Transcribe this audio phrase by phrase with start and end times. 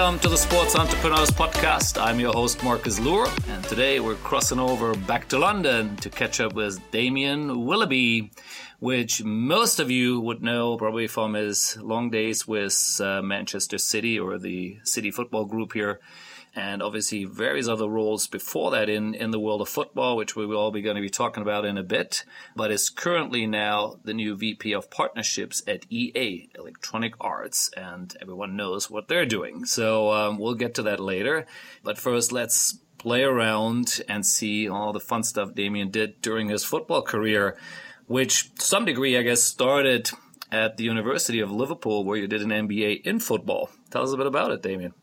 [0.00, 2.00] welcome to the Sports Entrepreneurs Podcast.
[2.02, 6.40] I'm your host, Marcus Luer, and today we're crossing over back to London to catch
[6.40, 8.30] up with Damian Willoughby,
[8.78, 14.18] which most of you would know probably from his long days with uh, Manchester City
[14.18, 16.00] or the City Football Group here
[16.54, 20.46] and obviously various other roles before that in, in the world of football, which we
[20.46, 22.24] will all be going to be talking about in a bit,
[22.56, 28.56] but is currently now the new VP of partnerships at EA, Electronic Arts, and everyone
[28.56, 29.64] knows what they're doing.
[29.64, 31.46] So um, we'll get to that later.
[31.84, 36.64] But first, let's play around and see all the fun stuff Damian did during his
[36.64, 37.56] football career,
[38.06, 40.10] which to some degree, I guess, started
[40.52, 43.70] at the University of Liverpool, where you did an MBA in football.
[43.90, 44.94] Tell us a bit about it, Damian.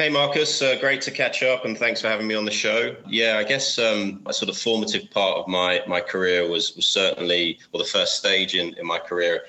[0.00, 2.96] Hey, Marcus, uh, great to catch up and thanks for having me on the show.
[3.06, 6.88] Yeah, I guess um, a sort of formative part of my, my career was, was
[6.88, 9.42] certainly, well, the first stage in, in my career.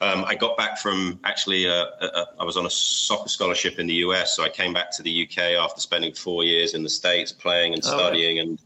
[0.00, 3.88] Um, I got back from actually, uh, uh, I was on a soccer scholarship in
[3.88, 4.36] the US.
[4.36, 7.74] So I came back to the UK after spending four years in the States playing
[7.74, 8.38] and studying.
[8.38, 8.48] Oh, right.
[8.50, 8.60] And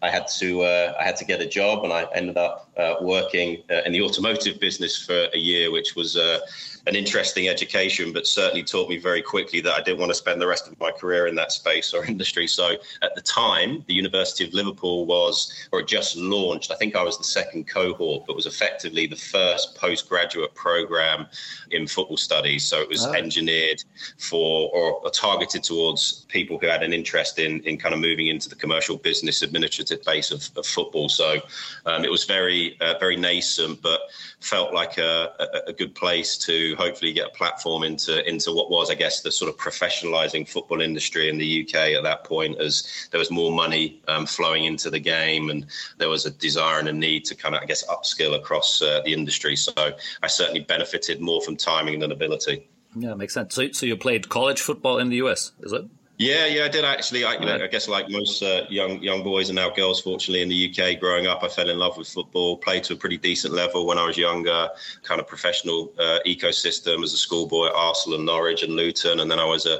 [0.00, 2.96] I had to uh, I had to get a job, and I ended up uh,
[3.00, 6.38] working uh, in the automotive business for a year, which was uh,
[6.86, 10.40] an interesting education, but certainly taught me very quickly that I didn't want to spend
[10.40, 12.46] the rest of my career in that space or industry.
[12.46, 17.02] So at the time, the University of Liverpool was, or just launched, I think I
[17.02, 21.26] was the second cohort, but was effectively the first postgraduate program
[21.72, 22.64] in football studies.
[22.64, 23.12] So it was oh.
[23.12, 23.82] engineered
[24.18, 28.28] for or, or, targeted towards people who had an interest in, in kind of moving
[28.28, 31.08] into the commercial business administrative base of, of football.
[31.08, 31.40] So
[31.86, 34.00] um, it was very, uh, very nascent, but
[34.40, 38.70] felt like a, a, a good place to hopefully get a platform into into what
[38.70, 42.60] was, I guess, the sort of professionalizing football industry in the UK at that point,
[42.60, 45.66] as there was more money um, flowing into the game, and
[45.98, 49.02] there was a desire and a need to kind of, I guess, upskill across uh,
[49.04, 49.56] the industry.
[49.56, 52.68] So I certainly benefited more from timing than ability.
[52.94, 53.54] Yeah, makes sense.
[53.54, 55.84] So, so you played college football in the US, is it?
[56.18, 57.26] Yeah, yeah, I did actually.
[57.26, 60.48] I, know, I guess like most uh, young young boys and now girls, fortunately in
[60.48, 62.56] the UK, growing up, I fell in love with football.
[62.56, 64.70] Played to a pretty decent level when I was younger.
[65.02, 69.30] Kind of professional uh, ecosystem as a schoolboy at Arsenal and Norwich and Luton, and
[69.30, 69.78] then I was a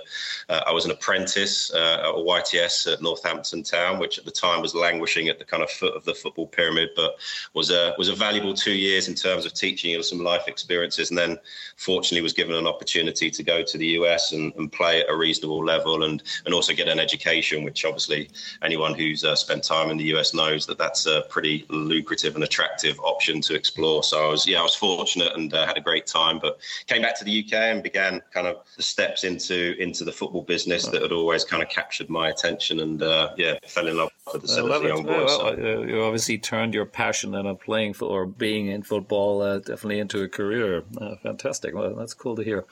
[0.50, 4.31] uh, I was an apprentice uh, at a YTS at Northampton Town, which at the
[4.31, 7.15] time was languishing at the kind of foot of the football pyramid, but
[7.55, 11.09] was a was a valuable two years in terms of teaching you some life experiences.
[11.09, 11.38] And then,
[11.77, 15.16] fortunately, was given an opportunity to go to the US and, and play at a
[15.16, 18.28] reasonable level and and also get an education, which obviously
[18.62, 22.44] anyone who's uh, spent time in the US knows that that's a pretty lucrative and
[22.44, 24.03] attractive option to explore.
[24.03, 27.03] So I was, yeah, I was fortunate and uh, had a great time, but came
[27.03, 30.87] back to the UK and began kind of the steps into into the football business
[30.87, 34.43] that had always kind of captured my attention, and uh, yeah, fell in love with
[34.43, 35.26] the young boys.
[35.26, 35.82] Well, so.
[35.82, 39.98] You obviously turned your passion then of playing for, or being in football uh, definitely
[39.98, 40.84] into a career.
[41.00, 41.75] Uh, fantastic.
[41.75, 42.64] Well, that's cool to hear.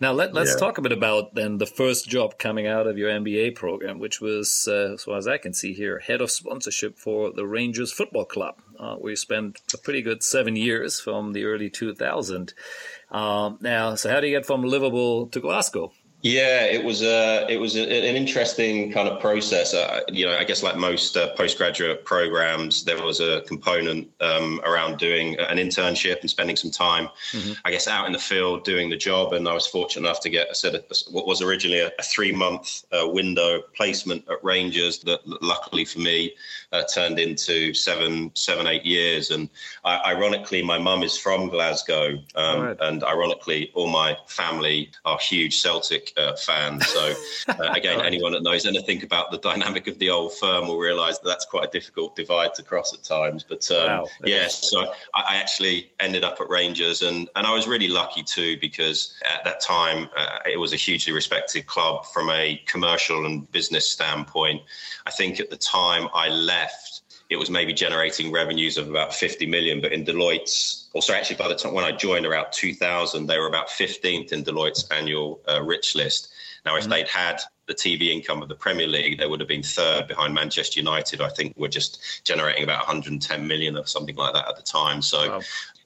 [0.00, 0.58] Now let, let's yeah.
[0.58, 4.20] talk a bit about then the first job coming out of your MBA program, which
[4.20, 7.92] was, uh, as far as I can see here, head of sponsorship for the Rangers
[7.92, 12.54] Football Club, uh, where you spent a pretty good seven years from the early 2000s.
[13.10, 15.92] Um, now, so how do you get from Liverpool to Glasgow?
[16.24, 19.74] Yeah, it was a it was a, an interesting kind of process.
[19.74, 24.58] Uh, you know, I guess like most uh, postgraduate programs, there was a component um,
[24.64, 27.52] around doing an internship and spending some time, mm-hmm.
[27.66, 29.34] I guess, out in the field doing the job.
[29.34, 32.02] And I was fortunate enough to get a set of what was originally a, a
[32.02, 36.32] three month uh, window placement at Rangers that, luckily for me,
[36.72, 39.30] uh, turned into seven seven eight years.
[39.30, 39.50] And
[39.84, 42.76] I, ironically, my mum is from Glasgow, um, right.
[42.80, 46.80] and ironically, all my family are huge Celtic uh, fan.
[46.80, 47.14] So
[47.48, 51.18] uh, again, anyone that knows anything about the dynamic of the old firm will realise
[51.18, 53.44] that that's quite a difficult divide to cross at times.
[53.48, 54.06] But um, wow.
[54.24, 58.22] yeah, so I, I, actually ended up at Rangers, and and I was really lucky
[58.22, 63.26] too because at that time uh, it was a hugely respected club from a commercial
[63.26, 64.62] and business standpoint.
[65.06, 69.46] I think at the time I left it was maybe generating revenues of about 50
[69.46, 69.80] million.
[69.80, 73.48] But in Deloitte's, also actually by the time when I joined around 2000, they were
[73.48, 76.32] about 15th in Deloitte's annual uh, rich list.
[76.64, 76.92] Now, if mm-hmm.
[76.92, 80.32] they'd had the TV income of the Premier League, they would have been third behind
[80.32, 81.20] Manchester United.
[81.20, 85.02] I think we're just generating about 110 million or something like that at the time.
[85.02, 85.40] So wow.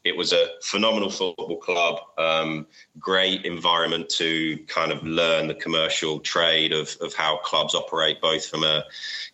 [0.05, 2.67] It was a phenomenal football club, um,
[2.99, 8.47] great environment to kind of learn the commercial trade of, of how clubs operate, both
[8.47, 8.85] from a,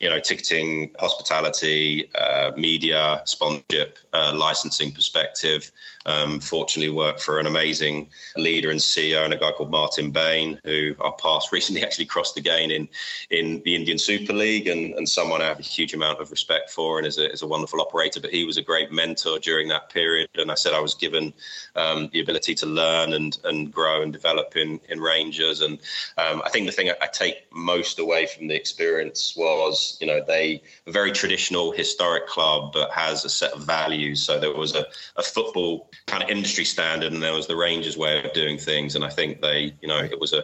[0.00, 5.70] you know, ticketing, hospitality, uh, media, sponsorship, uh, licensing perspective.
[6.06, 10.60] Um, fortunately, worked for an amazing leader and CEO and a guy called Martin Bain,
[10.64, 12.88] who our paths recently actually crossed again in
[13.30, 16.70] in the Indian Super League, and, and someone I have a huge amount of respect
[16.70, 18.20] for, and is a, is a wonderful operator.
[18.20, 21.32] But he was a great mentor during that period, and I said, I was given
[21.74, 25.60] um, the ability to learn and and grow and develop in in Rangers.
[25.60, 25.78] And
[26.18, 30.06] um, I think the thing I, I, take most away from the experience was, you
[30.06, 34.22] know, they a very traditional historic club, but has a set of values.
[34.22, 34.86] So there was a,
[35.16, 38.96] a football kind of industry standard, and there was the Rangers way of doing things.
[38.96, 40.42] And I think they, you know, it was a,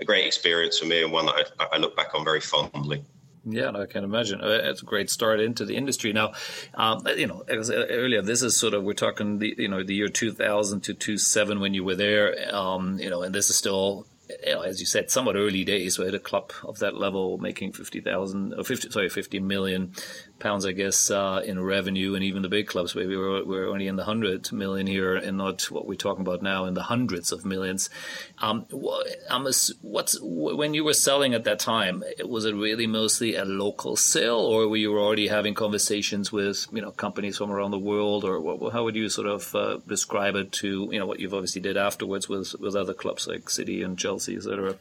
[0.00, 3.04] a great experience for me and one that I, I look back on very fondly.
[3.50, 4.40] Yeah, I can imagine.
[4.42, 6.12] Uh, it's a great start into the industry.
[6.12, 6.32] Now,
[6.74, 9.94] um, you know, uh, earlier, this is sort of we're talking the you know the
[9.94, 12.54] year 2000 to 2007 when you were there.
[12.54, 14.06] Um, you know, and this is still
[14.44, 15.98] you know, as you said, somewhat early days.
[15.98, 19.92] We had a club of that level making fifty thousand or fifty, sorry, fifty million
[20.38, 23.86] pounds, I guess, uh, in revenue, and even the big clubs, maybe we're, we're only
[23.86, 27.32] in the hundred million here, and not what we're talking about now in the hundreds
[27.32, 27.90] of millions.
[28.38, 32.02] Um, what's when you were selling at that time?
[32.24, 36.82] Was it really mostly a local sale, or were you already having conversations with you
[36.82, 40.34] know companies from around the world, or what, how would you sort of uh, describe
[40.36, 43.82] it to you know what you've obviously did afterwards with with other clubs like City
[43.82, 44.76] and Chelsea, etc.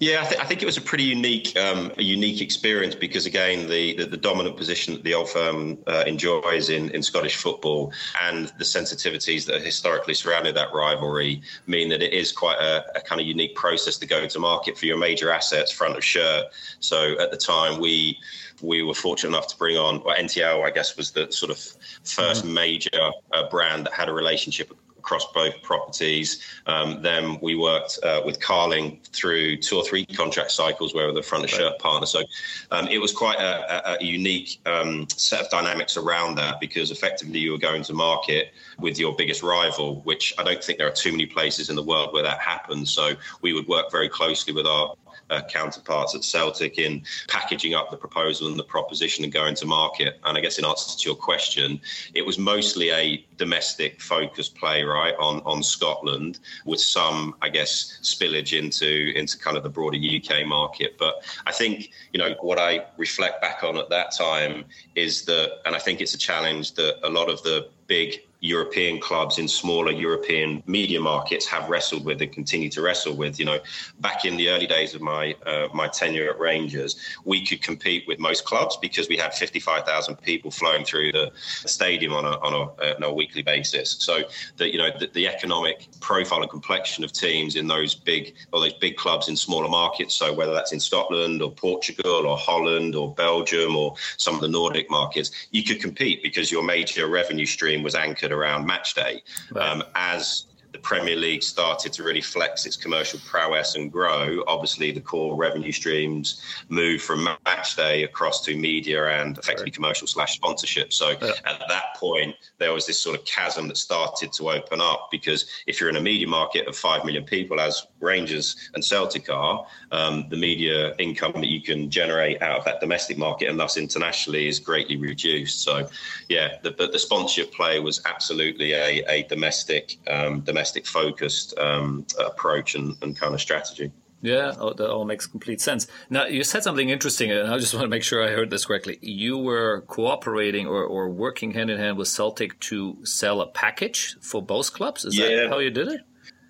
[0.00, 3.26] Yeah, I, th- I, think it was a pretty unique, um, a unique experience because
[3.26, 7.36] again, the, the, the dominant position that the old firm uh, enjoys in, in Scottish
[7.36, 7.92] football
[8.22, 12.84] and the sensitivities that are historically surrounded that rivalry mean that it is quite a,
[12.96, 16.04] a, kind of unique process to go to market for your major assets front of
[16.04, 16.46] shirt.
[16.80, 18.18] So at the time, we
[18.60, 21.56] we were fortunate enough to bring on, well, NTL, I guess, was the sort of
[21.56, 22.54] 1st mm-hmm.
[22.54, 24.76] major uh, brand that had a relationship
[25.08, 26.42] across both properties.
[26.66, 31.12] Um, then we worked uh, with Carling through two or three contract cycles where we
[31.12, 31.78] were the front of shirt right.
[31.78, 32.06] partner.
[32.06, 32.22] So
[32.70, 36.90] um, it was quite a, a, a unique um, set of dynamics around that because
[36.90, 40.88] effectively you were going to market with your biggest rival, which I don't think there
[40.88, 42.90] are too many places in the world where that happens.
[42.90, 44.94] So we would work very closely with our
[45.30, 49.66] uh, counterparts at Celtic in packaging up the proposal and the proposition and going to
[49.66, 50.18] market.
[50.24, 51.80] And I guess in answer to your question,
[52.14, 57.98] it was mostly a domestic focused play, right, on on Scotland, with some, I guess,
[58.02, 60.96] spillage into into kind of the broader UK market.
[60.98, 64.64] But I think you know what I reflect back on at that time
[64.94, 69.00] is that, and I think it's a challenge that a lot of the big European
[69.00, 73.38] clubs in smaller European media markets have wrestled with and continue to wrestle with.
[73.38, 73.58] You know,
[74.00, 78.04] back in the early days of my uh, my tenure at Rangers, we could compete
[78.06, 82.52] with most clubs because we had 55,000 people flowing through the stadium on a on
[82.52, 83.96] a, uh, on a weekly basis.
[83.98, 84.22] So
[84.56, 88.60] that you know the, the, economic profile and complexion of teams in those big or
[88.60, 90.14] those big clubs in smaller markets.
[90.14, 94.48] So whether that's in Scotland or Portugal or Holland or Belgium or some of the
[94.48, 99.22] Nordic markets, you could compete because your major revenue stream was anchored around match day.
[99.52, 99.68] Right.
[99.68, 104.90] Um, as the Premier League started to really flex its commercial prowess and grow, obviously
[104.90, 110.34] the core revenue streams moved from match day across to media and effectively commercial slash
[110.36, 110.92] sponsorship.
[110.92, 111.32] So yeah.
[111.46, 115.46] at that point, there was this sort of chasm that started to open up because
[115.66, 119.66] if you're in a media market of 5 million people, as Rangers and Celtic are,
[119.92, 123.76] um, the media income that you can generate out of that domestic market and thus
[123.76, 125.62] internationally is greatly reduced.
[125.62, 125.88] So,
[126.28, 132.74] yeah, the, the sponsorship play was absolutely a, a domestic, um, domestic focused um, approach
[132.74, 133.92] and, and kind of strategy.
[134.20, 135.86] Yeah, that all makes complete sense.
[136.10, 138.64] Now, you said something interesting, and I just want to make sure I heard this
[138.64, 138.98] correctly.
[139.00, 144.16] You were cooperating or, or working hand in hand with Celtic to sell a package
[144.20, 145.04] for both clubs.
[145.04, 145.28] Is yeah.
[145.28, 146.00] that how you did it?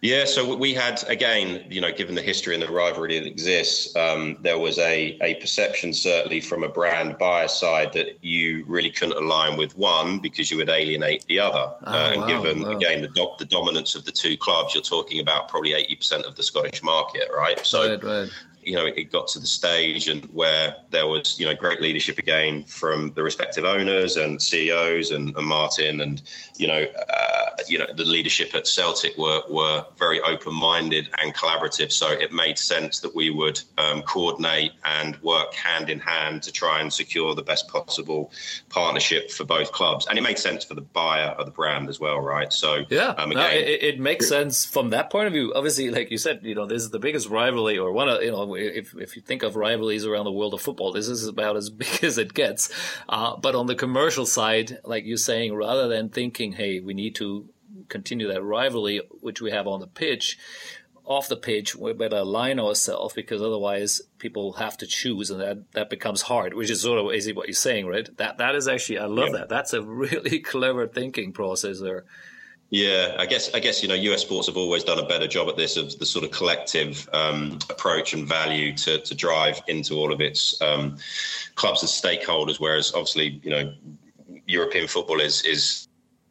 [0.01, 3.95] Yeah, so we had again, you know, given the history and the rivalry that exists,
[3.97, 8.91] um, there was a a perception certainly from a brand buyer side that you really
[8.91, 11.75] couldn't align with one because you would alienate the other.
[11.85, 12.77] Oh, uh, and wow, given wow.
[12.77, 16.25] again the do- the dominance of the two clubs, you're talking about probably eighty percent
[16.25, 17.65] of the Scottish market, right?
[17.67, 17.89] So.
[17.89, 18.31] Right, right
[18.69, 22.19] you know, it got to the stage and where there was, you know, great leadership
[22.19, 26.21] again from the respective owners and CEOs and, and Martin and,
[26.59, 31.91] you know, uh, you know, the leadership at Celtic were, were very open-minded and collaborative.
[31.91, 36.53] So it made sense that we would um, coordinate and work hand in hand to
[36.53, 38.31] try and secure the best possible
[38.69, 40.07] partnership for both clubs.
[40.07, 42.53] And it made sense for the buyer of the brand as well, right?
[42.53, 45.53] So yeah, um, again, no, it, it, makes sense from that point of view.
[45.55, 48.31] Obviously, like you said, you know, this is the biggest rivalry or one of, you
[48.31, 51.57] know, if, if you think of rivalries around the world of football, this is about
[51.57, 52.71] as big as it gets.
[53.09, 57.15] Uh, but on the commercial side, like you're saying, rather than thinking, hey, we need
[57.17, 57.49] to
[57.89, 60.39] continue that rivalry, which we have on the pitch,
[61.09, 65.73] off the pitch, we better align ourselves because otherwise people have to choose, and that,
[65.73, 66.53] that becomes hard.
[66.53, 68.15] Which is sort of easy what you're saying, right?
[68.19, 69.39] That that is actually I love yeah.
[69.39, 69.49] that.
[69.49, 72.05] That's a really clever thinking process there.
[72.71, 75.49] Yeah, I guess I guess you know US sports have always done a better job
[75.49, 79.95] at this of the sort of collective um, approach and value to to drive into
[79.95, 80.99] all of its um,
[81.55, 82.61] clubs and stakeholders.
[82.61, 83.73] Whereas obviously you know
[84.47, 85.88] European football is is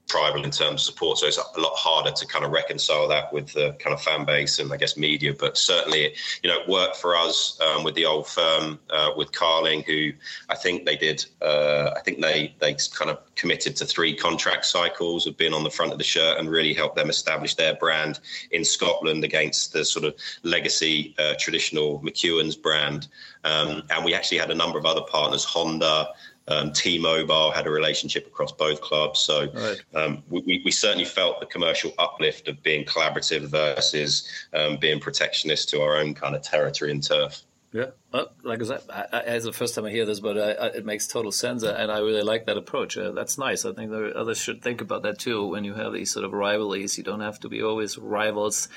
[0.08, 1.18] tribal in terms of support.
[1.18, 4.26] So it's a lot harder to kind of reconcile that with the kind of fan
[4.26, 5.34] base and I guess media.
[5.38, 9.32] But certainly, you know, it worked for us um, with the old firm uh, with
[9.32, 10.12] Carling, who
[10.50, 11.26] I think they did.
[11.42, 15.64] Uh, I think they they kind of committed to three contract cycles of being on
[15.64, 18.20] the front of the shirt and really helped them establish their brand
[18.52, 23.08] in Scotland against the sort of legacy uh, traditional McEwan's brand.
[23.44, 26.08] Um, and we actually had a number of other partners, Honda.
[26.50, 29.82] Um, T-Mobile had a relationship across both clubs, so right.
[29.96, 35.68] um, we, we, certainly felt the commercial uplift of being collaborative versus um, being protectionist
[35.70, 37.44] to our own kind of territory and turf.
[37.74, 40.38] Yeah, well, like I said, I, I, it's the first time I hear this, but
[40.38, 42.98] I, it makes total sense, uh, and I really like that approach.
[42.98, 43.64] Uh, that's nice.
[43.64, 45.46] I think others should think about that too.
[45.46, 48.70] When you have these sort of rivalries, you don't have to be always rivals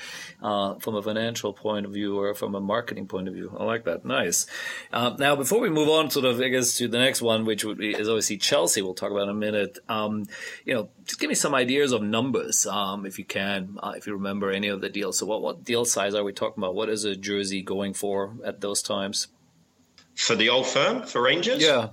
[0.43, 3.55] uh, from a financial point of view or from a marketing point of view.
[3.59, 4.05] I like that.
[4.05, 4.45] Nice.
[4.93, 7.65] Uh, now, before we move on, sort of, I guess, to the next one, which
[7.65, 8.83] would be, is obviously Chelsea.
[8.83, 9.79] We'll talk about in a minute.
[9.89, 10.25] Um,
[10.65, 14.05] you know, just give me some ideas of numbers, um, if you can, uh, if
[14.05, 15.17] you remember any of the deals.
[15.17, 16.75] So, what what deal size are we talking about?
[16.75, 19.27] What is a jersey going for at those times?
[20.15, 21.61] For the old firm for Rangers.
[21.61, 21.89] Yeah,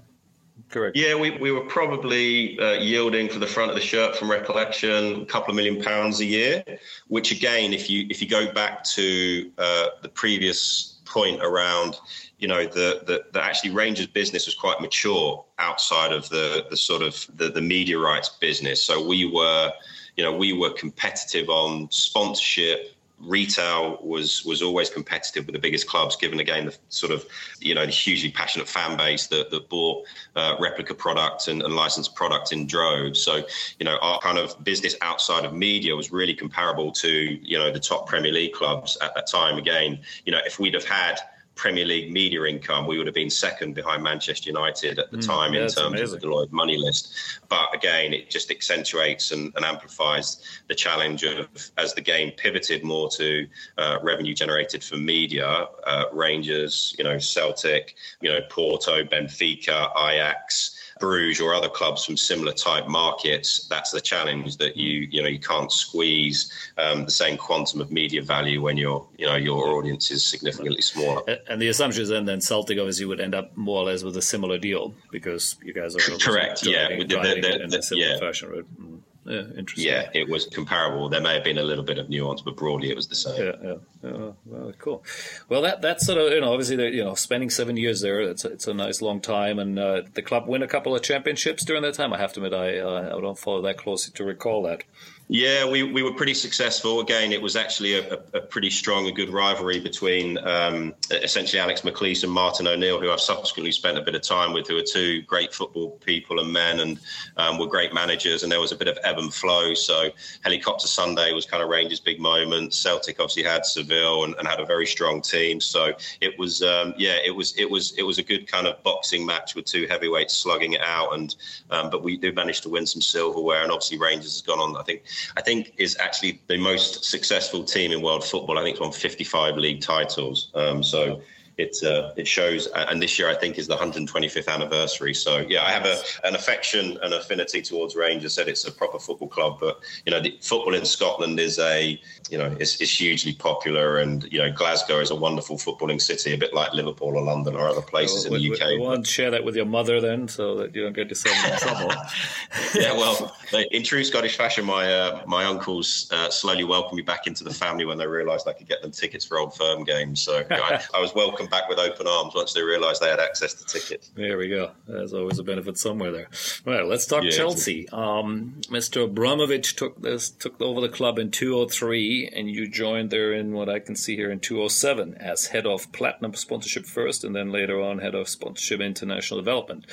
[0.71, 0.97] correct.
[0.97, 5.23] Yeah, we, we were probably uh, yielding for the front of the shirt from recollection
[5.23, 6.65] a couple of million pounds a year.
[7.09, 11.97] Which again, if you if you go back to uh, the previous point around,
[12.39, 16.77] you know, the, the the actually Rangers business was quite mature outside of the the
[16.77, 18.83] sort of the, the media rights business.
[18.83, 19.73] So we were,
[20.17, 25.89] you know, we were competitive on sponsorship retail was was always competitive with the biggest
[25.89, 27.27] clubs, given again the sort of
[27.61, 30.05] you know the hugely passionate fan base that that bought
[30.37, 33.21] uh, replica products and, and, licensed products in droves.
[33.21, 33.45] So
[33.79, 37.71] you know our kind of business outside of media was really comparable to you know
[37.71, 39.59] the top Premier League clubs at that time.
[39.59, 41.19] Again, you know if we'd have had
[41.59, 45.27] Premier League media income, we would have been second behind Manchester United at the mm,
[45.27, 46.05] time yeah, in terms amazing.
[46.05, 47.13] of the Deloitte money list.
[47.49, 52.85] But again, it just accentuates and, and amplifies the challenge of as the game pivoted
[52.85, 59.03] more to uh, revenue generated from media, uh, Rangers, you know, Celtic, you know, Porto,
[59.03, 60.78] Benfica, Ajax.
[61.01, 65.29] Bruges or other clubs from similar type markets, that's the challenge that you you know
[65.29, 69.69] you can't squeeze um, the same quantum of media value when your you know your
[69.69, 71.23] audience is significantly smaller.
[71.49, 74.17] And the assumption is then then Celtic obviously would end up more or less with
[74.17, 78.19] a similar deal because you guys are correct, yeah, the, the, in a similar yeah.
[78.19, 78.81] fashion, right?
[78.81, 79.01] Mm.
[79.29, 79.93] Yeah, interesting.
[79.93, 81.11] Yeah, it was comparable.
[81.11, 83.39] There may have been a little bit of nuance, but broadly it was the same.
[83.39, 83.75] Yeah, yeah.
[84.03, 84.31] yeah.
[84.47, 85.05] Well, cool.
[85.51, 88.21] Well, that that's sort of you know obviously you know spending seven years there.
[88.23, 91.03] It's a, it's a nice long time, and uh, the club win a couple of
[91.03, 92.15] championships during that time.
[92.15, 94.85] I have to admit, I uh, I don't follow that closely to recall that.
[95.31, 97.01] Yeah, we, we were pretty successful.
[97.01, 101.61] Again, it was actually a, a, a pretty strong and good rivalry between um, essentially
[101.61, 104.79] Alex McLeish and Martin O'Neill, who I've subsequently spent a bit of time with, who
[104.79, 106.99] are two great football people and men and
[107.37, 108.43] um, were great managers.
[108.43, 109.75] And there was a bit of ebb and flow.
[109.75, 110.09] So
[110.45, 112.73] Helicopter Sunday was kind of Rangers' big moment.
[112.73, 115.61] Celtic obviously had Seville and, and had a very strong team.
[115.61, 115.93] So
[116.23, 119.27] it was, um, yeah, it was it was it was a good kind of boxing
[119.27, 121.13] match with two heavyweights slugging it out.
[121.13, 121.37] And
[121.69, 123.63] um, but we did manage to win some silverware.
[123.63, 125.03] And obviously Rangers has gone on, I think
[125.37, 128.59] I think is actually the most successful team in world football.
[128.59, 130.51] I think it's won 55 league titles.
[130.55, 131.23] Um, so
[131.59, 132.69] it uh, it shows.
[132.69, 135.13] And this year, I think, is the 125th anniversary.
[135.13, 138.35] So yeah, I have a, an affection and affinity towards Rangers.
[138.35, 142.01] Said it's a proper football club, but you know, the football in Scotland is a
[142.31, 146.33] you know is, is hugely popular, and you know, Glasgow is a wonderful footballing city,
[146.33, 148.71] a bit like Liverpool or London or other places well, in the UK.
[148.71, 151.37] You want to share that with your mother then, so that you don't get yourself
[151.45, 151.93] in trouble.
[152.75, 153.35] yeah, well,
[153.73, 157.53] in true Scottish fashion, my uh, my uncles uh, slowly welcomed me back into the
[157.53, 160.23] family when they realised I could get them tickets for Old Firm games.
[160.23, 163.09] So you know, I, I was welcomed back with open arms once they realised they
[163.09, 164.11] had access to tickets.
[164.15, 164.73] There we go.
[164.87, 166.29] There's always a benefit somewhere there.
[166.65, 167.89] Right, let's talk yeah, Chelsea.
[167.91, 169.05] Um, Mr.
[169.05, 173.69] Abramovich took this took over the club in 2003, and you joined there in what
[173.69, 177.81] I can see here in 2007 as head of platinum sponsorship first, and then later
[177.81, 179.87] on head of sponsorship international development.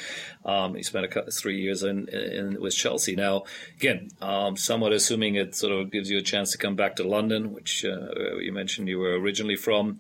[0.43, 3.15] Um, he spent a three years in, in, with Chelsea.
[3.15, 3.43] Now,
[3.77, 7.07] again, um, somewhat assuming it sort of gives you a chance to come back to
[7.07, 9.99] London, which uh, you mentioned you were originally from.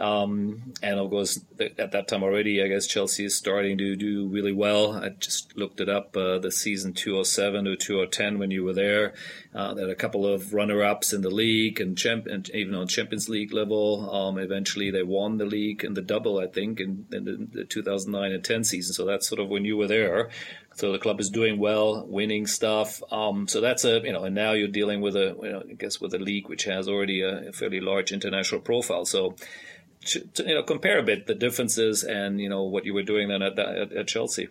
[0.00, 4.28] Um, and of course, at that time already, I guess Chelsea is starting to do
[4.28, 4.92] really well.
[4.92, 9.14] I just looked it up uh, the season 207 to 2010 when you were there.
[9.54, 12.74] Uh, there had a couple of runner ups in the league and, champ- and even
[12.74, 14.10] on Champions League level.
[14.10, 17.64] Um, eventually, they won the league in the double, I think, in, in the, the
[17.64, 18.94] 2009 and 10 season.
[18.94, 20.30] So that's sort of when you were there.
[20.76, 23.00] So the club is doing well, winning stuff.
[23.12, 25.74] Um, so that's a you know, and now you're dealing with a you know, I
[25.74, 29.04] guess with a league which has already a, a fairly large international profile.
[29.04, 29.36] So
[30.06, 33.02] to, to, you know compare a bit the differences and you know what you were
[33.02, 34.48] doing then at, at, at Chelsea.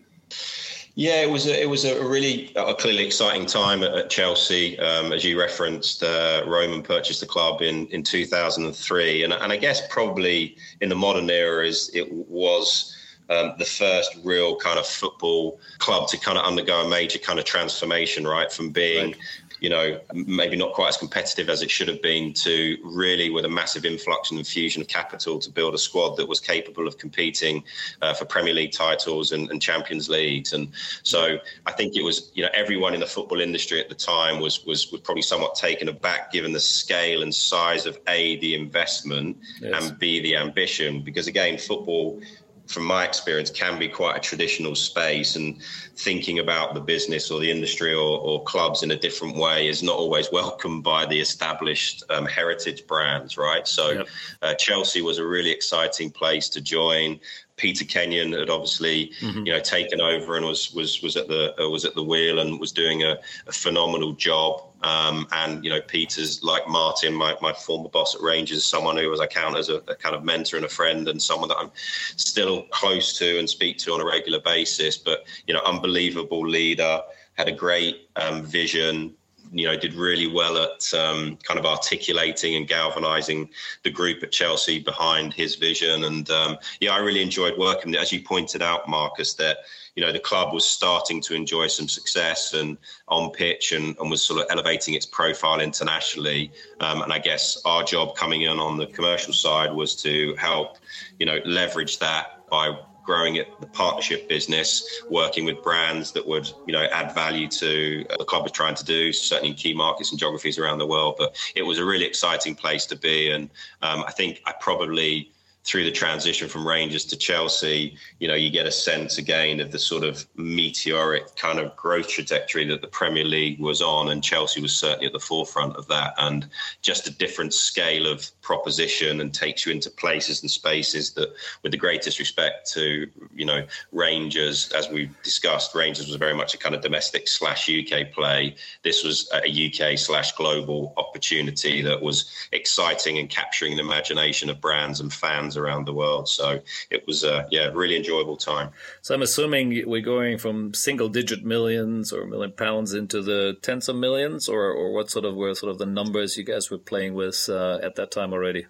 [0.95, 4.77] Yeah, it was a, it was a really a clearly exciting time at, at Chelsea.
[4.77, 9.57] Um, as you referenced, uh, Roman purchased the club in, in 2003, and, and I
[9.57, 12.95] guess probably in the modern era is it was
[13.31, 17.39] um, the first real kind of football club to kind of undergo a major kind
[17.39, 18.51] of transformation, right?
[18.51, 19.19] From being right
[19.63, 23.45] you know, maybe not quite as competitive as it should have been to really with
[23.45, 26.97] a massive influx and infusion of capital to build a squad that was capable of
[26.97, 27.63] competing
[28.01, 30.51] uh, for Premier League titles and, and, Champions Leagues.
[30.51, 30.67] And
[31.03, 34.41] so I think it was, you know, everyone in the football industry at the time
[34.41, 38.55] was, was, was probably somewhat taken aback given the scale and size of A, the
[38.55, 39.87] investment yes.
[39.87, 41.01] and B, the ambition.
[41.01, 42.19] Because again, football
[42.67, 45.35] from my experience, can be quite a traditional space.
[45.35, 45.61] And
[45.95, 49.83] thinking about the business or the industry or, or clubs in a different way is
[49.83, 53.67] not always welcomed by the established um, heritage brands, right?
[53.67, 54.07] So, yep.
[54.41, 57.19] uh, Chelsea was a really exciting place to join.
[57.55, 59.45] Peter Kenyon had obviously, mm-hmm.
[59.45, 62.39] you know, taken over and was was was at the uh, was at the wheel
[62.39, 63.17] and was doing a,
[63.47, 64.63] a phenomenal job.
[64.83, 69.13] Um, and you know, Peter's like Martin, my, my former boss at Rangers, someone who,
[69.13, 71.57] as I count as a, a, kind of mentor and a friend, and someone that
[71.57, 74.97] I'm still close to and speak to on a regular basis.
[74.97, 77.01] But you know, unbelievable leader,
[77.35, 79.15] had a great um, vision,
[79.53, 83.49] you know, did really well at um, kind of articulating and galvanizing
[83.83, 86.05] the group at Chelsea behind his vision.
[86.05, 87.95] And um, yeah, I really enjoyed working.
[87.95, 89.59] As you pointed out, Marcus, that
[89.95, 94.09] you know the club was starting to enjoy some success and on pitch and, and
[94.09, 96.51] was sort of elevating its profile internationally.
[96.79, 100.77] Um, and I guess our job coming in on the commercial side was to help,
[101.19, 106.49] you know, leverage that by growing it, the partnership business, working with brands that would,
[106.65, 110.11] you know, add value to the club is trying to do, certainly in key markets
[110.11, 111.15] and geographies around the world.
[111.17, 113.29] But it was a really exciting place to be.
[113.29, 113.49] And
[113.81, 115.32] um, I think I probably
[115.63, 119.71] through the transition from Rangers to Chelsea, you know, you get a sense again of
[119.71, 124.21] the sort of meteoric kind of growth trajectory that the Premier League was on, and
[124.21, 126.47] Chelsea was certainly at the forefront of that, and
[126.81, 131.29] just a different scale of proposition and takes you into places and spaces that,
[131.61, 136.53] with the greatest respect to, you know, Rangers, as we discussed, Rangers was very much
[136.53, 138.55] a kind of domestic slash UK play.
[138.83, 144.59] This was a UK slash global opportunity that was exciting and capturing the imagination of
[144.59, 146.27] brands and fans around the world.
[146.29, 148.71] So it was a yeah really enjoyable time.
[149.01, 153.89] So I'm assuming we're going from single digit millions or million pounds into the tens
[153.89, 156.77] of millions, or or what sort of were sort of the numbers you guys were
[156.77, 158.65] playing with uh, at that time already?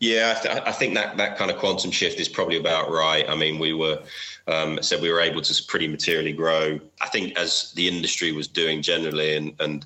[0.00, 3.28] Yeah, I, th- I, think that that kind of quantum shift is probably about right.
[3.28, 4.00] I mean, we were
[4.46, 6.78] um, said we were able to pretty materially grow.
[7.00, 9.84] I think as the industry was doing generally, and and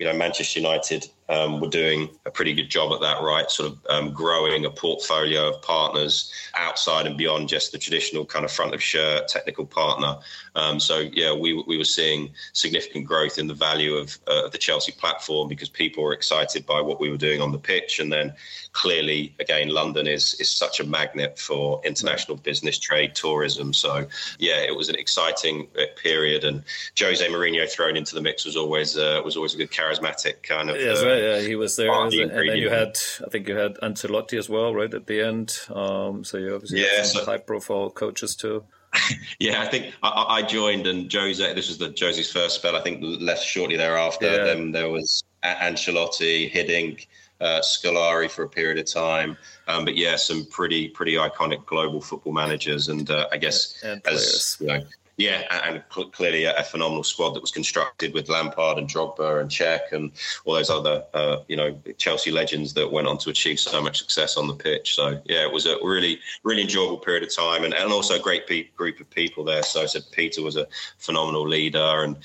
[0.00, 3.50] you know Manchester United um, were doing a pretty good job at that, right?
[3.50, 8.44] Sort of um, growing a portfolio of partners outside and beyond just the traditional kind
[8.44, 10.18] of front of shirt technical partner.
[10.54, 14.58] Um, so yeah, we we were seeing significant growth in the value of, uh, the
[14.58, 18.12] Chelsea platform because people were excited by what we were doing on the pitch, and
[18.12, 18.34] then
[18.72, 23.72] clearly again, London is is such a magnet for international business, trade, tourism.
[23.72, 24.06] So
[24.38, 26.62] yeah, it was an exciting uh, period, and
[26.98, 30.68] Jose Mourinho thrown into the mix was always uh, was always a good charismatic kind
[30.68, 30.76] of.
[30.76, 33.74] Yes, right yeah, he was there, the and then you had, I think you had
[33.76, 35.58] Ancelotti as well, right at the end.
[35.70, 38.64] Um, so you obviously yeah, some so, high-profile coaches too.
[39.38, 41.54] yeah, I think I, I, joined, and Jose.
[41.54, 42.76] This was the Jose's first spell.
[42.76, 44.26] I think left shortly thereafter.
[44.26, 44.44] Yeah.
[44.44, 47.06] Then there was Ancelotti, Hiddink,
[47.40, 49.36] uh, Scolari for a period of time.
[49.66, 54.06] Um, but yeah, some pretty pretty iconic global football managers, and uh, I guess and
[54.06, 54.82] as you know,
[55.18, 59.92] yeah, and clearly a, phenomenal squad that was constructed with Lampard and Drogba and Cech
[59.92, 60.10] and
[60.44, 63.98] all those other, uh, you know, Chelsea legends that went on to achieve so much
[63.98, 64.94] success on the pitch.
[64.94, 68.18] So yeah, it was a really, really enjoyable period of time, and, and also a
[68.18, 69.62] great pe- group of people there.
[69.62, 70.66] So I said Peter was a
[70.98, 72.16] phenomenal leader, and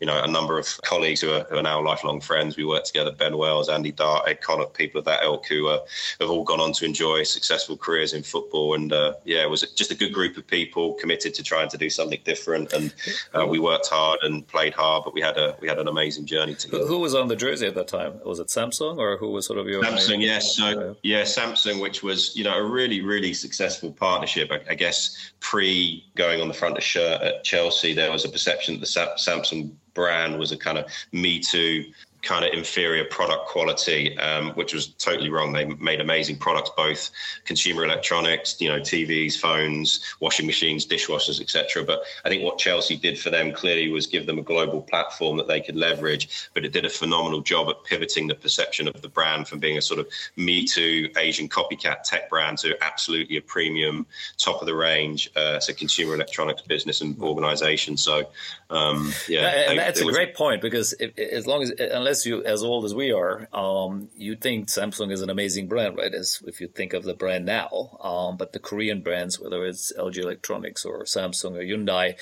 [0.00, 2.56] you know, a number of colleagues who are, who are, now lifelong friends.
[2.56, 5.78] We work together, Ben Wells, Andy Dart, Ed Connor, people of that ilk who uh,
[6.20, 8.74] have all gone on to enjoy successful careers in football.
[8.74, 11.78] And uh, yeah, it was just a good group of people committed to trying to
[11.78, 12.74] do something different.
[12.74, 12.94] And
[13.34, 16.26] uh, we worked hard and played hard, but we had a we had an amazing
[16.26, 16.84] journey together.
[16.84, 18.20] Who was on the jersey at that time?
[18.24, 20.20] Was it Samsung or who was sort of your Samsung?
[20.20, 24.52] Yes, so yeah, Samsung, which was you know a really really successful partnership.
[24.52, 28.28] I, I guess pre going on the front of shirt at Chelsea, there was a
[28.28, 31.86] perception that the Samsung brand was a kind of me too
[32.22, 35.52] kind of inferior product quality, um, which was totally wrong.
[35.52, 37.10] They made amazing products, both
[37.44, 41.84] consumer electronics, you know, TVs, phones, washing machines, dishwashers, etc.
[41.84, 45.36] But I think what Chelsea did for them clearly was give them a global platform
[45.36, 46.50] that they could leverage.
[46.54, 49.78] But it did a phenomenal job at pivoting the perception of the brand from being
[49.78, 54.06] a sort of Me Too Asian copycat tech brand to absolutely a premium,
[54.38, 57.96] top of the range, uh, so consumer electronics business and organization.
[57.96, 58.28] So
[58.70, 61.70] um, yeah, and that's a was, great point because if, as long as
[62.06, 65.96] unless you as old as we are, um, you think Samsung is an amazing brand,
[65.96, 66.14] right?
[66.14, 69.92] As if you think of the brand now, um, but the Korean brands, whether it's
[69.98, 72.14] LG Electronics or Samsung or Hyundai,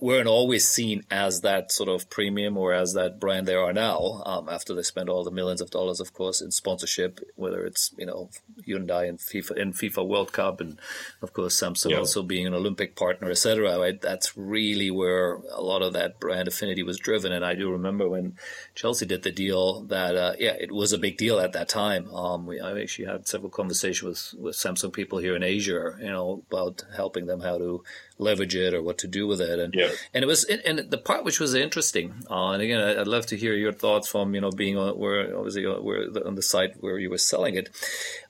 [0.00, 4.22] weren't always seen as that sort of premium or as that brand they are now.
[4.24, 7.92] Um, after they spent all the millions of dollars, of course, in sponsorship, whether it's
[7.98, 8.30] you know
[8.66, 10.78] Hyundai and FIFA in FIFA World Cup, and
[11.20, 11.98] of course Samsung yeah.
[11.98, 13.78] also being an Olympic partner, etc.
[13.78, 14.00] Right?
[14.00, 17.32] That's really where a lot of that brand affinity was driven.
[17.32, 18.36] And I do remember when
[18.74, 22.08] Chelsea did the deal that uh, yeah, it was a big deal at that time.
[22.14, 26.12] Um, we I actually had several conversations with with Samsung people here in Asia, you
[26.14, 27.82] know, about helping them how to
[28.18, 29.58] leverage it or what to do with it.
[29.58, 29.90] And yeah.
[30.14, 32.14] and it was and the part which was interesting.
[32.30, 35.36] Uh, and again, I'd love to hear your thoughts from you know being on where
[35.36, 37.68] obviously uh, where on the site where you were selling it.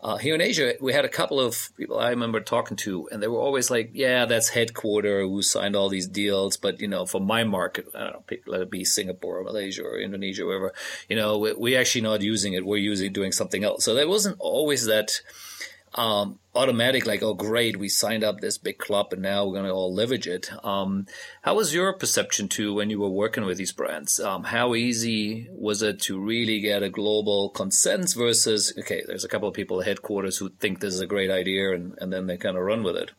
[0.02, 3.22] Uh, here in Asia, we had a couple of people I remember talking to, and
[3.22, 7.06] they were always like, "Yeah, that's headquarter who signed all these deals." But you know,
[7.06, 10.46] for my market, I don't know, let it be Singapore or Malaysia or Indonesia, or
[10.46, 10.74] wherever,
[11.08, 12.66] you know, we, we actually not using it.
[12.66, 13.84] We're using doing something else.
[13.84, 15.20] So there wasn't always that
[15.96, 19.66] um, automatic, like, oh, great, we signed up this big club and now we're going
[19.66, 20.50] to all leverage it.
[20.64, 21.06] Um,
[21.42, 24.20] how was your perception too when you were working with these brands?
[24.20, 29.28] Um, how easy was it to really get a global consensus versus, okay, there's a
[29.28, 32.26] couple of people at headquarters who think this is a great idea and, and then
[32.26, 33.10] they kind of run with it?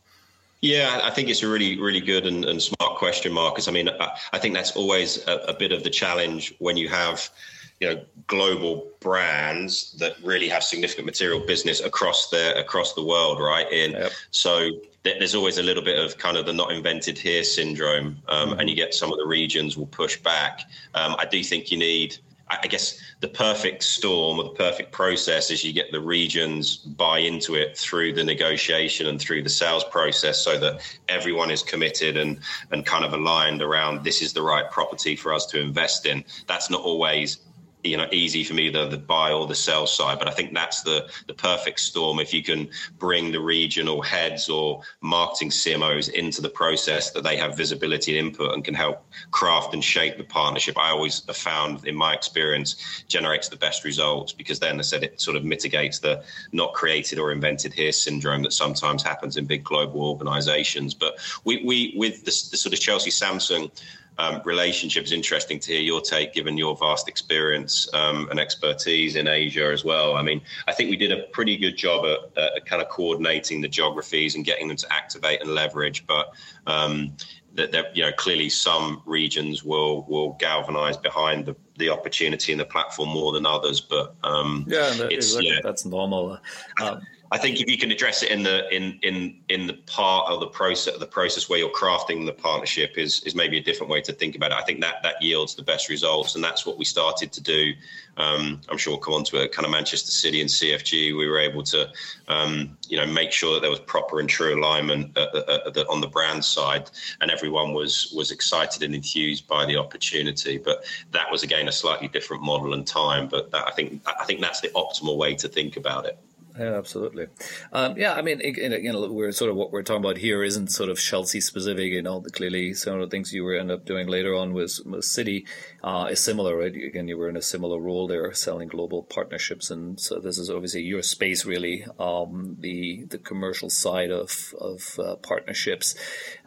[0.61, 3.67] Yeah, I think it's a really, really good and, and smart question, Marcus.
[3.67, 6.89] I mean, I, I think that's always a, a bit of the challenge when you
[6.89, 7.29] have–
[7.79, 13.39] you know global brands that really have significant material business across the across the world
[13.39, 14.11] right in yep.
[14.31, 14.69] so
[15.03, 18.59] there's always a little bit of kind of the not invented here syndrome um, mm-hmm.
[18.59, 20.61] and you get some of the regions will push back
[20.95, 22.17] um, i do think you need
[22.49, 27.19] I guess the perfect storm or the perfect process is you get the regions buy
[27.19, 32.15] into it through the negotiation and through the sales process so that everyone is committed
[32.15, 32.39] and,
[32.71, 36.23] and kind of aligned around this is the right property for us to invest in.
[36.47, 37.39] That's not always
[37.87, 40.53] you know easy for me the, the buy or the sell side but i think
[40.53, 42.69] that's the the perfect storm if you can
[42.99, 48.27] bring the regional heads or marketing cmos into the process that they have visibility and
[48.27, 50.77] input and can help craft and shape the partnership.
[50.77, 55.03] I always have found in my experience generates the best results because then i said
[55.03, 59.45] it sort of mitigates the not created or invented here syndrome that sometimes happens in
[59.45, 60.93] big global organizations.
[60.93, 63.71] But we we with the, the sort of chelsea samsung
[64.17, 65.03] um, relationship.
[65.03, 69.71] is interesting to hear your take, given your vast experience um, and expertise in Asia
[69.71, 70.15] as well.
[70.15, 73.61] I mean, I think we did a pretty good job at, at kind of coordinating
[73.61, 76.33] the geographies and getting them to activate and leverage, but.
[76.65, 77.15] Um,
[77.57, 82.61] that there, you know, clearly some regions will will galvanize behind the, the opportunity and
[82.61, 83.81] the platform more than others.
[83.81, 86.39] But um, yeah, that, it's, yeah, that's normal.
[86.79, 87.01] Um,
[87.31, 90.39] I think if you can address it in the in in in the part of
[90.39, 94.01] the process the process where you're crafting the partnership is is maybe a different way
[94.01, 94.55] to think about it.
[94.55, 97.73] I think that that yields the best results, and that's what we started to do.
[98.15, 99.51] Um, I'm sure we'll come on to it.
[99.51, 101.89] Kind of Manchester City and CFG, we were able to
[102.29, 105.73] um, you know make sure that there was proper and true alignment at the, at
[105.73, 110.57] the, on the brand side, and everyone was was excited and enthused by the opportunity.
[110.57, 113.27] But that was again a slightly different model and time.
[113.27, 116.17] But that, I think I think that's the optimal way to think about it.
[116.59, 117.27] Yeah, absolutely.
[117.71, 120.71] Um, yeah, I mean, you know, we're sort of what we're talking about here isn't
[120.71, 121.91] sort of Chelsea specific.
[121.91, 124.53] You know, the clearly some of the things you were end up doing later on
[124.53, 125.45] with, City
[125.83, 126.57] uh, is similar.
[126.57, 126.73] Right?
[126.75, 130.49] Again, you were in a similar role there, selling global partnerships, and so this is
[130.49, 135.95] obviously your space, really, um, the the commercial side of of uh, partnerships.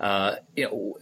[0.01, 0.97] Uh, you know,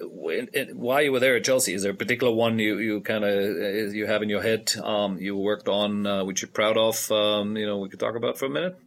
[0.75, 3.33] while you were there at Chelsea, is there a particular one you you kind of
[3.33, 7.11] uh, you have in your head um, you worked on, uh, which you're proud of?
[7.11, 8.79] Um, you know, we could talk about for a minute.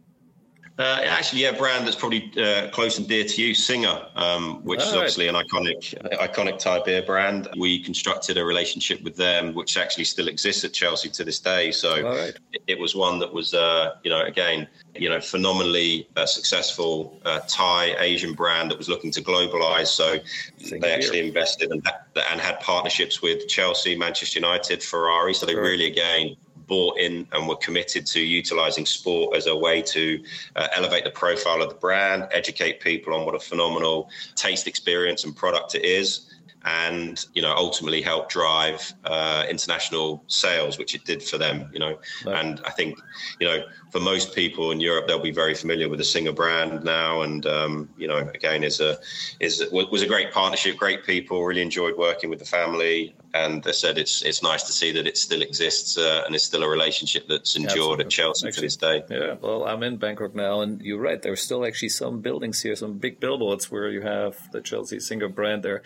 [0.78, 4.64] Uh, actually, yeah, a brand that's probably uh, close and dear to you, Singha, um,
[4.64, 7.48] which is obviously an iconic, iconic Thai beer brand.
[7.58, 11.72] We constructed a relationship with them, which actually still exists at Chelsea to this day.
[11.72, 12.34] So right.
[12.52, 17.20] it, it, was one that was, uh, you know, again, you know, phenomenally uh, successful
[17.26, 19.88] uh, Thai Asian brand that was looking to globalize.
[19.88, 20.16] So
[20.56, 21.28] Singha they actually beer.
[21.28, 21.86] invested and,
[22.30, 25.34] and had partnerships with Chelsea, Manchester United, Ferrari.
[25.34, 25.62] So they right.
[25.62, 30.22] really, again, bought in and were committed to utilizing sport as a way to
[30.56, 35.24] uh, elevate the profile of the brand, educate people on what a phenomenal taste experience
[35.24, 36.28] and product it is.
[36.64, 41.68] and you know ultimately help drive uh, international sales, which it did for them.
[41.72, 42.44] You know, right.
[42.44, 42.98] and I think
[43.40, 46.84] you know for most people in Europe they'll be very familiar with the Singha brand
[46.84, 48.98] now, and um, you know again is a
[49.40, 53.72] is was a great partnership, great people, really enjoyed working with the family and they
[53.72, 56.68] said it's it's nice to see that it still exists uh, and it's still a
[56.68, 59.02] relationship that's endured at Chelsea actually, to this day.
[59.08, 61.20] Yeah, well, I'm in Bangkok now, and you're right.
[61.20, 65.28] There's still actually some buildings here, some big billboards where you have the Chelsea Singha
[65.28, 65.82] brand there,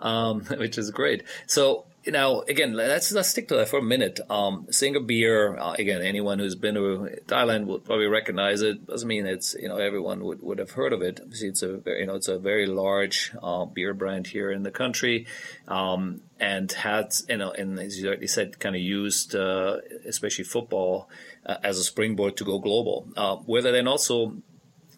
[0.00, 1.24] um, which is great.
[1.46, 4.20] So you know, again, let's let's stick to that for a minute.
[4.28, 8.86] Um, Singha beer, uh, again, anyone who's been to Thailand will probably recognize it.
[8.86, 11.20] Doesn't mean it's you know everyone would, would have heard of it.
[11.22, 14.64] Obviously, it's a very, you know it's a very large uh, beer brand here in
[14.64, 15.26] the country,
[15.66, 20.44] um, and had you know and as you already said, kind of used uh, especially
[20.44, 21.08] football
[21.46, 23.08] uh, as a springboard to go global.
[23.16, 24.36] Uh, whether then also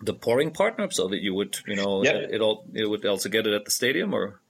[0.03, 2.17] the pouring partner, so that you would you know yep.
[2.17, 4.41] it, it all it would also get it at the stadium or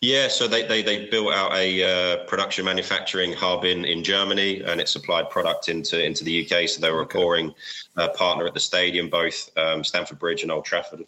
[0.00, 4.62] yeah, so they, they, they built out a uh, production manufacturing hub in, in Germany
[4.62, 6.68] and it supplied product into into the UK.
[6.68, 7.18] So they were okay.
[7.18, 7.54] pouring
[7.96, 11.04] uh, partner at the stadium, both um, Stamford Bridge and Old Trafford,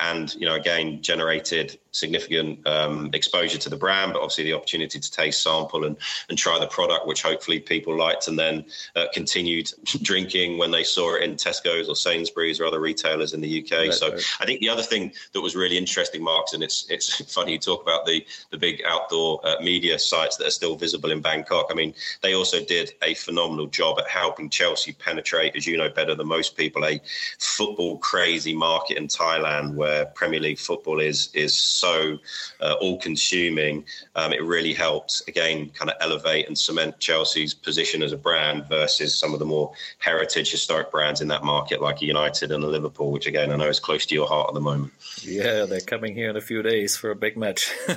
[0.00, 4.98] and you know again generated significant um, exposure to the brand, but obviously the opportunity
[4.98, 5.96] to taste, sample, and
[6.28, 8.64] and try the product, which hopefully people liked, and then
[8.96, 13.40] uh, continued drinking when they saw it in Tesco's or Sainsbury's or other retailers in
[13.40, 13.72] the UK.
[13.72, 14.22] Right, so right.
[14.40, 17.58] I think the other thing that was really interesting, Marcus, and it's it's funny you
[17.58, 21.66] talk about the the big outdoor uh, media sites that are still visible in Bangkok.
[21.70, 25.88] I mean, they also did a phenomenal job at helping Chelsea penetrate, as you know
[25.88, 27.00] better than most people, a
[27.38, 32.18] football crazy market in Thailand where Premier League football is is so
[32.60, 33.84] uh, all consuming.
[34.14, 38.66] Um, it really helped again kind of elevate and cement Chelsea's position as a brand
[38.68, 42.64] versus some of the more heritage historic brands in that market like a United and
[42.64, 44.92] a Liverpool, which again I know is close to your heart at the moment.
[45.22, 47.72] Yeah, they're coming here in a few days for a big match.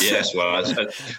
[0.00, 0.64] yes, well,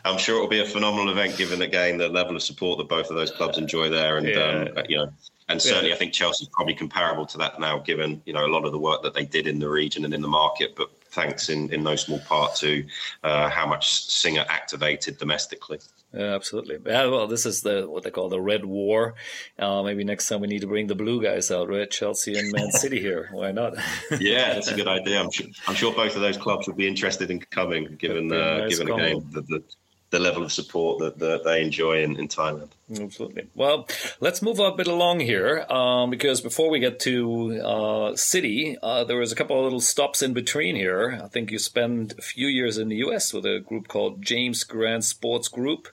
[0.04, 3.10] I'm sure it'll be a phenomenal event given again the level of support that both
[3.10, 4.36] of those clubs enjoy there, and yeah.
[4.76, 5.12] um, you know
[5.48, 5.96] and certainly, yeah.
[5.96, 8.80] I think Chelsea's probably comparable to that now, given you know a lot of the
[8.80, 10.76] work that they did in the region and in the market.
[10.76, 12.84] But thanks in, in no small part to
[13.24, 15.80] uh, how much Singha activated domestically.
[16.14, 16.78] Yeah, absolutely.
[16.86, 19.16] Yeah, well, this is the what they call the Red War.
[19.60, 21.90] Uh, maybe next time we need to bring the blue guys out, right?
[21.92, 23.30] Chelsea and Man City here.
[23.32, 23.76] Why not?
[24.20, 25.20] yeah, that's a good idea.
[25.20, 28.60] I'm sure, I'm sure both of those clubs would be interested in coming, given uh,
[28.60, 29.64] nice given again the, the
[30.12, 32.70] the level of support that, that they enjoy in, in Thailand.
[32.90, 33.48] Absolutely.
[33.56, 33.88] Well,
[34.20, 39.04] let's move a bit along here um, because before we get to uh, City, uh,
[39.04, 41.20] there was a couple of little stops in between here.
[41.24, 43.34] I think you spent a few years in the U.S.
[43.34, 45.88] with a group called James Grant Sports Group.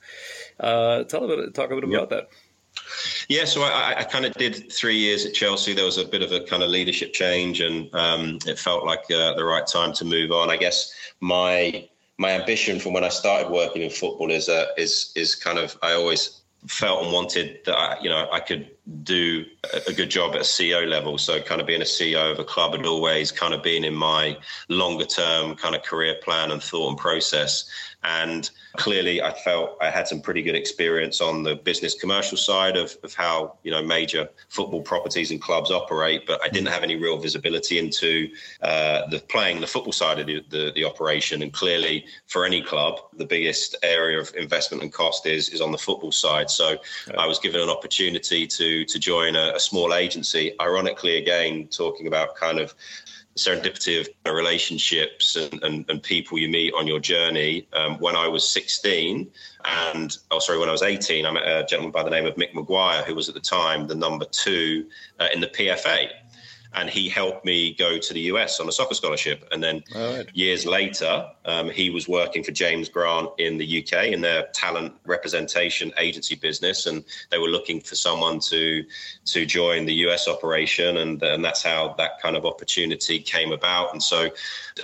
[0.61, 2.29] Uh, tell a bit, talk a bit about that.
[3.29, 5.75] Yeah, so I, I, kind of did three years at Chelsea.
[5.75, 9.11] There was a bit of a kind of leadership change, and um, it felt like
[9.11, 10.51] uh, the right time to move on.
[10.51, 15.12] I guess my my ambition from when I started working in football is uh, is
[15.16, 18.70] is kind of I always felt and wanted that I, you know I could
[19.05, 19.45] do
[19.87, 21.16] a good job at a CEO level.
[21.16, 23.95] So kind of being a CEO of a club had always kind of been in
[23.95, 24.37] my
[24.68, 27.64] longer term kind of career plan and thought and process.
[28.05, 32.77] And clearly, I felt I had some pretty good experience on the business commercial side
[32.77, 36.83] of, of how you know major football properties and clubs operate, but I didn't have
[36.83, 38.29] any real visibility into
[38.61, 41.42] uh, the playing the football side of the, the, the operation.
[41.42, 45.71] And clearly, for any club, the biggest area of investment and cost is is on
[45.71, 46.51] the football side.
[46.51, 46.79] So
[47.16, 50.54] I was given an opportunity to to join a, a small agency.
[50.61, 52.74] Ironically, again, talking about kind of
[53.37, 57.66] serendipity of relationships and, and, and, people you meet on your journey.
[57.72, 59.30] Um, when I was 16,
[59.64, 62.35] and oh, sorry, when I was 18, I met a gentleman by the name of
[62.35, 64.87] Mick McGuire, who was at the time the number two
[65.18, 66.11] uh, in the PFA
[66.74, 69.46] and he helped me go to the US on a soccer scholarship.
[69.52, 70.26] And then right.
[70.35, 74.94] years later, um, he was working for James Grant in the UK in their talent
[75.04, 78.85] representation agency business, and they were looking for someone to
[79.26, 83.92] to join the US operation, and and that's how that kind of opportunity came about.
[83.92, 84.30] And so,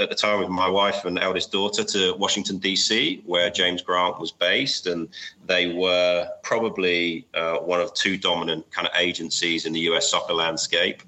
[0.01, 4.19] at the time, with my wife and eldest daughter to Washington D.C., where James Grant
[4.19, 5.09] was based, and
[5.47, 10.35] they were probably uh, one of two dominant kind of agencies in the US soccer
[10.35, 11.03] landscape.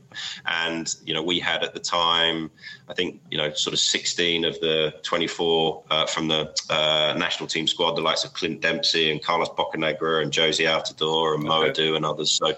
[0.47, 2.51] And, you know, we had at the time,
[2.89, 7.47] I think, you know, sort of 16 of the 24 uh, from the uh, national
[7.49, 11.95] team squad, the likes of Clint Dempsey and Carlos Bocanegra and Jozy Altidore and okay.
[11.95, 12.31] and others.
[12.33, 12.53] So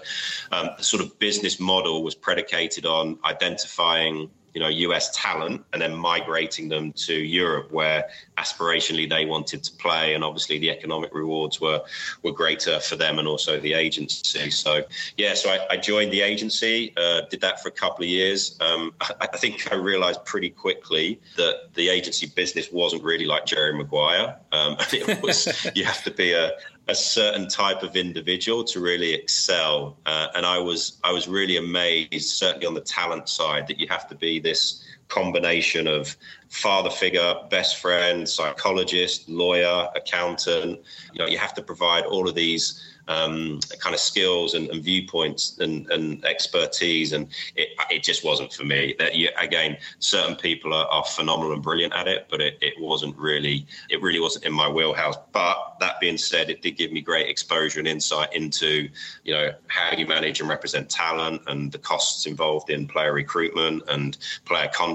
[0.51, 5.81] um, the sort of business model was predicated on identifying you know US talent and
[5.81, 11.13] then migrating them to Europe where aspirationally they wanted to play and obviously the economic
[11.13, 11.81] rewards were
[12.21, 14.49] were greater for them and also the agency.
[14.49, 14.83] So
[15.17, 18.57] yeah so I, I joined the agency uh, did that for a couple of years.
[18.61, 23.45] Um, I, I, think I realized pretty quickly that the agency business wasn't really like
[23.45, 24.37] Jerry Maguire.
[24.51, 26.51] Um, it was you have to be a
[26.87, 29.97] a certain type of individual to really excel.
[30.05, 33.87] Uh, and I was I was really amazed, certainly on the talent side, that you
[33.87, 36.15] have to be this combination of
[36.49, 40.79] father figure, best friend, psychologist, lawyer, accountant.
[41.13, 44.81] You know, you have to provide all of these um, kind of skills and, and
[44.81, 48.95] viewpoints and, and, expertise, and it, it just wasn't for me.
[48.97, 52.79] That you, again, certain people are, are, phenomenal and brilliant at it, but it, it
[52.79, 55.17] wasn't really it really wasn't in my wheelhouse.
[55.33, 58.87] But that being said, it did give me great exposure and insight into
[59.25, 63.83] you know how you manage and represent talent and the costs involved in player recruitment
[63.89, 64.92] and player contracts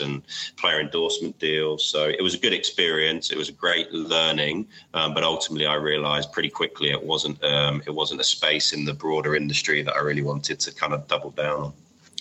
[0.00, 0.22] and
[0.56, 1.84] player endorsement deals.
[1.84, 3.30] So it was a good experience.
[3.30, 7.82] It was a great learning, um, but ultimately I realised pretty quickly it wasn't um,
[7.86, 11.06] it wasn't a space in the broader industry that I really wanted to kind of
[11.08, 11.72] double down on.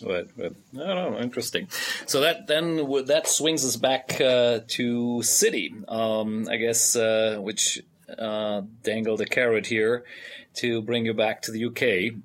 [0.04, 0.54] Right, right.
[0.74, 1.68] No, no, interesting.
[2.08, 7.82] So that then that swings us back uh, to City, um, I guess, uh, which
[8.18, 10.04] uh, dangled a carrot here
[10.56, 12.16] to bring you back to the UK.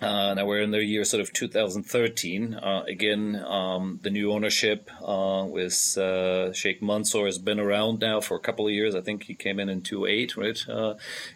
[0.00, 2.54] Uh, now we're in the year sort of 2013.
[2.54, 8.20] Uh, again, um, the new ownership uh, with uh, Sheikh Mansour has been around now
[8.20, 8.94] for a couple of years.
[8.94, 10.68] I think he came in in 2008, right?
[10.68, 10.94] Uh,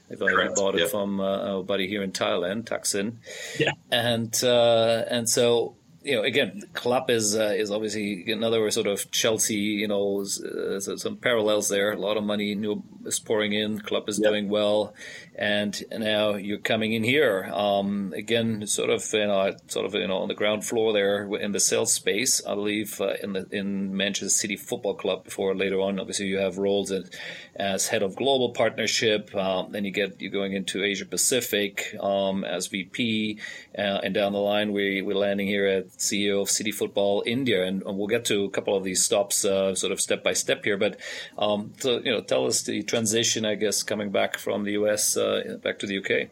[0.08, 0.90] if I bought it yep.
[0.90, 3.16] from uh, a buddy here in Thailand, Thaksin.
[3.58, 3.72] Yeah.
[3.90, 9.54] And and so you know, again, club is uh, is obviously another sort of Chelsea.
[9.54, 11.92] You know, uh, some parallels there.
[11.92, 13.80] A lot of money new is pouring in.
[13.80, 14.30] Club is yep.
[14.30, 14.94] doing well,
[15.36, 20.06] and now you're coming in here um, again, sort of you know, sort of you
[20.06, 22.44] know on the ground floor there in the sales space.
[22.44, 25.24] I believe uh, in the in Manchester City Football Club.
[25.24, 27.10] Before later on, obviously you have roles as,
[27.56, 29.34] as head of global partnership.
[29.34, 33.40] Um, then you get you're going into Asia Pacific um, as VP,
[33.76, 37.64] uh, and down the line we we're landing here at CEO of City Football India,
[37.64, 40.32] and, and we'll get to a couple of these stops uh, sort of step by
[40.32, 40.76] step here.
[40.76, 41.00] But
[41.38, 45.16] um, so, you know, tell us the transition, I guess, coming back from the US
[45.24, 46.28] uh, back to the UK?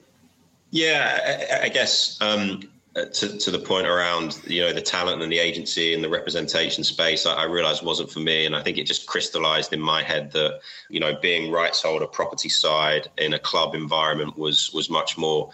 [0.71, 2.63] Yeah, I, I guess um,
[2.95, 6.85] to, to the point around you know the talent and the agency and the representation
[6.85, 10.03] space, I, I realized wasn't for me, and I think it just crystallized in my
[10.03, 14.91] head that you know being rights holder, property side in a club environment was was
[14.91, 15.51] much more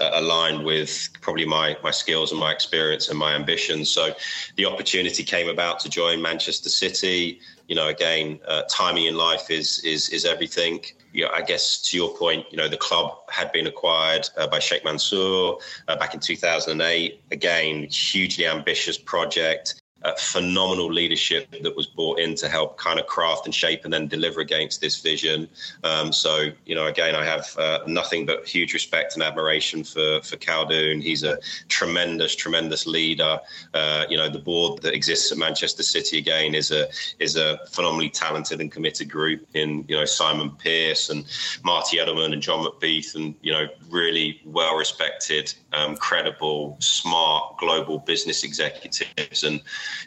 [0.00, 3.88] uh, aligned with probably my my skills and my experience and my ambitions.
[3.88, 4.14] So
[4.56, 7.40] the opportunity came about to join Manchester City.
[7.68, 10.80] You know, again, uh, timing in life is is is everything
[11.12, 14.58] know, I guess to your point, you know, the club had been acquired uh, by
[14.58, 15.54] Sheikh Mansour
[15.88, 17.22] uh, back in 2008.
[17.30, 23.06] Again, hugely ambitious project uh, phenomenal leadership that was brought in to help kind of
[23.06, 25.48] craft and shape and then deliver against this vision.
[25.84, 30.20] Um, so, you know, again, I have uh, nothing but huge respect and admiration for
[30.22, 31.02] for Khaldoon.
[31.02, 33.38] He's a tremendous, tremendous leader.
[33.74, 37.58] Uh, you know, the board that exists at Manchester City again is a is a
[37.70, 41.24] phenomenally talented and committed group in you know Simon Pearce and
[41.64, 47.98] Marty Edelman and John MacBeath and you know really well respected, um, credible, smart global
[47.98, 49.60] business executives and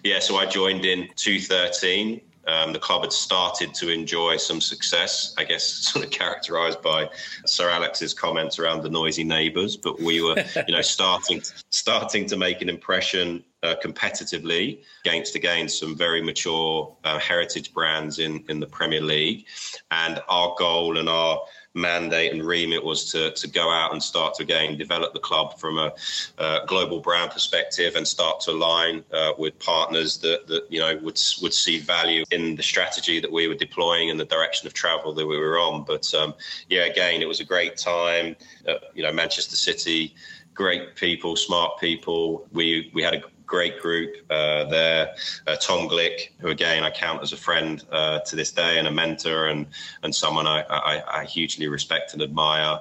[0.04, 2.22] yeah, so I joined in 2013.
[2.46, 7.10] Um, the club had started to enjoy some success, I guess, sort of characterised by
[7.46, 9.78] Sir Alex's comments around the noisy neighbours.
[9.78, 10.36] But we were,
[10.67, 16.93] you know, starting starting to make an impression uh, competitively against again some very mature
[17.06, 19.46] uh, heritage brands in in the Premier League,
[19.91, 21.41] and our goal and our
[21.73, 25.57] mandate and remit was to, to go out and start to again develop the club
[25.59, 25.91] from a
[26.38, 30.95] uh, global brand perspective and start to align uh, with partners that, that you know
[30.97, 34.73] would would see value in the strategy that we were deploying and the direction of
[34.73, 35.83] travel that we were on.
[35.83, 36.33] But um,
[36.69, 38.36] yeah, again, it was a great time.
[38.67, 40.13] Uh, you know, Manchester City
[40.53, 42.47] great people, smart people.
[42.51, 45.13] We we had a great group uh, there.
[45.45, 48.87] Uh, Tom Glick, who again I count as a friend uh, to this day and
[48.87, 49.67] a mentor and
[50.01, 52.79] and someone I, I, I, hugely respect and admire.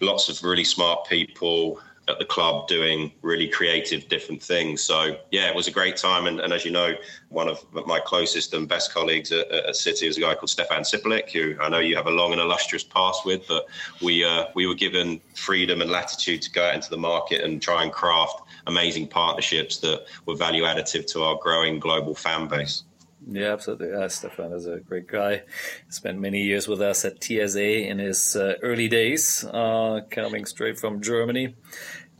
[0.00, 4.82] Lots of really smart people at the club doing really creative different things.
[4.82, 6.26] So yeah, it was a great time.
[6.26, 6.94] And, and as you know,
[7.28, 10.82] one of my closest and best colleagues at, at City is a guy called Stefan
[10.82, 13.46] Cipolic, who I know you have a long and illustrious past with.
[13.46, 13.66] But
[14.02, 17.62] we uh, we were given freedom and latitude to go out into the market and
[17.62, 22.84] try and craft amazing partnerships that were value additive to our growing global fan base.
[23.28, 23.90] Yeah, absolutely.
[23.90, 25.42] Yeah, Stefan is a great guy.
[25.90, 30.78] Spent many years with us at TSA in his uh, early days, uh, coming straight
[30.78, 31.54] from Germany.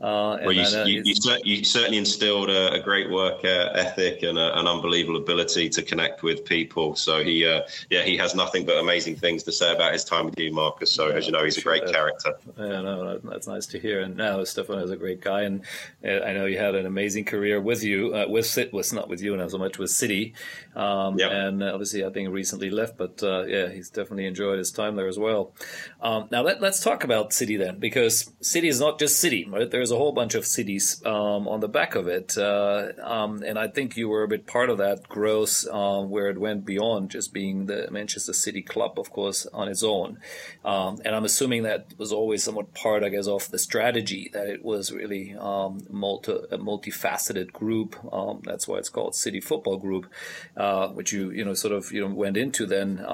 [0.01, 4.39] Uh, well, you, you, you, you, certainly instilled a, a great work uh, ethic and
[4.39, 6.95] a, an unbelievable ability to connect with people.
[6.95, 7.61] So he, uh,
[7.91, 10.91] yeah, he has nothing but amazing things to say about his time with you, Marcus.
[10.91, 12.33] So yeah, as you know, he's a great character.
[12.57, 14.01] Yeah, no, that's nice to hear.
[14.01, 15.61] And now Stefan is a great guy, and
[16.03, 19.07] uh, I know you had an amazing career with you, uh, with Sit, was not
[19.07, 20.33] with you, not so much with City.
[20.75, 21.31] Um, yep.
[21.31, 25.07] And uh, obviously, I think recently left, but yeah, he's definitely enjoyed his time there
[25.07, 25.53] as well.
[26.01, 29.69] Um, now let, us talk about City then, because City is not just City, right?
[29.69, 33.59] There's a whole bunch of cities um, on the back of it, uh, um, and
[33.59, 37.11] I think you were a bit part of that growth um, where it went beyond
[37.11, 40.19] just being the Manchester City club, of course, on its own.
[40.65, 44.47] Um, and I'm assuming that was always somewhat part, I guess, of the strategy that
[44.47, 47.95] it was really um, multi a multifaceted group.
[48.11, 50.11] Um, that's why it's called City Football Group,
[50.57, 53.05] uh, which you you know sort of you know went into then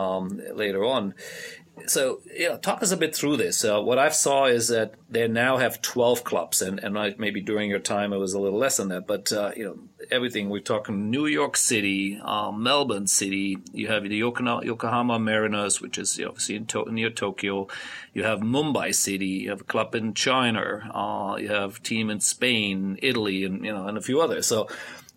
[0.53, 1.13] later on
[1.85, 2.21] so
[2.61, 3.63] talk us a bit through this.
[3.63, 7.69] Uh, what I've saw is that they now have 12 clubs, and, and maybe during
[7.69, 9.07] your time it was a little less than that.
[9.07, 9.79] But uh, you know,
[10.11, 13.57] everything we're talking New York City, um, Melbourne City.
[13.71, 17.67] You have the Yokohama Mariners, which is obviously in to- near Tokyo.
[18.13, 19.27] You have Mumbai City.
[19.27, 20.89] You have a club in China.
[20.93, 24.47] Uh, you have team in Spain, Italy, and you know, and a few others.
[24.47, 24.67] So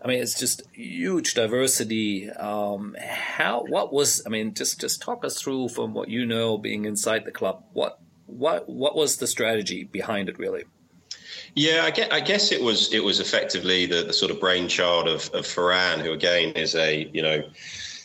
[0.03, 2.31] I mean, it's just huge diversity.
[2.31, 3.65] Um, how?
[3.69, 4.23] What was?
[4.27, 7.65] I mean, just just talk us through from what you know, being inside the club.
[7.73, 10.65] What what what was the strategy behind it, really?
[11.55, 15.09] Yeah, I guess, I guess it was it was effectively the, the sort of brainchild
[15.09, 17.43] of, of Ferran, who again is a you know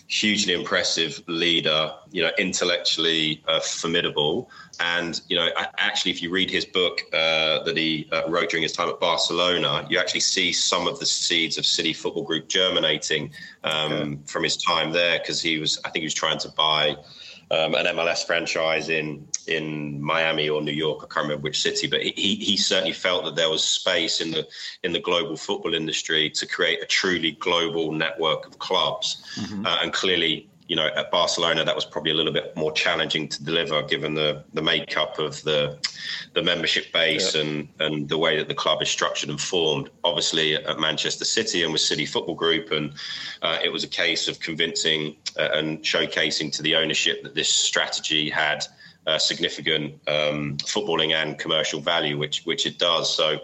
[0.07, 4.49] hugely impressive leader, you know, intellectually uh, formidable.
[4.79, 8.63] And, you know, actually, if you read his book uh, that he uh, wrote during
[8.63, 12.47] his time at Barcelona, you actually see some of the seeds of City Football Group
[12.47, 13.31] germinating
[13.63, 14.17] um, okay.
[14.25, 16.95] from his time there because he was, I think he was trying to buy
[17.51, 20.99] um, an MLS franchise in in Miami or New York.
[21.03, 24.31] I can't remember which city, but he he certainly felt that there was space in
[24.31, 24.47] the
[24.83, 29.65] in the global football industry to create a truly global network of clubs, mm-hmm.
[29.65, 33.27] uh, and clearly you know, at Barcelona, that was probably a little bit more challenging
[33.27, 35.77] to deliver given the the makeup of the
[36.33, 37.41] the membership base yeah.
[37.41, 39.89] and and the way that the club is structured and formed.
[40.03, 42.93] Obviously, at Manchester City and with City Football Group, and
[43.43, 47.49] uh, it was a case of convincing uh, and showcasing to the ownership that this
[47.49, 48.65] strategy had.
[49.07, 53.15] Uh, significant um, footballing and commercial value, which which it does.
[53.15, 53.37] So,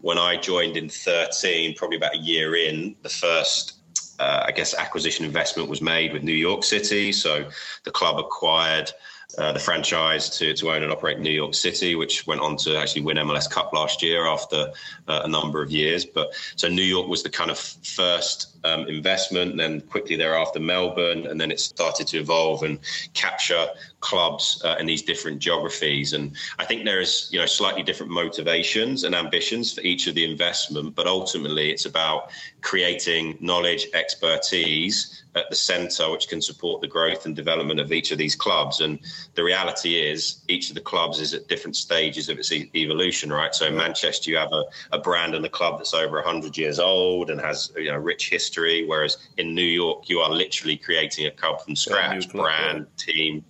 [0.00, 3.81] when I joined in 13, probably about a year in, the first
[4.22, 7.10] uh, I guess acquisition investment was made with New York City.
[7.12, 7.48] So
[7.84, 8.92] the club acquired
[9.38, 12.78] uh, the franchise to, to own and operate New York City, which went on to
[12.78, 14.70] actually win MLS Cup last year after
[15.08, 16.04] uh, a number of years.
[16.04, 21.26] But so New York was the kind of first um, investment, then quickly thereafter Melbourne,
[21.26, 22.78] and then it started to evolve and
[23.14, 23.66] capture
[24.02, 26.12] clubs uh, in these different geographies.
[26.12, 30.14] And I think there is you know slightly different motivations and ambitions for each of
[30.14, 32.30] the investment, but ultimately it's about
[32.60, 38.12] creating knowledge, expertise at the centre, which can support the growth and development of each
[38.12, 38.80] of these clubs.
[38.80, 38.98] And
[39.34, 43.32] the reality is, each of the clubs is at different stages of its e- evolution,
[43.32, 43.54] right?
[43.54, 46.78] So in Manchester, you have a, a brand and a club that's over 100 years
[46.78, 51.26] old and has you know rich history, whereas in New York, you are literally creating
[51.26, 53.44] a club from scratch, brand, team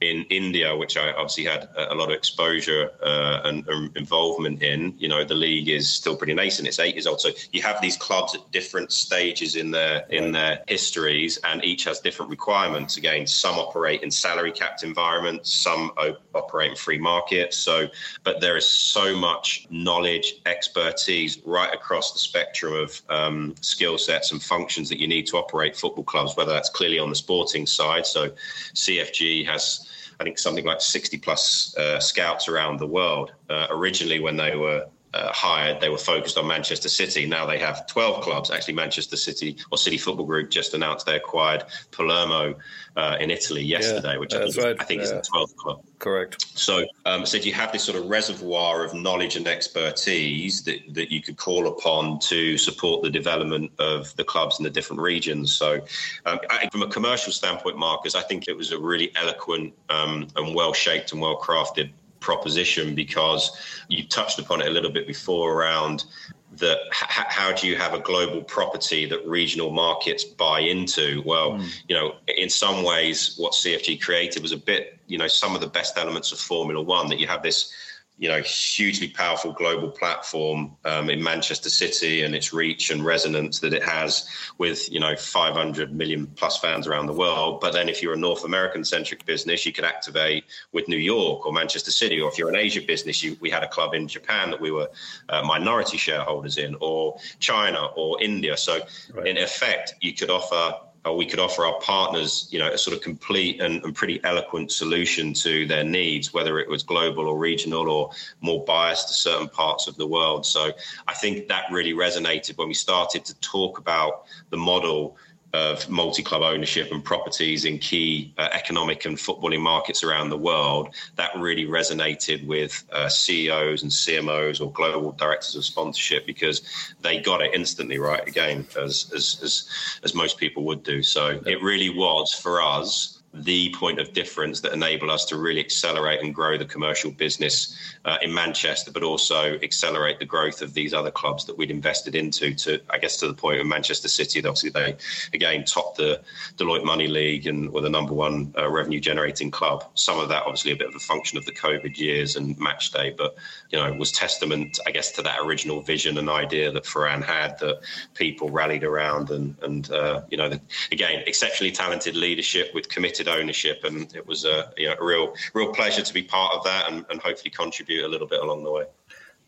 [0.00, 4.94] in India, which I obviously had a lot of exposure uh, and, and, involvement in,
[4.96, 6.66] you know, the league is still pretty nascent.
[6.66, 10.32] It's eight years old, so you have these clubs at different stages in their in
[10.32, 12.96] their histories, and each has different requirements.
[12.96, 15.92] Again, some operate in salary capped environments, some
[16.34, 17.58] operate in free markets.
[17.58, 17.86] So,
[18.24, 24.32] but there is so much knowledge, expertise right across the spectrum of um, skill sets
[24.32, 26.36] and functions that you need to operate football clubs.
[26.38, 28.30] Whether that's clearly on the sporting side, so
[28.74, 29.89] CFG has
[30.20, 33.32] I think something like 60 plus uh, scouts around the world.
[33.48, 37.26] Uh, originally, when they were uh, hired, they were focused on Manchester City.
[37.26, 38.50] Now they have 12 clubs.
[38.50, 42.54] Actually, Manchester City or City Football Group just announced they acquired Palermo
[42.96, 44.76] uh, in Italy yesterday, yeah, which I think, right.
[44.78, 45.82] I think, is the 12th club.
[45.98, 46.46] Correct.
[46.58, 51.12] So, um, so you have this sort of reservoir of knowledge and expertise that, that
[51.12, 55.52] you could call upon to support the development of the clubs in the different regions.
[55.52, 55.80] So,
[56.26, 60.28] um, I, from a commercial standpoint, Marcus, I think it was a really eloquent um,
[60.36, 61.90] and well shaped and well crafted
[62.20, 63.56] proposition because
[63.88, 66.04] you touched upon it a little bit before around
[66.52, 71.52] that h- how do you have a global property that regional markets buy into well
[71.52, 71.82] mm.
[71.88, 75.60] you know in some ways what cfg created was a bit you know some of
[75.60, 77.72] the best elements of formula one that you have this
[78.20, 83.60] you know hugely powerful global platform um, in Manchester City and its reach and resonance
[83.60, 87.62] that it has with you know 500 million plus fans around the world.
[87.62, 91.46] But then if you're a North American centric business, you could activate with New York
[91.46, 94.06] or Manchester City, or if you're an Asia business, you, we had a club in
[94.06, 94.90] Japan that we were
[95.30, 98.54] uh, minority shareholders in, or China or India.
[98.54, 98.80] So
[99.14, 99.28] right.
[99.28, 100.74] in effect, you could offer
[101.06, 104.22] uh, we could offer our partners, you know, a sort of complete and, and, pretty
[104.22, 109.14] eloquent solution to their needs, whether it was global or regional or more biased to
[109.14, 110.44] certain parts of the world.
[110.44, 110.72] So
[111.08, 115.16] I think that really resonated when we started to talk about the model
[115.52, 120.94] of multi-club ownership and properties in key uh, economic and footballing markets around the world
[121.16, 126.62] that really resonated with uh, CEOs and CMOs or global directors of sponsorship because
[127.02, 129.68] they got it instantly right again as as as,
[130.04, 131.02] as most people would do.
[131.02, 135.60] So it really was for us the point of difference that enabled us to really
[135.60, 140.74] accelerate and grow the commercial business uh, in Manchester, but also accelerate the growth of
[140.74, 142.52] these other clubs that we'd invested into.
[142.54, 144.96] To I guess to the point of Manchester City, obviously they
[145.32, 146.20] again topped the
[146.56, 149.84] Deloitte Money League and were the number one uh, revenue generating club.
[149.94, 152.90] Some of that obviously a bit of a function of the COVID years and match
[152.90, 153.36] day, but
[153.70, 157.58] you know was testament, I guess, to that original vision and idea that Ferran had
[157.60, 157.80] that
[158.14, 160.60] people rallied around and and uh, you know the,
[160.90, 165.34] again exceptionally talented leadership with committed ownership, and it was a, you know, a real
[165.54, 168.64] real pleasure to be part of that and, and hopefully contribute a little bit along
[168.64, 168.84] the way.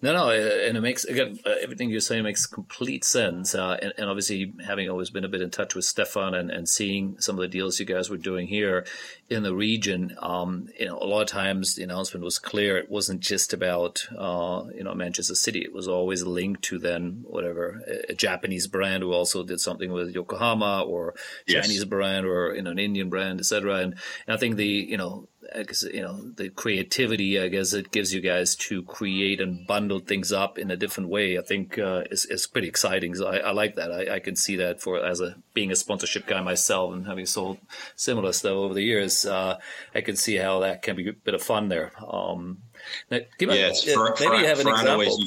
[0.03, 3.55] No, no, and it makes again uh, everything you're saying makes complete sense.
[3.55, 6.69] Uh, and, and, obviously, having always been a bit in touch with Stefan and, and
[6.69, 8.85] seeing some of the deals you guys were doing here
[9.31, 12.79] in the region, um, you know, a lot of times the announcement was clear.
[12.79, 15.61] It wasn't just about uh, you know Manchester City.
[15.61, 20.15] It was always linked to then whatever a, Japanese brand who also did something with
[20.15, 21.15] Yokohama or
[21.47, 21.65] yes.
[21.65, 23.77] Chinese brand or you know an Indian brand, etc.
[23.77, 23.95] And,
[24.27, 28.15] and I think the you know because you know the creativity I guess it gives
[28.15, 31.39] you guys to create and bundle things up in a different way.
[31.39, 33.15] I think uh, is is pretty exciting.
[33.15, 33.93] So I, I like that.
[33.93, 37.27] I, I, can see that for as a being a sponsorship guy myself and having
[37.27, 37.59] sold
[37.97, 39.27] similar stuff over the years.
[39.27, 39.59] Uh,
[39.95, 41.93] I can see how that can be a bit of fun there.
[42.07, 42.63] Um,
[43.11, 45.19] now, give yeah, a, for, maybe for, you have an example.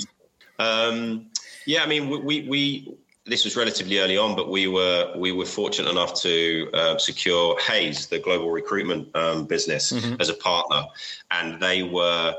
[0.57, 1.27] Um,
[1.65, 5.45] yeah, I mean we we this was relatively early on, but we were we were
[5.45, 10.21] fortunate enough to uh, secure Hays, the global recruitment um, business, mm-hmm.
[10.21, 10.83] as a partner,
[11.31, 12.35] and they were.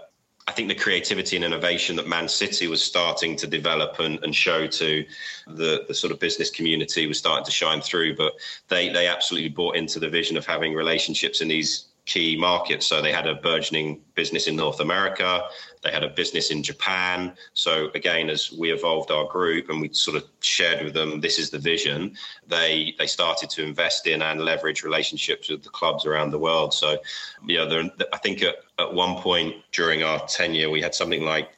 [0.48, 4.32] I think the creativity and innovation that Man City was starting to develop and, and
[4.32, 5.04] show to
[5.48, 8.14] the, the sort of business community was starting to shine through.
[8.14, 8.34] But
[8.68, 12.86] they they absolutely bought into the vision of having relationships in these key markets.
[12.86, 15.42] So they had a burgeoning business in North America.
[15.82, 17.36] They had a business in Japan.
[17.52, 21.38] So again, as we evolved our group and we sort of shared with them, this
[21.38, 22.16] is the vision.
[22.46, 26.72] They they started to invest in and leverage relationships with the clubs around the world.
[26.72, 26.98] So,
[27.46, 31.50] yeah, I think at, at one point during our tenure, we had something like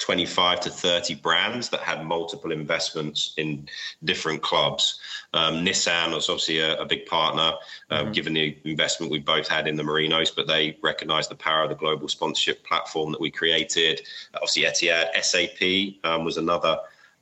[0.00, 3.68] 25 to 30 brands that had multiple investments in
[4.02, 4.99] different clubs.
[5.32, 7.52] Um, Nissan was obviously a, a big partner,
[7.90, 8.12] uh, mm-hmm.
[8.12, 11.68] given the investment we both had in the Marinos, but they recognized the power of
[11.68, 14.02] the global sponsorship platform that we created.
[14.34, 16.78] Obviously, Etihad, SAP um, was another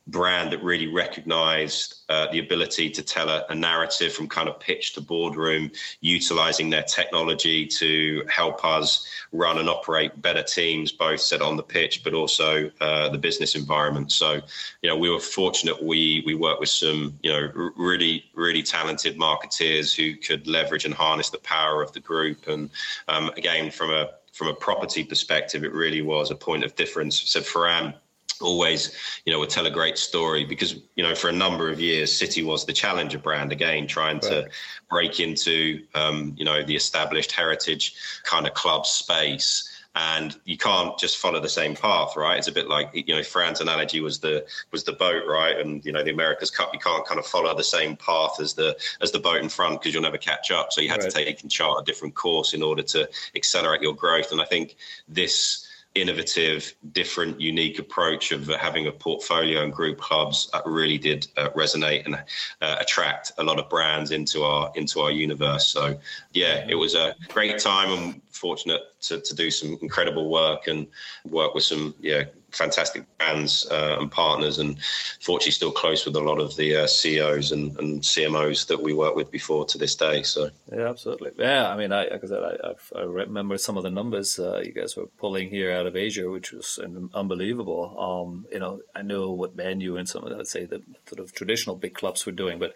[0.09, 4.59] brand that really recognized uh, the ability to tell a, a, narrative from kind of
[4.59, 5.69] pitch to boardroom,
[6.01, 11.63] utilizing their technology to help us run and operate better teams, both set on the
[11.63, 14.11] pitch, but also uh, the business environment.
[14.11, 14.41] So,
[14.81, 15.81] you know, we were fortunate.
[15.83, 20.93] We we worked with some, you know, really really talented marketeers who could leverage and
[20.93, 22.47] harness the power of the group.
[22.47, 22.69] And
[23.07, 27.19] um, again, from a from a property perspective, it really was a point of difference.
[27.19, 27.93] So, Ferran
[28.41, 31.79] always, you know, would tell a great story because, you know, for a number of
[31.79, 34.23] years, City was the challenger brand again, trying right.
[34.23, 34.49] to
[34.89, 39.65] break into, um, you know, the established heritage kind of club space.
[39.95, 42.37] And you can't just follow the same path, right?
[42.37, 45.57] It's a bit like you know, Fran's analogy was the was the boat, right?
[45.57, 48.53] And you know, the America's Cup, you can't kind of follow the same path as
[48.53, 50.71] the as the boat in front because you'll never catch up.
[50.71, 51.09] So you had right.
[51.09, 54.31] to take and chart a different course in order to accelerate your growth.
[54.31, 54.77] And I think
[55.07, 61.49] this innovative, different, unique approach of having a portfolio and group clubs really did uh,
[61.49, 62.15] resonate and
[62.61, 65.67] uh, attract a lot of brands into our into our universe.
[65.67, 65.99] So
[66.31, 70.87] yeah, it was a great time and fortunate to, to do some incredible work and
[71.25, 74.77] work with some yeah fantastic brands uh, and partners, and
[75.21, 78.93] fortunately still close with a lot of the uh, CEOs and, and, CMOs that we
[78.93, 80.23] worked with before to this day.
[80.23, 81.31] So yeah, absolutely.
[81.37, 84.61] Yeah, I mean, I, like I said, I, I remember some of the numbers uh,
[84.63, 86.79] you guys were pulling here out of Asia, which was
[87.13, 87.95] unbelievable.
[87.99, 91.33] Um, you know, I know what Man U and some of say the sort of
[91.33, 92.73] traditional big clubs were doing, but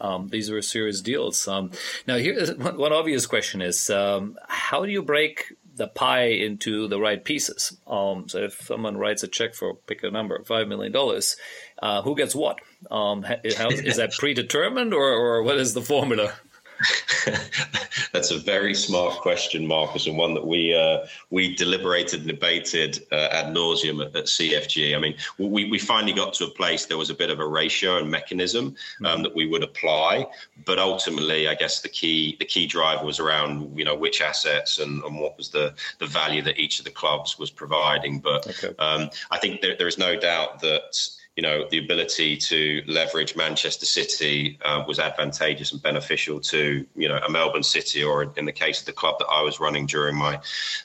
[0.00, 1.46] um, these were serious deals.
[1.48, 1.70] Um,
[2.06, 6.88] now, here one, one, obvious question is, um, how do you break the pie into
[6.88, 7.76] the right pieces.
[7.86, 11.36] Um, so if someone writes a check for pick a number five million dollars,
[11.80, 12.58] uh, who gets what?
[12.90, 16.32] Um, how, is that predetermined or, or what is the formula?
[18.12, 23.06] That's a very smart question, Marcus, and one that we uh, we deliberated and debated
[23.12, 24.94] uh, ad nauseum at, at, CFG.
[24.94, 27.46] I mean, we, we finally got to a place there was a bit of a
[27.46, 28.74] ratio and mechanism um,
[29.06, 29.22] mm-hmm.
[29.22, 30.26] that we would apply,
[30.64, 34.78] but ultimately, I guess the key the key driver was around you know which assets
[34.78, 38.20] and, and what was the the value that each of the clubs was providing.
[38.20, 38.74] But okay.
[38.78, 40.96] um, I think there, there is no doubt that
[41.36, 47.08] you know, the ability to leverage Manchester City uh, was advantageous and beneficial to, you
[47.08, 49.84] know, a Melbourne City, or in the case of the club that I was running
[49.84, 50.40] during my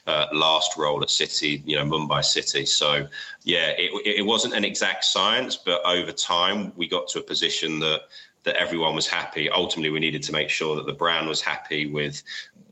[0.06, 2.66] uh, last role at City, you know, Mumbai City.
[2.66, 3.08] So,
[3.44, 7.78] yeah, it, it wasn't an exact science, but over time we got to a position
[7.80, 8.02] that
[8.44, 9.48] that everyone was happy.
[9.50, 12.22] Ultimately, we needed to make sure that the brand was happy with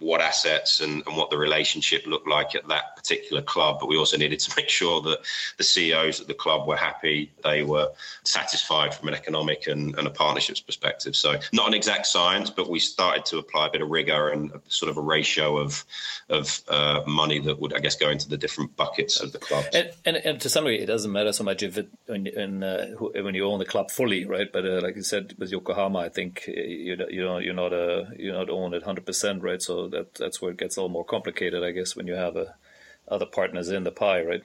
[0.01, 3.79] what assets and, and what the relationship looked like at that particular club.
[3.79, 5.21] But we also needed to make sure that
[5.59, 7.89] the CEOs at the club were happy, they were
[8.25, 11.15] satisfied from an economic and, and a partnerships perspective.
[11.15, 14.53] So not an exact science, but we started to apply a bit of rigor and
[14.69, 15.85] sort of a ratio of
[16.31, 19.65] of uh, money that would, I guess, go into the different buckets of the club.
[19.75, 22.63] And, and, and, to some degree, it doesn't matter so much if it when, in,
[22.63, 24.51] uh, when you own the club fully, right?
[24.51, 27.73] But uh, like you said with Yokohama, I think uh, you you know you're not
[27.73, 29.63] a you're not owned at hundred percent, right?
[29.63, 32.37] So that that's where it gets a little more complicated, I guess, when you have
[32.37, 32.53] a, uh,
[33.09, 34.45] other partners in the pie, right?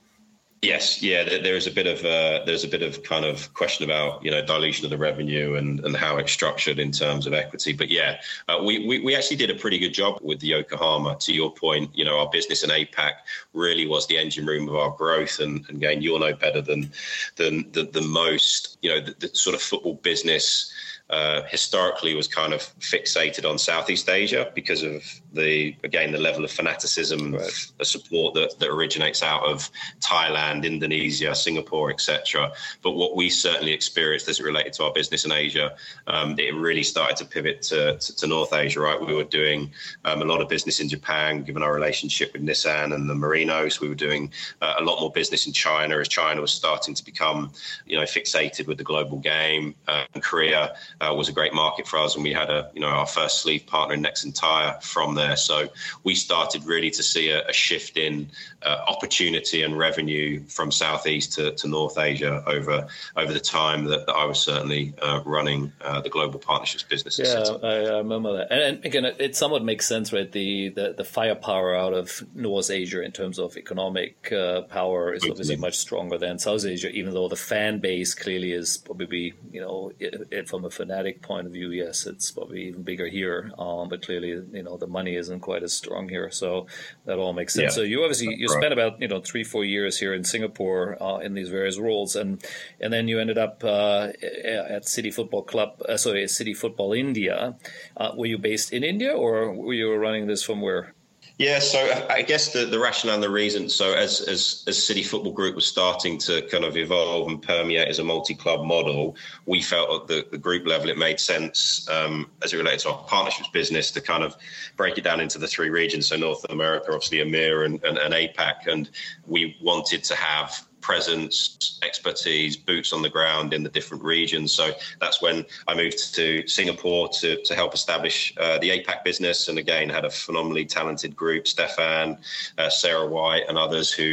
[0.61, 1.23] Yes, yeah.
[1.23, 4.31] There is a bit of uh, there's a bit of kind of question about you
[4.31, 7.73] know dilution of the revenue and, and how it's structured in terms of equity.
[7.73, 11.17] But yeah, uh, we, we we actually did a pretty good job with the Yokohama.
[11.19, 13.11] To your point, you know, our business in APAC
[13.53, 15.39] really was the engine room of our growth.
[15.39, 16.91] And, and again, you'll know better than
[17.35, 18.77] than than, than most.
[18.81, 20.73] You know, the, the sort of football business
[21.09, 25.03] uh, historically was kind of fixated on Southeast Asia because of
[25.35, 27.71] the again the level of fanaticism, right.
[27.77, 29.69] the support that, that originates out of
[29.99, 32.51] Thailand, Indonesia, Singapore, etc.
[32.81, 35.75] But what we certainly experienced as it related to our business in Asia,
[36.07, 38.79] um, it really started to pivot to, to, to, North Asia.
[38.79, 39.71] Right, we were doing
[40.05, 43.79] um, a lot of business in Japan, given our relationship with Nissan and the Marinos.
[43.79, 44.31] We were doing
[44.61, 47.51] uh, a lot more business in China as China was starting to become,
[47.85, 49.75] you know, fixated with the global game.
[49.87, 52.87] Uh, Korea uh, was a great market for us, and we had a you know
[52.87, 55.24] our first sleeve partner in Nexen Tire from there.
[55.33, 55.69] So
[56.03, 58.29] we started really to see a, a shift in
[58.61, 64.05] uh, opportunity and revenue from Southeast to, to North Asia over over the time that,
[64.05, 67.19] that I was certainly uh, running uh, the global partnerships business.
[67.19, 70.31] Yeah, I, I, remember that, and, and, again, it, it, somewhat makes sense, right?
[70.31, 75.23] The, the the firepower out of North Asia in terms of economic uh, power is
[75.23, 79.61] obviously much stronger than South Asia, even though the fan base clearly is probably you
[79.61, 83.51] know it, it, from a fanatic point of view, yes, it's probably even bigger here.
[83.57, 86.67] Um, but clearly, you know, the money isn't quite as strong here, so
[87.05, 87.63] that all makes sense.
[87.63, 87.69] Yeah.
[87.69, 88.57] So you obviously you right.
[88.57, 92.15] spent about you know three four years here in Singapore uh, in these various roles,
[92.15, 92.43] and
[92.79, 94.09] and then you ended up uh,
[94.43, 97.55] at City Football Club, uh, sorry, City Football India.
[97.97, 100.93] Uh, were you based in India, or were you running this from where?
[101.37, 103.67] Yeah, so I guess the, the rationale and the reason.
[103.67, 107.89] So as, as as City Football Group was starting to kind of evolve and permeate
[107.89, 112.31] as a multi-club model, we felt at the, the group level it made sense um,
[112.41, 114.37] as it related to our partnerships business to kind of
[114.77, 116.07] break it down into the three regions.
[116.07, 118.89] So North America, obviously EMEA and, and, and APAC, and
[119.27, 124.51] we wanted to have presence, expertise, boots on the ground in the different regions.
[124.51, 124.71] So
[125.01, 129.47] that's when I moved to Singapore to, to help establish uh, the APAC business.
[129.47, 132.19] And again, had a phenomenally talented group, Stefan,
[132.59, 134.03] uh, Sarah White, and others who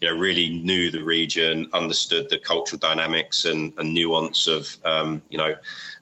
[0.00, 5.20] you know really knew the region, understood the cultural dynamics and, and nuance of um,
[5.28, 5.54] you know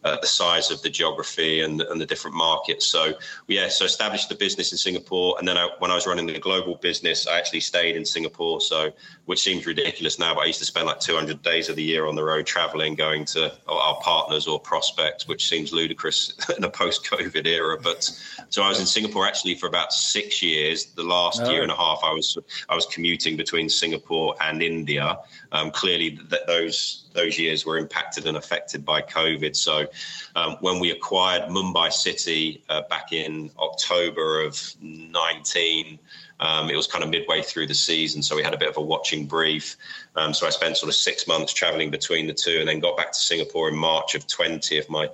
[0.05, 2.87] uh, the size of the geography and, and the different markets.
[2.87, 3.15] So
[3.49, 6.39] yeah, so established the business in Singapore, and then I, when I was running the
[6.39, 8.61] global business, I actually stayed in Singapore.
[8.61, 8.93] So
[9.27, 12.07] which seems ridiculous now, but I used to spend like 200 days of the year
[12.07, 16.71] on the road traveling, going to our partners or prospects, which seems ludicrous in a
[16.71, 17.79] post-COVID era.
[17.81, 18.11] But
[18.49, 20.87] so I was in Singapore actually for about six years.
[20.87, 21.51] The last oh.
[21.51, 22.37] year and a half, I was
[22.69, 25.19] I was commuting between Singapore and India.
[25.53, 29.55] Um, clearly, th- those those years were impacted and affected by COVID.
[29.57, 29.87] So
[30.35, 35.99] um, when we acquired Mumbai City uh, back in October of 19,
[36.41, 38.77] um, it was kind of midway through the season, so we had a bit of
[38.77, 39.77] a watching brief.
[40.17, 42.97] Um, so I spent sort of six months traveling between the two, and then got
[42.97, 45.09] back to Singapore in March of 20, if my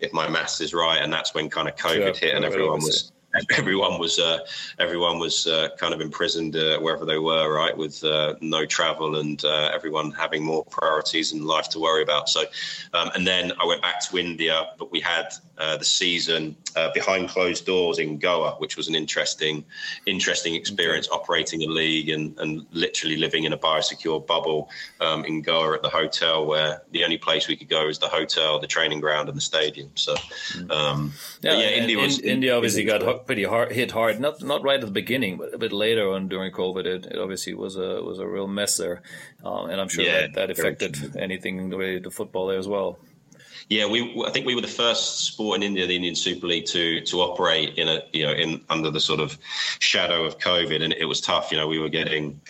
[0.00, 2.80] if my maths is right, and that's when kind of COVID yeah, hit and everyone
[2.80, 3.12] was
[3.56, 4.38] everyone was uh,
[4.78, 9.16] everyone was uh, kind of imprisoned uh, wherever they were, right, with uh, no travel
[9.16, 12.28] and uh, everyone having more priorities in life to worry about.
[12.28, 12.44] So,
[12.92, 16.56] um, and then I went back to India, but we had uh, the season
[16.94, 19.64] behind closed doors in Goa, which was an interesting
[20.06, 24.70] interesting experience operating a league and, and literally living in a biosecure bubble
[25.00, 28.08] um, in Goa at the hotel, where the only place we could go is the
[28.08, 29.90] hotel, the training ground, and the stadium.
[29.94, 30.70] So, mm.
[30.70, 31.12] um,
[31.42, 34.20] yeah, yeah, India was in, India obviously got pretty hard, hit hard.
[34.20, 37.18] Not not right at the beginning, but a bit later on during COVID, it, it
[37.18, 39.02] obviously was a was a real mess there,
[39.44, 42.98] um, and I'm sure yeah, that, that affected anything related to football there as well.
[43.68, 46.66] Yeah, we I think we were the first sport in India, the Indian Super League,
[46.66, 49.38] to to operate in a you know in under the sort of
[49.78, 51.50] shadow of COVID, and it was tough.
[51.50, 52.40] You know, we were getting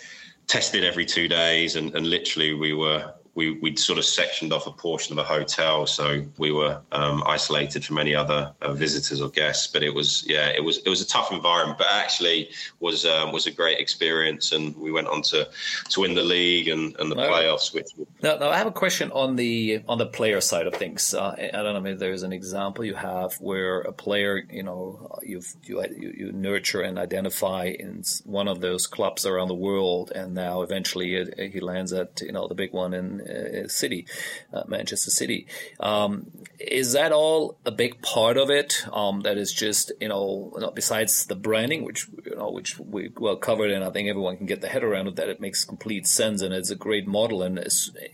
[0.47, 4.67] tested every two days, and, and literally we were we we'd sort of sectioned off
[4.67, 9.23] a portion of a hotel, so we were um, isolated from any other uh, visitors
[9.23, 9.67] or guests.
[9.67, 13.33] But it was yeah, it was it was a tough environment, but actually was um,
[13.33, 15.49] was a great experience, and we went on to
[15.91, 17.73] to win the league and, and the playoffs.
[17.73, 17.87] Which
[18.23, 21.15] now, now I have a question on the on the player side of things.
[21.15, 25.19] Uh, I don't know if there's an example you have where a player you know
[25.23, 30.35] you've you you nurture and identify in one of those clubs around the world, and
[30.35, 34.07] now eventually it, he lands at you know the big one in uh, city,
[34.53, 35.47] uh, Manchester City.
[35.81, 38.85] Um, is that all a big part of it?
[38.93, 43.37] Um, that is just you know, besides the branding, which you know, which we well
[43.37, 45.17] covered, and I think everyone can get the head around it.
[45.17, 47.43] That it makes complete sense, and it's a great model.
[47.43, 47.59] And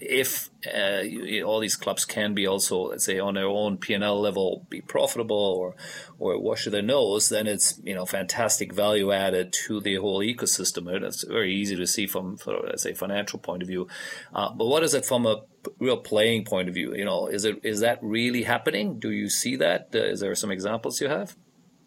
[0.00, 3.94] if uh, you all these clubs can be also, let's say, on their own P
[3.94, 5.74] and L level, be profitable or
[6.18, 10.88] or wash their nose, then it's you know fantastic value added to the whole ecosystem.
[11.02, 13.86] It's very easy to see from, from let's say, financial point of view.
[14.34, 15.42] Uh, but what is it from a
[15.78, 16.94] real playing point of view?
[16.94, 18.98] You know, is it is that really happening?
[18.98, 19.90] Do you see that?
[19.94, 21.36] Uh, is there some examples you have?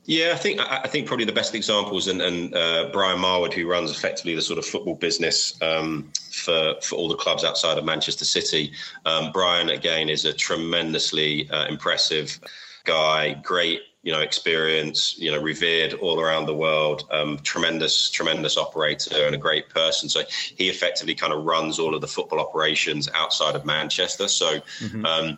[0.06, 3.68] Yeah, I think I think probably the best examples, and, and uh, Brian Marwood, who
[3.68, 7.86] runs effectively the sort of football business um, for for all the clubs outside of
[7.86, 8.72] Manchester City.
[9.06, 12.40] Um, Brian again is a tremendously uh, impressive
[12.84, 18.58] guy, great you know, experience, you know, revered all around the world, um, tremendous, tremendous
[18.58, 20.10] operator and a great person.
[20.10, 24.28] So he effectively kind of runs all of the football operations outside of Manchester.
[24.28, 25.06] So mm-hmm.
[25.06, 25.38] um,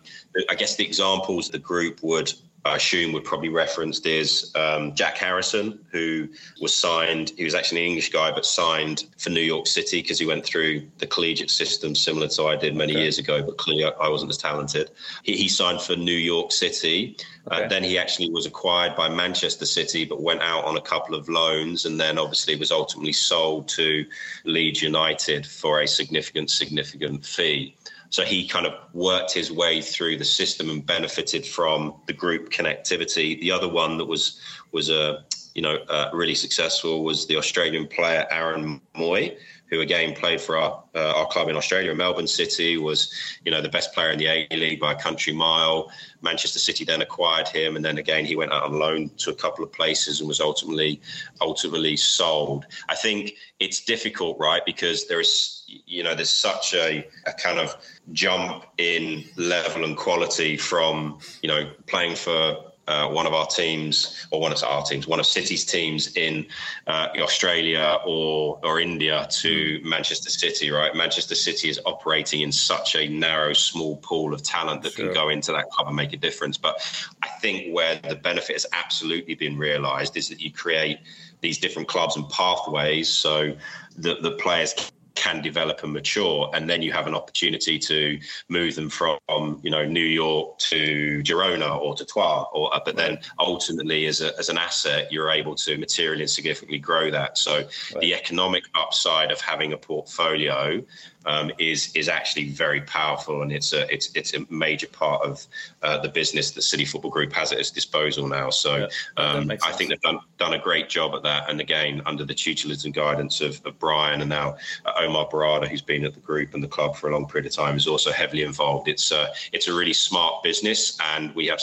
[0.49, 2.31] I guess the examples the group would
[2.65, 6.29] I assume would probably referenced is um, Jack Harrison, who
[6.61, 7.33] was signed.
[7.35, 10.45] He was actually an English guy, but signed for New York City because he went
[10.45, 13.01] through the collegiate system, similar to I did many okay.
[13.01, 13.43] years ago.
[13.43, 14.91] But clearly, I wasn't as talented.
[15.23, 17.17] He, he signed for New York City.
[17.51, 17.65] Uh, okay.
[17.65, 21.15] Uh, then he actually was acquired by Manchester City, but went out on a couple
[21.15, 24.05] of loans, and then obviously was ultimately sold to
[24.45, 27.75] Leeds United for a significant, significant fee.
[28.13, 32.51] So he kind of worked his way through the system and benefited from the group
[32.51, 33.41] connectivity.
[33.41, 34.39] The other one that was
[34.71, 39.35] was a you know uh, really successful was the Australian player Aaron Mooy
[39.73, 43.11] who again played for our uh, our club in Australia, Melbourne City, was
[43.43, 45.91] you know the best player in the A League by a country mile.
[46.21, 49.35] Manchester City then acquired him, and then again he went out on loan to a
[49.35, 51.01] couple of places and was ultimately
[51.41, 52.65] ultimately sold.
[52.87, 57.59] I think it's difficult, right, because there is you know there's such a, a kind
[57.59, 57.75] of
[58.11, 64.27] jump in level and quality from you know playing for uh, one of our teams,
[64.31, 66.45] or one of our teams, one of City's teams in
[66.87, 70.69] uh, Australia or or India to Manchester City.
[70.69, 75.05] Right, Manchester City is operating in such a narrow, small pool of talent that sure.
[75.05, 76.57] can go into that club and make a difference.
[76.57, 76.75] But
[77.21, 80.99] I think where the benefit has absolutely been realised is that you create
[81.41, 83.55] these different clubs and pathways so
[83.97, 84.73] that the players
[85.15, 89.19] can develop and mature and then you have an opportunity to move them from
[89.61, 94.21] you know New York to Girona or to Troyes or uh, but then ultimately as,
[94.21, 98.01] a, as an asset you're able to materially and significantly grow that so right.
[98.01, 100.83] the economic upside of having a portfolio
[101.25, 105.45] um, is is actually very powerful, and it's a it's it's a major part of
[105.81, 108.49] uh, the business that City Football Group has at its disposal now.
[108.49, 112.25] So um, I think they've done done a great job at that, and again under
[112.25, 116.13] the tutelage and guidance of, of Brian and now uh, Omar Berrada, who's been at
[116.13, 118.87] the group and the club for a long period of time, is also heavily involved.
[118.87, 121.61] It's uh, it's a really smart business, and we have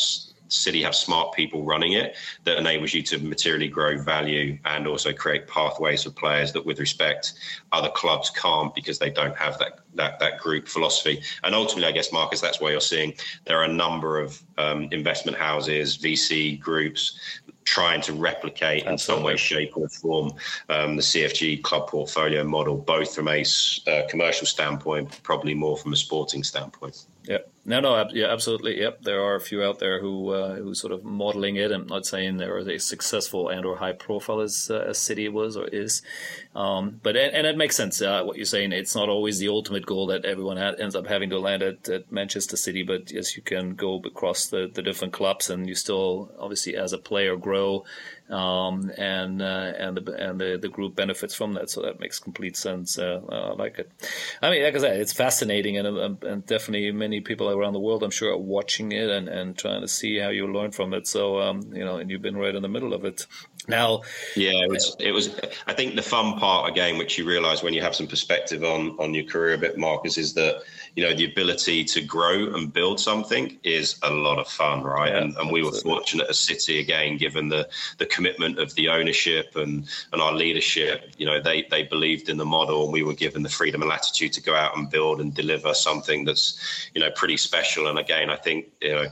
[0.52, 5.12] City have smart people running it that enables you to materially grow value and also
[5.12, 7.34] create pathways for players that, with respect,
[7.72, 11.22] other clubs can't because they don't have that that that group philosophy.
[11.44, 14.88] And ultimately, I guess, Marcus, that's why you're seeing there are a number of um,
[14.92, 17.18] investment houses, VC groups
[17.64, 20.32] trying to replicate in some way, shape, or form
[20.68, 23.44] um, the CFG club portfolio model, both from a
[23.86, 27.06] uh, commercial standpoint, probably more from a sporting standpoint.
[27.24, 27.38] Yeah,
[27.70, 28.80] No, no, yeah, absolutely.
[28.80, 31.70] Yep, there are a few out there who uh, who sort of modeling it.
[31.70, 35.68] I'm not saying they're as successful and or high profile as uh, City was or
[35.68, 36.02] is,
[36.56, 38.72] um, but and, and, it makes sense uh, what you're saying.
[38.72, 42.10] It's not always the ultimate goal that everyone ends up having to land at, at,
[42.10, 46.32] Manchester City, but yes, you can go across the, the different clubs and you still
[46.40, 47.84] obviously as a player grow
[48.30, 51.70] um, and uh, and the and the, the group benefits from that.
[51.70, 52.98] So that makes complete sense.
[52.98, 53.90] Uh, I like it.
[54.42, 58.02] I mean, like I said, it's fascinating, and, and definitely many people around the world,
[58.02, 61.06] I'm sure, are watching it and, and trying to see how you learn from it.
[61.06, 63.26] So um, you know, and you've been right in the middle of it.
[63.70, 64.02] Now,
[64.36, 65.30] yeah, it was, it was.
[65.66, 68.96] I think the fun part again, which you realise when you have some perspective on
[68.98, 70.62] on your career a bit, Marcus, is that
[70.96, 75.12] you know the ability to grow and build something is a lot of fun, right?
[75.12, 77.68] Yeah, and, and we were fortunate as City again, given the
[77.98, 81.12] the commitment of the ownership and and our leadership.
[81.16, 83.88] You know, they they believed in the model, and we were given the freedom and
[83.88, 87.86] latitude to go out and build and deliver something that's you know pretty special.
[87.86, 89.06] And again, I think you know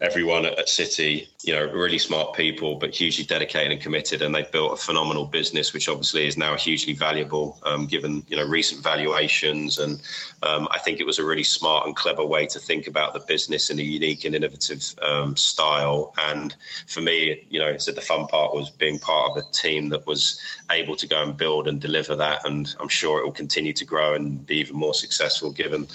[0.00, 4.22] everyone at City, you know, really smart people, but hugely dedicated and committed.
[4.22, 8.36] And they've built a phenomenal business, which obviously is now hugely valuable, um, given, you
[8.36, 9.78] know, recent valuations.
[9.78, 10.02] And
[10.42, 13.20] um, I think it was a really smart and clever way to think about the
[13.20, 16.12] business in a unique and innovative um, style.
[16.18, 16.56] And
[16.88, 20.08] for me, you know, said the fun part was being part of a team that
[20.08, 20.40] was
[20.72, 22.44] able to go and build and deliver that.
[22.46, 25.86] And I'm sure it will continue to grow and be even more successful given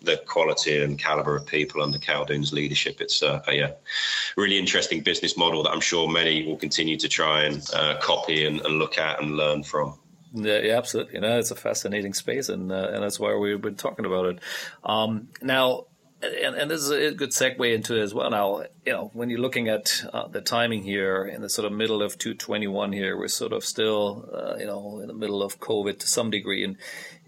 [0.00, 3.00] the quality and caliber of people under Khaldoon's leadership.
[3.00, 3.70] It's uh, a yeah,
[4.36, 8.46] really interesting business model that I'm sure many will continue to try and uh, copy
[8.46, 9.98] and, and, look at and learn from.
[10.34, 11.14] Yeah, yeah, absolutely.
[11.14, 14.26] You know, it's a fascinating space, and uh, and that's why we've been talking about
[14.26, 14.38] it.
[14.82, 15.86] Um, now,
[16.22, 18.30] and, and, this is a good segue into it as well.
[18.30, 21.72] Now, you know, when you're looking at uh, the timing here in the sort of
[21.72, 25.58] middle of 221 here, we're sort of still, uh, you know, in the middle of
[25.58, 26.64] COVID to some degree.
[26.64, 26.76] And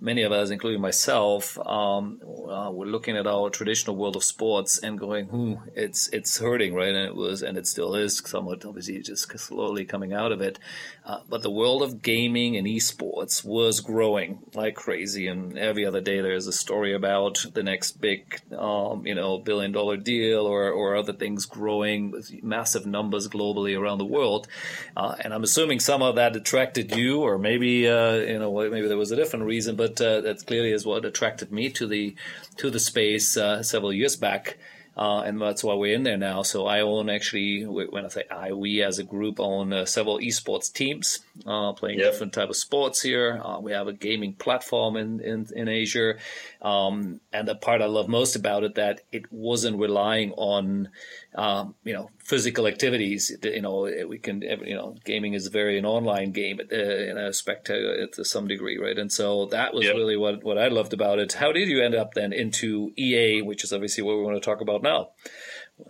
[0.04, 4.78] many of us, including myself, um, uh, we're looking at our traditional world of sports
[4.78, 8.64] and going, "Hmm, it's it's hurting, right?" And it was, and it still is, somewhat
[8.64, 10.58] obviously, just slowly coming out of it.
[11.06, 16.02] Uh, but the world of gaming and esports was growing like crazy, and every other
[16.02, 20.70] day there's a story about the next big, um, you know, billion dollar deal or
[20.70, 24.46] or other things growing with massive numbers globally around the world.
[24.96, 28.86] Uh, and I'm assuming some of that attracted you, or maybe uh, you know, maybe
[28.86, 32.14] there was a different reason, but uh, that clearly is what attracted me to the
[32.56, 34.58] to the space uh, several years back.
[34.96, 36.42] Uh, and that's why we're in there now.
[36.42, 40.18] So I own actually, when I say I, we as a group own uh, several
[40.18, 42.12] esports teams uh, playing yep.
[42.12, 43.40] different type of sports here.
[43.44, 46.14] Uh, we have a gaming platform in in, in Asia,
[46.62, 50.90] um, and the part I love most about it that it wasn't relying on
[51.34, 53.36] um, you know, physical activities.
[53.42, 57.32] You know, we can, you know, gaming is very an online game uh, in a
[57.32, 58.98] spectator to some degree, right?
[58.98, 59.96] And so that was yep.
[59.96, 61.32] really what, what I loved about it.
[61.32, 64.40] How did you end up then into EA, which is obviously what we want to
[64.40, 65.10] talk about now?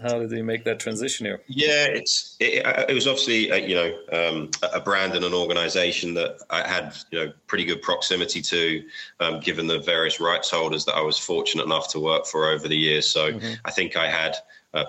[0.03, 1.43] How did you make that transition here?
[1.47, 6.15] Yeah, it's it, it was obviously a, you know um, a brand and an organisation
[6.15, 8.83] that I had you know pretty good proximity to,
[9.21, 12.67] um, given the various rights holders that I was fortunate enough to work for over
[12.67, 13.07] the years.
[13.07, 13.53] So mm-hmm.
[13.67, 14.37] I think I had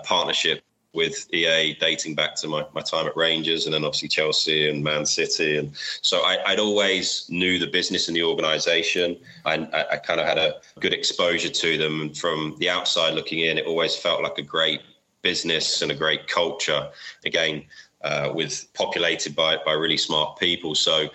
[0.04, 0.62] partnership
[0.96, 4.82] with EA dating back to my, my time at Rangers and then obviously Chelsea and
[4.82, 5.58] Man City.
[5.58, 9.18] And so I, would always knew the business and the organization.
[9.44, 12.00] I, I, I kind of had a good exposure to them.
[12.00, 14.80] And from the outside looking in, it always felt like a great
[15.22, 16.88] business and a great culture.
[17.26, 17.64] Again,
[18.02, 20.74] uh, with populated by, by really smart people.
[20.74, 21.08] So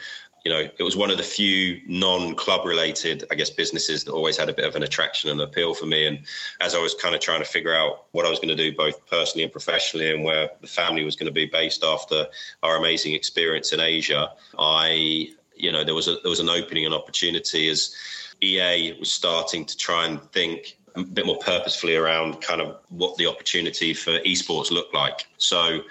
[0.44, 4.38] you know, it was one of the few non-club related, I guess, businesses that always
[4.38, 6.08] had a bit of an attraction and appeal for me.
[6.08, 6.20] And
[6.62, 8.76] as I was kind of trying to figure out what I was going to do,
[8.76, 12.26] both personally and professionally, and where the family was going to be based after
[12.64, 16.86] our amazing experience in Asia, I, you know, there was a there was an opening
[16.86, 17.94] and opportunity as
[18.42, 23.16] EA was starting to try and think a bit more purposefully around kind of what
[23.18, 25.28] the opportunity for esports looked like.
[25.38, 25.82] So,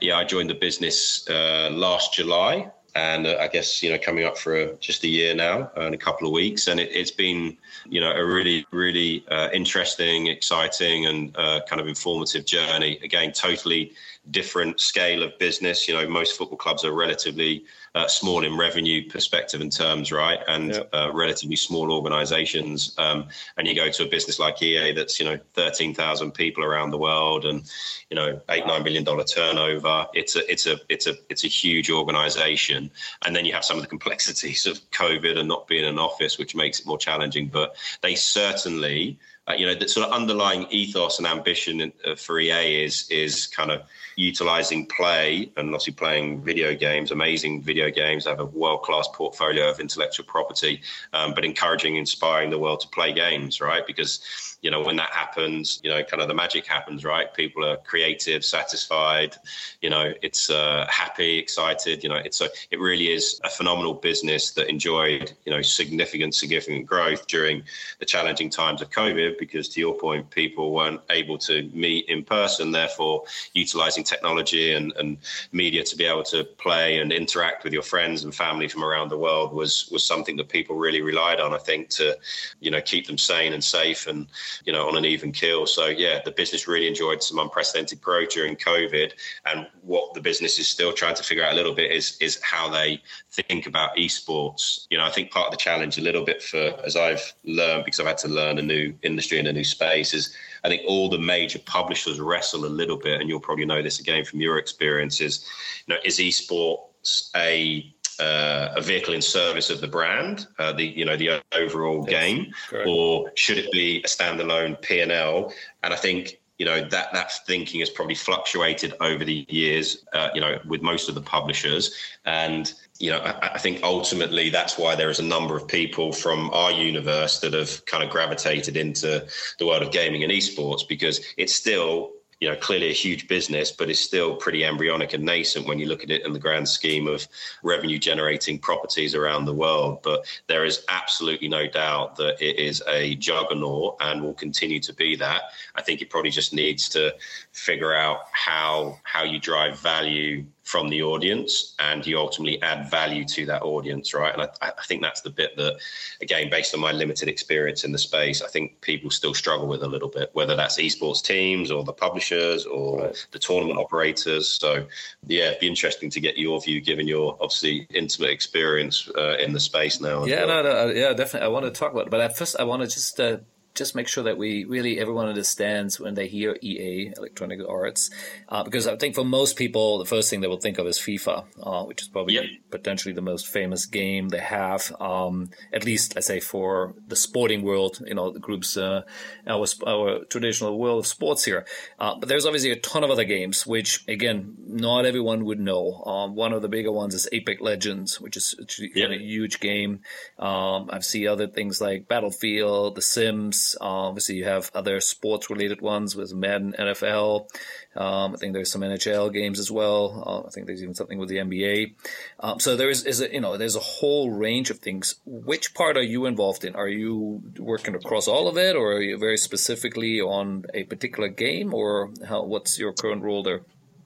[0.00, 4.24] yeah, I joined the business uh, last July and uh, I guess you know coming
[4.24, 7.10] up for a, just a year now and a couple of weeks, and it, has
[7.10, 12.98] been you know a really really uh, interesting, exciting, and uh, kind of informative journey.
[13.02, 13.92] Again, totally
[14.30, 15.86] different scale of business.
[15.86, 17.64] You know, most football clubs are relatively
[17.96, 20.40] uh, small in revenue perspective and terms, right?
[20.46, 20.90] And yep.
[20.92, 22.94] uh, relatively small organizations.
[22.98, 26.90] Um, and you go to a business like EA that's, you know, 13,000 people around
[26.90, 27.62] the world and,
[28.10, 30.06] you know, eight, nine million dollar turnover.
[30.12, 32.90] It's a, it's a, it's a, it's a huge organization.
[33.24, 35.98] And then you have some of the complexities of COVID and not being in an
[35.98, 37.48] office, which makes it more challenging.
[37.48, 39.18] But they certainly
[39.48, 43.46] uh, you know, the sort of underlying ethos and ambition uh, for EA is is
[43.46, 43.82] kind of
[44.16, 49.70] utilizing play and obviously playing video games, amazing video games, have a world class portfolio
[49.70, 50.80] of intellectual property,
[51.12, 53.86] um, but encouraging, inspiring the world to play games, right?
[53.86, 57.64] Because you know when that happens you know kind of the magic happens right people
[57.64, 59.36] are creative satisfied
[59.80, 63.94] you know it's uh, happy excited you know it's a it really is a phenomenal
[63.94, 67.62] business that enjoyed you know significant significant growth during
[68.00, 72.24] the challenging times of covid because to your point people weren't able to meet in
[72.24, 75.18] person therefore utilizing technology and, and
[75.52, 79.08] media to be able to play and interact with your friends and family from around
[79.08, 82.16] the world was was something that people really relied on i think to
[82.60, 84.26] you know keep them sane and safe and
[84.64, 85.66] you know, on an even keel.
[85.66, 89.12] So yeah, the business really enjoyed some unprecedented growth during COVID.
[89.46, 92.40] And what the business is still trying to figure out a little bit is is
[92.42, 94.86] how they think about esports.
[94.90, 97.84] You know, I think part of the challenge a little bit for as I've learned
[97.84, 100.34] because I've had to learn a new industry and a new space is
[100.66, 104.00] I think all the major publishers wrestle a little bit, and you'll probably know this
[104.00, 105.48] again from your experiences.
[105.86, 110.84] You know, is esports a uh, a vehicle in service of the brand, uh, the
[110.84, 112.88] you know the overall yes, game, correct.
[112.88, 115.52] or should it be a standalone P and L?
[115.84, 120.04] And I think you know that that thinking has probably fluctuated over the years.
[120.14, 121.94] Uh, you know, with most of the publishers,
[122.24, 126.12] and you know, I, I, think ultimately that's why there is a number of people
[126.12, 129.26] from our universe that have kind of gravitated into
[129.58, 133.72] the world of gaming and esports because it's still you know, clearly a huge business,
[133.72, 136.68] but it's still pretty embryonic and nascent when you look at it in the grand
[136.68, 137.26] scheme of
[137.62, 140.00] revenue generating properties around the world.
[140.02, 144.92] But there is absolutely no doubt that it is a juggernaut and will continue to
[144.92, 145.44] be that.
[145.76, 147.14] I think it probably just needs to
[147.52, 153.24] figure out how how you drive value from the audience and you ultimately add value
[153.24, 155.78] to that audience right and I, I, think that's the bit that
[156.20, 159.84] again based on my limited experience in the space i think people still struggle with
[159.84, 163.26] a little bit whether that's esports teams or the publishers or right.
[163.30, 164.84] the tournament operators so
[165.28, 169.52] yeah it'd be interesting to get your view given your obviously intimate experience uh, in
[169.52, 170.64] the space now yeah well.
[170.64, 172.82] no, no yeah definitely i want to talk about it but at first i want
[172.82, 173.36] to just uh,
[173.76, 178.10] just make sure that we really everyone understands when they hear EA Electronic Arts,
[178.48, 180.98] uh, because I think for most people the first thing they will think of is
[180.98, 182.44] FIFA, uh, which is probably yep.
[182.70, 184.92] potentially the most famous game they have.
[185.00, 189.02] Um, at least I say for the sporting world, you know, the groups uh,
[189.46, 191.66] our our traditional world of sports here.
[191.98, 196.02] Uh, but there's obviously a ton of other games which again not everyone would know.
[196.04, 198.54] Um, one of the bigger ones is Apex Legends, which is
[198.94, 199.10] yep.
[199.10, 200.00] a huge game.
[200.38, 203.65] Um, I've seen other things like Battlefield, The Sims.
[203.80, 207.48] Obviously, you have other sports related ones with Madden, NFL.
[207.96, 210.22] Um, I think there's some NHL games as well.
[210.26, 211.94] Uh, I think there's even something with the NBA.
[212.40, 215.16] Um, so there is, is a, you know, there's a whole range of things.
[215.24, 216.74] Which part are you involved in?
[216.76, 221.28] Are you working across all of it, or are you very specifically on a particular
[221.28, 223.62] game, or how, what's your current role there?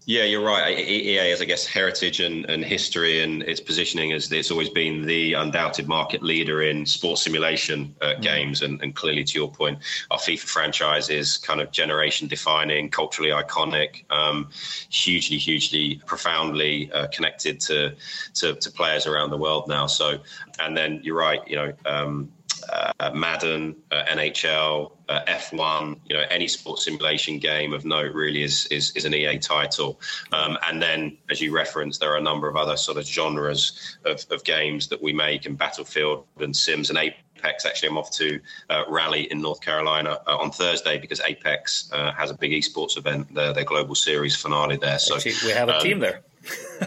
[0.06, 0.78] Yeah, you're right.
[0.78, 5.04] EA has, I guess, heritage and, and history and its positioning as it's always been
[5.04, 8.22] the undoubted market leader in sports simulation uh, mm.
[8.22, 8.62] games.
[8.62, 9.78] And, and, clearly, to your point,
[10.10, 14.48] our FIFA franchise is kind of generation defining, culturally iconic, um,
[14.88, 17.94] hugely, hugely, profoundly uh, connected to,
[18.34, 19.86] to, to players around the world now.
[19.86, 20.18] So,
[20.58, 21.40] and then you're right.
[21.46, 21.72] You know.
[21.84, 22.32] Um,
[22.68, 28.42] uh, Madden, uh, NHL, uh, F1, you know, any sports simulation game of note really
[28.42, 30.00] is is, is an EA title.
[30.32, 33.96] Um, and then, as you referenced, there are a number of other sort of genres
[34.04, 37.66] of, of games that we make, and Battlefield and Sims and Apex.
[37.66, 42.12] Actually, I'm off to uh, Raleigh in North Carolina uh, on Thursday because Apex uh,
[42.12, 44.98] has a big esports event, their, their global series finale there.
[44.98, 46.22] So Actually, we have a um, team there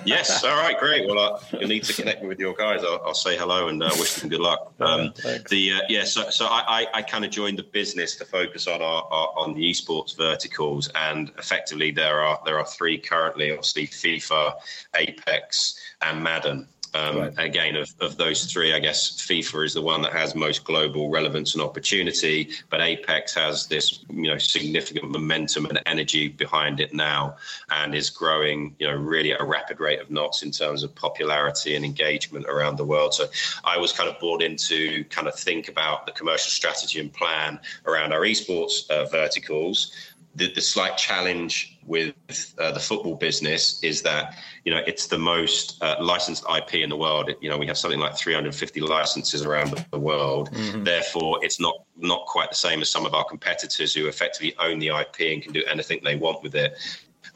[0.06, 0.44] yes.
[0.44, 0.78] All right.
[0.80, 1.08] Great.
[1.08, 2.84] Well, uh, you need to connect me with your guys.
[2.84, 4.74] I'll, I'll say hello and uh, wish them good luck.
[4.84, 5.14] Um,
[5.50, 6.04] the uh, yeah.
[6.04, 9.30] So so I, I, I kind of joined the business to focus on our, our,
[9.38, 13.52] on the esports verticals, and effectively there are there are three currently.
[13.52, 14.56] Obviously, FIFA,
[14.96, 16.68] Apex, and Madden.
[16.96, 17.34] Um, right.
[17.38, 21.10] Again, of, of those three, I guess FIFA is the one that has most global
[21.10, 26.94] relevance and opportunity, but Apex has this, you know, significant momentum and energy behind it
[26.94, 27.36] now,
[27.72, 30.94] and is growing, you know, really at a rapid rate of knots in terms of
[30.94, 33.14] popularity and engagement around the world.
[33.14, 33.26] So
[33.64, 37.12] I was kind of brought in to kind of think about the commercial strategy and
[37.12, 39.92] plan around our esports uh, verticals
[40.36, 42.14] the, the slight challenge with
[42.60, 46.90] uh, the football business is that you know it's the most uh, licensed IP in
[46.90, 47.32] the world.
[47.42, 50.52] You know we have something like 350 licenses around the world.
[50.52, 50.84] Mm-hmm.
[50.84, 54.80] Therefore, it's not not quite the same as some of our competitors who effectively own
[54.80, 56.78] the IP and can do anything they want with it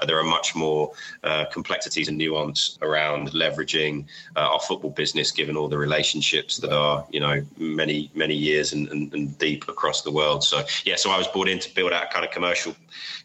[0.06, 0.92] there are much more
[1.24, 6.72] uh, complexities and nuance around leveraging uh, our football business, given all the relationships that
[6.72, 10.44] are, you know, many many years and, and, and deep across the world.
[10.44, 12.76] So yeah, so I was brought in to build out a kind of commercial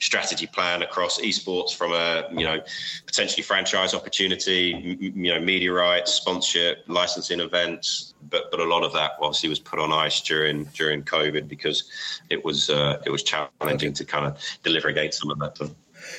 [0.00, 2.60] strategy plan across esports from a you know
[3.06, 8.92] potentially franchise opportunity, you know, media rights, sponsorship, licensing events, but but a lot of
[8.92, 11.84] that obviously was put on ice during during COVID because
[12.30, 15.58] it was uh, it was challenging to kind of deliver against some of that.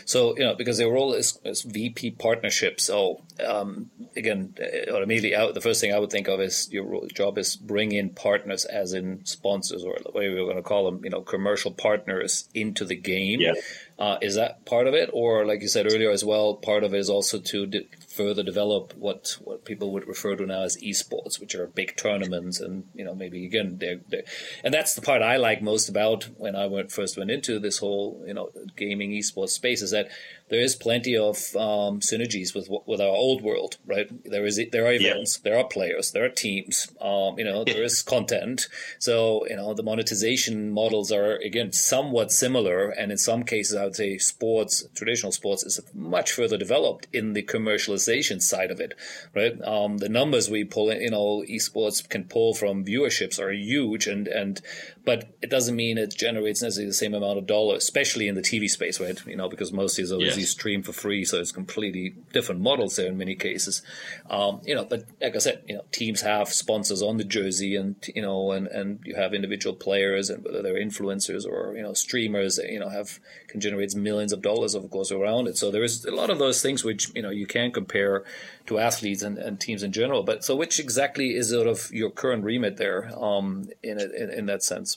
[0.06, 2.84] So you know, because their role is, as VP partnerships.
[2.84, 7.08] So um, again, uh, immediately out, the first thing I would think of is your
[7.08, 11.04] job is bring in partners, as in sponsors or whatever we're going to call them,
[11.04, 13.42] you know, commercial partners into the game.
[13.42, 13.54] Yeah.
[14.00, 16.94] Uh, is that part of it, or like you said earlier as well, part of
[16.94, 17.68] it is also to
[18.14, 22.60] further develop what what people would refer to now as esports, which are big tournaments,
[22.60, 24.24] and you know maybe again they're, they're,
[24.64, 27.80] and that's the part I like most about when I went first went into this
[27.80, 30.10] whole you know gaming esports space is that
[30.50, 34.08] there is plenty of um, synergies with with our old world, right?
[34.24, 35.50] There is there are events, yeah.
[35.50, 38.68] there are players, there are teams, um, you know, there is content.
[39.00, 43.86] So you know the monetization models are again somewhat similar, and in some cases I
[43.86, 48.94] would say sports, traditional sports, is much further developed in the commercialization side of it,
[49.36, 49.62] right?
[49.64, 54.08] Um, the numbers we pull, in, you know, esports can pull from viewerships are huge,
[54.08, 54.62] and and
[55.06, 58.42] but it doesn't mean it generates necessarily the same amount of dollars, especially in the
[58.42, 59.20] TV space, right?
[59.26, 60.50] You know, because most of these yes.
[60.50, 63.82] stream for free, so it's completely different models there in many cases.
[64.30, 67.76] Um, you know, but like I said, you know, teams have sponsors on the jersey,
[67.76, 71.84] and you know, and and you have individual players, and whether they're influencers or you
[71.84, 75.58] know streamers, you know, have can generate millions of dollars, of course, around it.
[75.58, 78.24] So there is a lot of those things which you know you can compare
[78.68, 80.24] to athletes and, and teams in general.
[80.24, 84.46] But so, which exactly is sort of your current remit there, um, in, in in
[84.46, 84.93] that sense?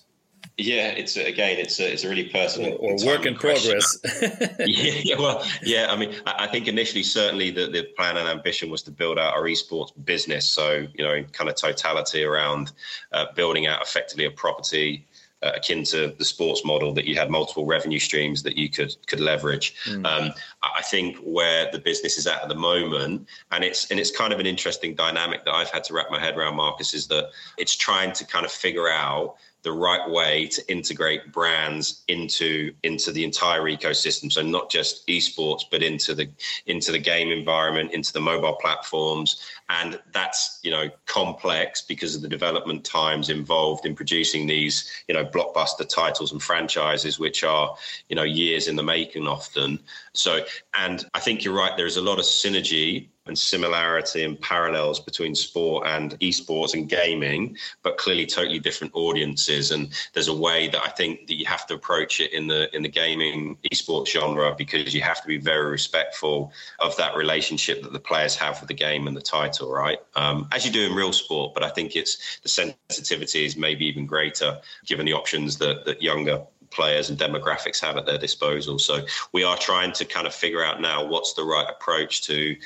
[0.59, 3.99] Yeah, it's again, it's a, it's a really personal or, or work in progress.
[4.61, 5.89] yeah, yeah, well, yeah.
[5.91, 9.35] I mean, I, think initially, certainly, the, the plan and ambition was to build out
[9.35, 10.49] our esports business.
[10.49, 12.73] So, you know, in kind of totality around
[13.13, 15.07] uh, building out effectively a property
[15.43, 18.97] uh, akin to the sports model that you had multiple revenue streams that you could
[19.07, 19.75] could leverage.
[19.85, 20.07] Mm.
[20.07, 20.33] Um,
[20.63, 24.33] I think where the business is at at the moment, and it's and it's kind
[24.33, 27.29] of an interesting dynamic that I've had to wrap my head around, Marcus, is that
[27.59, 29.37] it's trying to kind of figure out
[29.67, 34.31] the right way to integrate brands into into the entire ecosystem.
[34.31, 36.29] So not just esports but into the
[36.67, 39.43] into the game environment into the mobile platforms.
[39.69, 45.15] And that's you know complex because of the development times involved in producing these you
[45.15, 47.75] know blockbuster titles and franchises which are
[48.09, 49.81] you know years in the making often.
[50.13, 50.45] So
[50.75, 55.35] and i think you're right there's a lot of synergy and similarity and parallels between
[55.35, 59.71] sport and esports and gaming, but clearly totally different audiences.
[59.71, 62.75] And there's a way that I think that you have to approach it in the
[62.75, 67.83] in the gaming esports genre because you have to be very respectful of that relationship
[67.83, 69.99] that the players have with the game and the title, right?
[70.15, 73.87] Um, as you do in real sport, but I think it's the sensitivity is maybe
[73.87, 78.79] even greater given the options that that younger players and demographics have at their disposal.
[78.79, 82.57] So we are trying to kind of figure out now what's the right approach to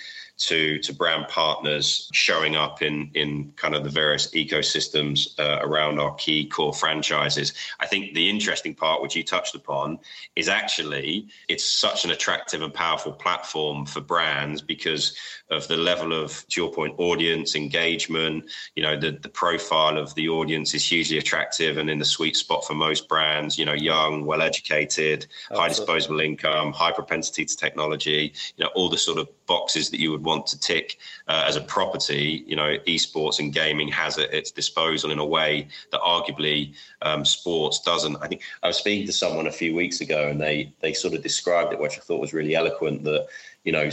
[0.41, 6.01] to to brand partners showing up in in kind of the various ecosystems uh, around
[6.01, 7.53] our key core franchises.
[7.79, 9.99] I think the interesting part, which you touched upon,
[10.37, 15.15] is actually it's such an attractive and powerful platform for brands because
[15.51, 18.51] of the level of to your point audience engagement.
[18.75, 22.37] You know, the the profile of the audience is hugely attractive and in the sweet
[22.37, 23.59] spot for most brands.
[23.59, 28.33] You know, young, well educated, high disposable income, high propensity to technology.
[28.57, 31.57] You know, all the sort of boxes that you would want to tick uh, as
[31.57, 36.01] a property, you know, esports and gaming has at its disposal in a way that
[36.03, 36.73] arguably
[37.03, 38.17] um, sports doesn't.
[38.23, 41.15] I think I was speaking to someone a few weeks ago, and they they sort
[41.15, 43.03] of described it, which I thought was really eloquent.
[43.03, 43.27] That
[43.65, 43.91] you know,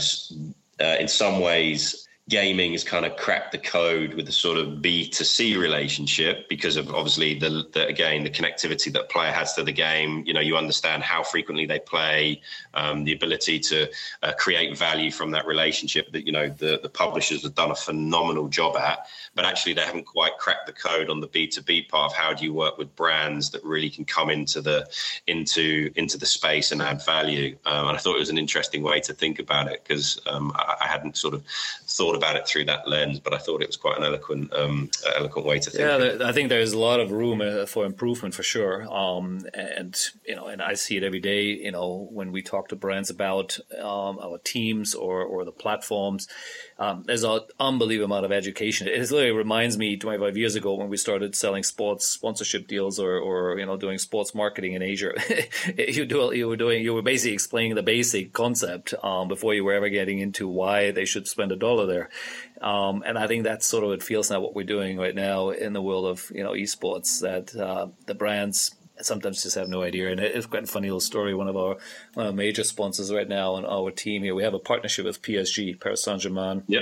[0.80, 4.82] uh, in some ways, gaming has kind of cracked the code with the sort of
[4.82, 9.54] B to C relationship because of obviously the, the, again the connectivity that player has
[9.54, 10.24] to the game.
[10.26, 12.42] You know, you understand how frequently they play,
[12.74, 13.88] um, the ability to
[14.22, 17.74] uh, create value from that relationship that you know the the publishers have done a
[17.74, 19.06] phenomenal job at.
[19.34, 22.16] But actually, they haven't quite cracked the code on the B two B part of
[22.16, 24.86] how do you work with brands that really can come into the
[25.26, 27.56] into into the space and add value.
[27.64, 30.52] Um, and I thought it was an interesting way to think about it because um,
[30.54, 31.42] I, I hadn't sort of
[31.86, 34.90] thought about it through that lens, but I thought it was quite an eloquent, um,
[35.16, 35.80] eloquent way to think.
[35.80, 38.86] Yeah, I think there's a lot of room uh, for improvement for sure.
[38.92, 39.96] Um, and
[40.26, 41.44] you know, and I see it every day.
[41.44, 46.28] You know, when we talk to brands about um, our teams or or the platforms,
[46.78, 48.86] um, there's an unbelievable amount of education.
[48.86, 53.18] It literally reminds me 25 years ago when we started selling sports sponsorship deals or
[53.18, 55.12] or you know doing sports marketing in Asia.
[55.76, 59.64] you do you were doing you were basically explaining the basic concept um, before you
[59.64, 62.07] were ever getting into why they should spend a dollar there.
[62.60, 65.50] Um, and I think that's sort of it feels now what we're doing right now
[65.50, 69.82] in the world of you know esports that uh, the brands sometimes just have no
[69.82, 70.10] idea.
[70.10, 71.34] And it's quite a funny little story.
[71.34, 71.76] One of our
[72.16, 75.80] our major sponsors right now on our team here, we have a partnership with PSG,
[75.80, 76.64] Paris Saint Germain.
[76.66, 76.80] Yeah.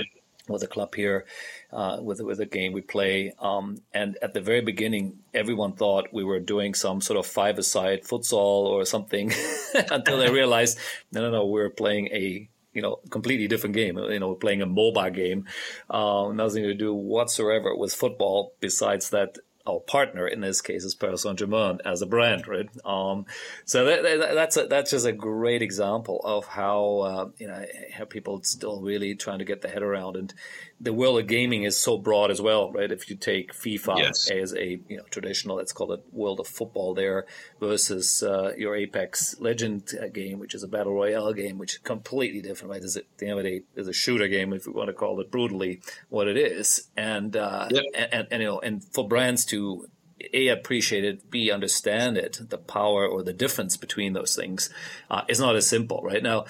[0.49, 1.25] With a club here,
[1.73, 6.13] uh, with with a game we play, um, and at the very beginning, everyone thought
[6.13, 9.33] we were doing some sort of five-a-side futsal or something,
[9.91, 10.77] until they realized,
[11.11, 12.47] no, no, no, we're playing a
[12.77, 13.97] you know, completely different game.
[13.97, 15.45] You know, playing a mobile game,
[15.89, 18.53] uh, nothing to do whatsoever with football.
[18.59, 22.69] Besides that, our partner in this case is Paris Saint Germain as a brand, right?
[22.85, 23.25] Um,
[23.65, 27.65] so that, that, that's a, that's just a great example of how uh, you know
[27.93, 30.33] how people still really trying to get their head around, and
[30.79, 32.91] the world of gaming is so broad as well, right?
[32.91, 34.29] If you take FIFA yes.
[34.29, 37.25] as a you know traditional, let's call it world of football there,
[37.59, 42.41] versus uh, your Apex Legend game, which is a battle royale game, which is completely
[42.41, 42.83] different, right?
[42.83, 44.93] Is it the end of the day is a shooter game, if we want to
[44.93, 49.07] call it brutally what it is, and uh, and, and, and you know, and for
[49.07, 49.87] brands to
[50.33, 54.69] a appreciate it, b understand it, the power or the difference between those things
[55.09, 56.23] uh, is not as simple, right?
[56.23, 56.45] Now,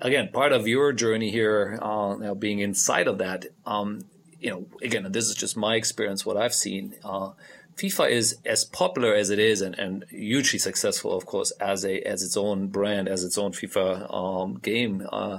[0.00, 4.04] again, part of your journey here, uh, now being inside of that, um,
[4.40, 6.94] you know, again, this is just my experience, what I've seen.
[7.04, 7.30] Uh,
[7.76, 12.00] FIFA is as popular as it is and, and hugely successful, of course, as a
[12.06, 15.06] as its own brand, as its own FIFA um, game.
[15.10, 15.38] Uh,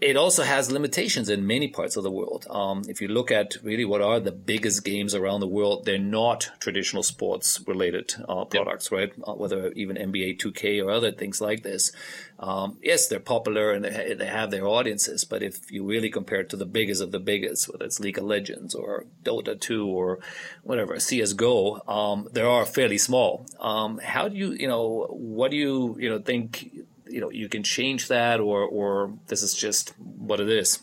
[0.00, 2.46] it also has limitations in many parts of the world.
[2.48, 5.98] Um, if you look at really what are the biggest games around the world, they're
[5.98, 8.98] not traditional sports related uh, products, yep.
[8.98, 9.12] right?
[9.26, 11.90] Uh, whether even NBA 2K or other things like this.
[12.38, 16.40] Um, yes, they're popular and they, they have their audiences, but if you really compare
[16.40, 19.84] it to the biggest of the biggest, whether it's League of Legends or Dota 2
[19.84, 20.20] or
[20.62, 23.46] whatever, CSGO, um, they are fairly small.
[23.58, 26.70] Um, how do you, you know, what do you, you know, think
[27.10, 30.80] you know you can change that or or this is just what it is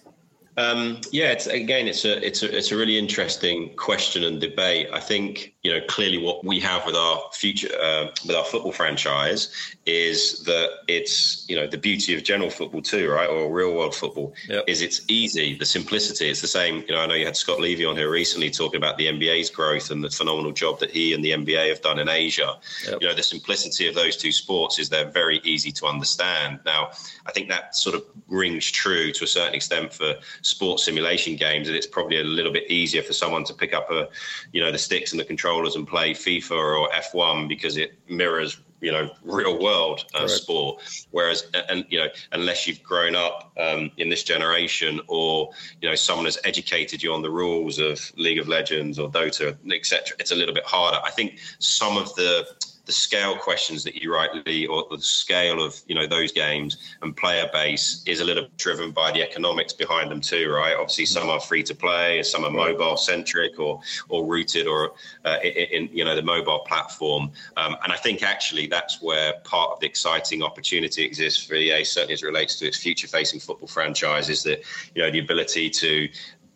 [0.57, 4.88] um, yeah, it's again, it's a it's a it's a really interesting question and debate.
[4.94, 8.72] I think you know clearly what we have with our future uh, with our football
[8.72, 13.73] franchise is that it's you know the beauty of general football too, right, or real
[13.73, 14.64] world football yep.
[14.65, 16.30] is it's easy, the simplicity.
[16.30, 16.86] It's the same.
[16.88, 19.49] You know, I know you had Scott Levy on here recently talking about the NBA's
[19.49, 22.56] growth and the phenomenal job that he and the NBA have done in Asia.
[22.88, 23.02] Yep.
[23.02, 26.61] You know, the simplicity of those two sports is they're very easy to understand.
[26.65, 26.91] Now,
[27.26, 30.15] I think that sort of rings true to a certain extent for
[30.45, 33.89] sports simulation games, and it's probably a little bit easier for someone to pick up
[33.89, 34.07] a,
[34.51, 38.59] you know, the sticks and the controllers and play FIFA or F1 because it mirrors
[38.81, 40.84] you know real world uh, sport.
[41.11, 45.49] Whereas and you know unless you've grown up um, in this generation or
[45.81, 49.57] you know someone has educated you on the rules of league of legends or dota
[49.73, 50.99] etc it's a little bit harder.
[51.03, 52.45] I think some of the
[52.86, 57.16] the scale questions that you rightly or the scale of you know those games and
[57.16, 60.76] player base is a little driven by the economics behind them too right?
[60.76, 64.94] Obviously some are free to play and some are mobile centric or or rooted or
[65.26, 67.32] uh, in, in, you know the mobile platform.
[67.57, 71.84] Um, and i think actually that's where part of the exciting opportunity exists for ea
[71.84, 74.62] certainly as it relates to its future facing football franchise is that
[74.94, 76.07] you know the ability to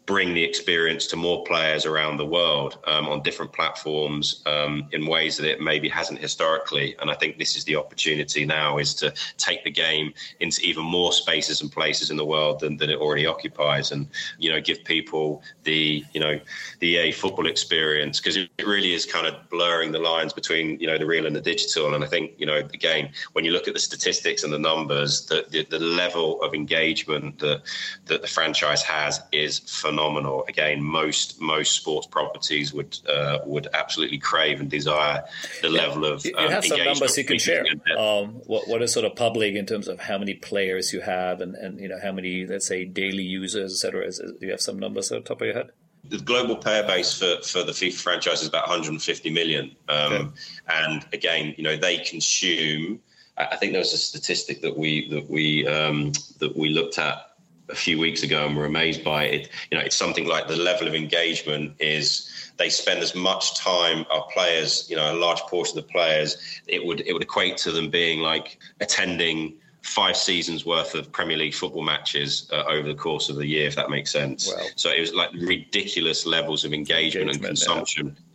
[0.09, 5.05] bring the experience to more players around the world um, on different platforms um, in
[5.05, 6.95] ways that it maybe hasn't historically.
[6.99, 10.83] And I think this is the opportunity now is to take the game into even
[10.83, 14.07] more spaces and places in the world than, than it already occupies and,
[14.39, 16.39] you know, give people the, you know,
[16.79, 20.87] the EA football experience because it really is kind of blurring the lines between, you
[20.87, 21.93] know, the real and the digital.
[21.93, 25.27] And I think, you know, again, when you look at the statistics and the numbers,
[25.27, 27.61] the, the, the level of engagement that,
[28.05, 30.45] that the franchise has is phenomenal phenomenal.
[30.47, 35.23] Again, most most sports properties would uh, would absolutely crave and desire
[35.61, 35.81] the yeah.
[35.81, 36.25] level of.
[36.25, 37.65] You um, have some numbers you can share.
[37.97, 41.41] Um, what what is sort of public in terms of how many players you have
[41.41, 44.11] and, and you know how many let's say daily users, etc.
[44.11, 45.71] Do you have some numbers at the top of your head?
[46.05, 49.75] the global player base for, for the FIFA franchise is about 150 million.
[49.89, 50.27] Um, okay.
[50.69, 52.99] And again, you know, they consume.
[53.37, 57.28] I think there was a statistic that we that we um, that we looked at
[57.69, 59.49] a few weeks ago and we were amazed by it.
[59.71, 64.05] You know, it's something like the level of engagement is they spend as much time
[64.11, 67.57] our players, you know, a large portion of the players, it would it would equate
[67.57, 72.87] to them being like attending five seasons worth of Premier League football matches uh, over
[72.87, 74.53] the course of the year, if that makes sense.
[74.75, 78.07] So it was like ridiculous levels of engagement, engagement and consumption.
[78.07, 78.28] Yeah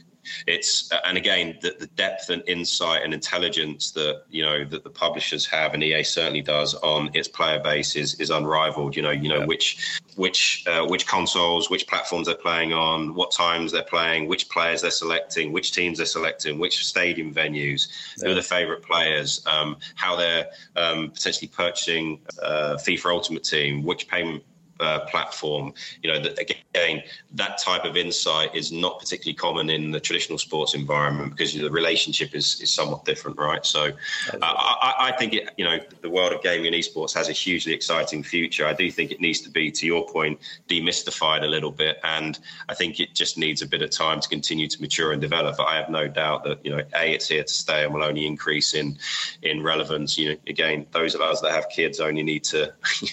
[0.46, 4.90] it's and again the, the depth and insight and intelligence that you know that the
[4.90, 8.96] publishers have and EA certainly does on its player base is, is unrivaled.
[8.96, 9.46] You know, you know yeah.
[9.46, 14.48] which which uh, which consoles, which platforms they're playing on, what times they're playing, which
[14.48, 17.88] players they're selecting, which teams they're selecting, which stadium venues,
[18.18, 18.26] yeah.
[18.26, 20.46] who are the favourite players, um, how they're
[20.76, 24.42] um, potentially purchasing uh, FIFA Ultimate Team, which payment
[24.80, 25.72] uh, platform.
[26.02, 27.02] You know, that again,
[27.32, 31.70] that type of insight is not particularly common in the traditional sports environment because the
[31.70, 33.64] relationship is, is somewhat different, right?
[33.64, 37.28] So, uh, I, I, think it, you know, the world of gaming and esports has
[37.28, 38.66] a hugely exciting future.
[38.66, 42.38] I do think it needs to be, to your point, demystified a little bit, and
[42.68, 45.56] I think it just needs a bit of time to continue to mature and develop.
[45.56, 48.02] But I have no doubt that you know, a, it's here to stay and will
[48.02, 48.98] only increase in
[49.42, 50.18] in relevance.
[50.18, 52.72] You know, again, those of us that have kids only need to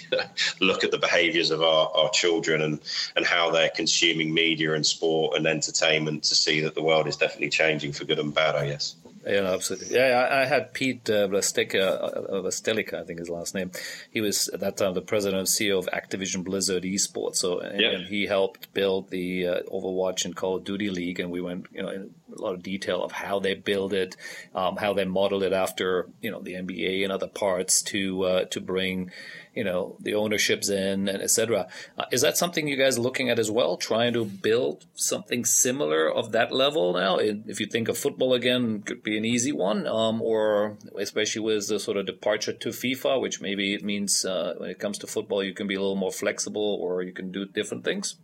[0.59, 2.79] look at the behaviours of our, our children and
[3.15, 7.17] and how they're consuming media and sport and entertainment to see that the world is
[7.17, 8.55] definitely changing for good and bad.
[8.55, 8.95] I guess.
[9.25, 9.95] Yeah, absolutely.
[9.95, 13.71] Yeah, I, I had Pete uh, Vlastelica, uh, I think his last name.
[14.09, 17.35] He was at that time the president and CEO of Activision Blizzard Esports.
[17.35, 17.89] So, and, yeah.
[17.89, 21.67] and he helped build the uh, Overwatch and Call of Duty League, and we went,
[21.71, 24.15] you know, a lot of detail of how they build it,
[24.55, 28.45] um, how they model it after, you know, the NBA and other parts to uh,
[28.45, 29.11] to bring
[29.53, 31.67] you know the ownerships in and etc.
[31.97, 35.45] Uh, is that something you guys are looking at as well, trying to build something
[35.45, 37.17] similar of that level now?
[37.17, 41.67] If you think of football again, could be an easy one, um, or especially with
[41.67, 45.07] the sort of departure to FIFA, which maybe it means uh, when it comes to
[45.07, 48.15] football you can be a little more flexible or you can do different things.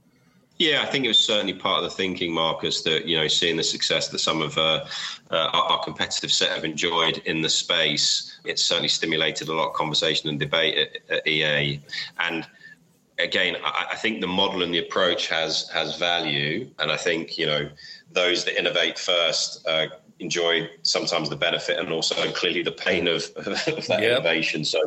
[0.60, 3.58] Yeah, I think it was certainly part of the thinking, Marcus, that you know, seeing
[3.58, 4.86] the success that some of uh,
[5.30, 9.74] uh, our, competitive set have enjoyed in the space, it's certainly stimulated a lot of
[9.74, 11.80] conversation and debate at, at EA.
[12.20, 12.48] And
[13.20, 17.38] again, I, I, think the model and the approach has has value, and I think
[17.38, 17.70] you know
[18.12, 19.88] those that innovate first uh,
[20.20, 24.66] enjoy sometimes the benefit and also clearly the pain of, of that innovation.
[24.66, 24.82] So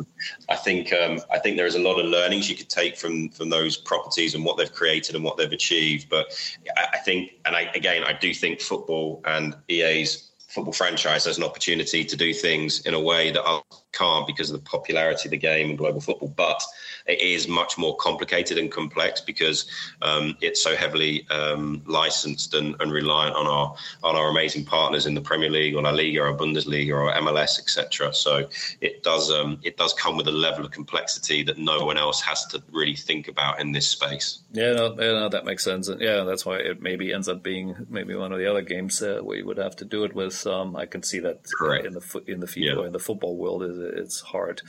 [0.49, 3.29] I think um, I think there is a lot of learnings you could take from
[3.29, 6.09] from those properties and what they've created and what they've achieved.
[6.09, 6.33] But
[6.77, 11.37] I, I think, and I, again, I do think football and EA's football franchise has
[11.37, 13.61] an opportunity to do things in a way that I
[13.93, 16.27] can't because of the popularity of the game and global football.
[16.27, 16.61] But
[17.07, 19.65] it is much more complicated and complex because
[20.01, 25.05] um, it's so heavily um, licensed and, and, reliant on our on our amazing partners
[25.05, 28.13] in the Premier League, or La Liga, or Bundesliga, or MLS, etc.
[28.13, 28.47] So
[28.81, 32.21] it does um, it does come with a level of complexity that no one else
[32.21, 34.39] has to really think about in this space.
[34.51, 35.87] Yeah, no, yeah, no that makes sense.
[35.87, 39.01] And yeah, that's why it maybe ends up being maybe one of the other games
[39.01, 40.45] uh, where you would have to do it with.
[40.45, 41.85] Um, I can see that Correct.
[41.85, 42.85] in the in the FIFA yeah.
[42.85, 44.61] in the football world, it's hard.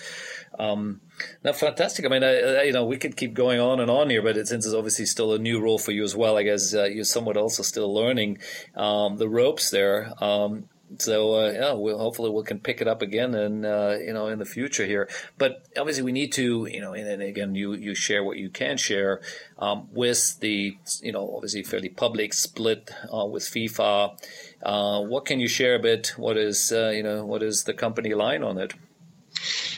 [0.59, 1.01] Um,
[1.45, 2.05] now, fantastic.
[2.05, 4.49] I mean, I, you know, we could keep going on and on here, but it,
[4.49, 7.05] since it's obviously still a new role for you as well, I guess uh, you're
[7.05, 8.39] somewhat also still learning
[8.77, 10.13] um, the ropes there.
[10.23, 10.69] Um,
[10.99, 14.27] so uh, yeah, we'll hopefully we can pick it up again and uh, you know
[14.27, 15.09] in the future here.
[15.39, 18.51] But obviously we need to you know and, and again you you share what you
[18.51, 19.21] can share
[19.59, 24.19] um, with the you know obviously fairly public split uh, with FIFA.
[24.63, 26.15] Uh, what can you share a bit?
[26.17, 28.75] What is uh, you know what is the company line on it?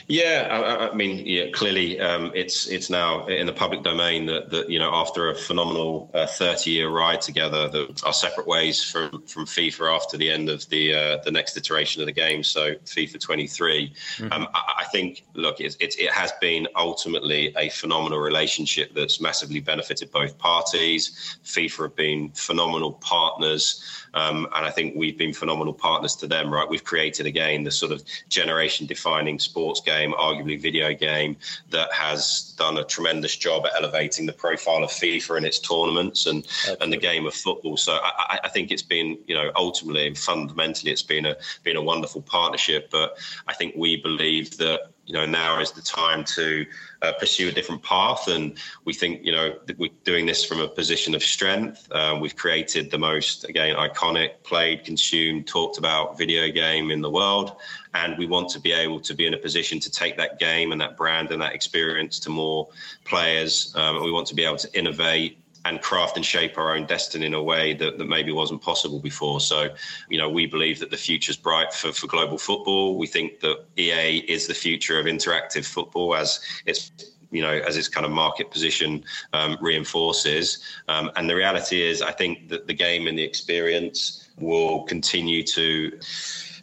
[0.07, 4.51] Yeah, I, I mean, yeah, clearly um, it's it's now in the public domain that,
[4.51, 8.83] that you know after a phenomenal thirty uh, year ride together, that our separate ways
[8.83, 12.43] from from FIFA after the end of the uh, the next iteration of the game,
[12.43, 13.93] so FIFA 23.
[14.17, 14.31] Mm-hmm.
[14.31, 19.19] Um, I, I, think, look, it's, it's, it has been ultimately a phenomenal relationship that's
[19.19, 21.37] massively benefited both parties.
[21.43, 23.81] FIFA have been phenomenal partners.
[24.15, 26.67] Um, and I think we've been phenomenal partners to them, right?
[26.67, 31.37] We've created again the sort of generation defining sports game, arguably video game,
[31.69, 36.25] that has done a tremendous job at elevating the profile of FIFA and its tournaments
[36.25, 36.47] and,
[36.81, 37.77] and the game of football.
[37.77, 41.75] So I, I think it's been, you know, ultimately and fundamentally, it's been a been
[41.75, 42.89] a wonderful partnership.
[42.89, 43.17] But
[43.47, 46.65] I think we believe that you know now is the time to
[47.01, 48.27] uh, pursue a different path.
[48.27, 51.87] And we think you know we're doing this from a position of strength.
[51.91, 57.09] Uh, we've created the most again iconic played consumed talked about video game in the
[57.09, 57.55] world.
[57.93, 60.73] And we want to be able to be in a position to take that game
[60.73, 62.67] and that brand and that experience to more
[63.05, 63.73] players.
[63.75, 67.25] Um, we want to be able to innovate and craft and shape our own destiny
[67.25, 69.41] in a way that, that maybe wasn't possible before.
[69.41, 69.69] So,
[70.09, 72.97] you know, we believe that the future's bright for, for global football.
[72.97, 76.91] We think that EA is the future of interactive football as it's
[77.31, 80.59] you know, as its kind of market position um, reinforces.
[80.87, 85.43] Um, and the reality is, I think that the game and the experience will continue
[85.43, 85.99] to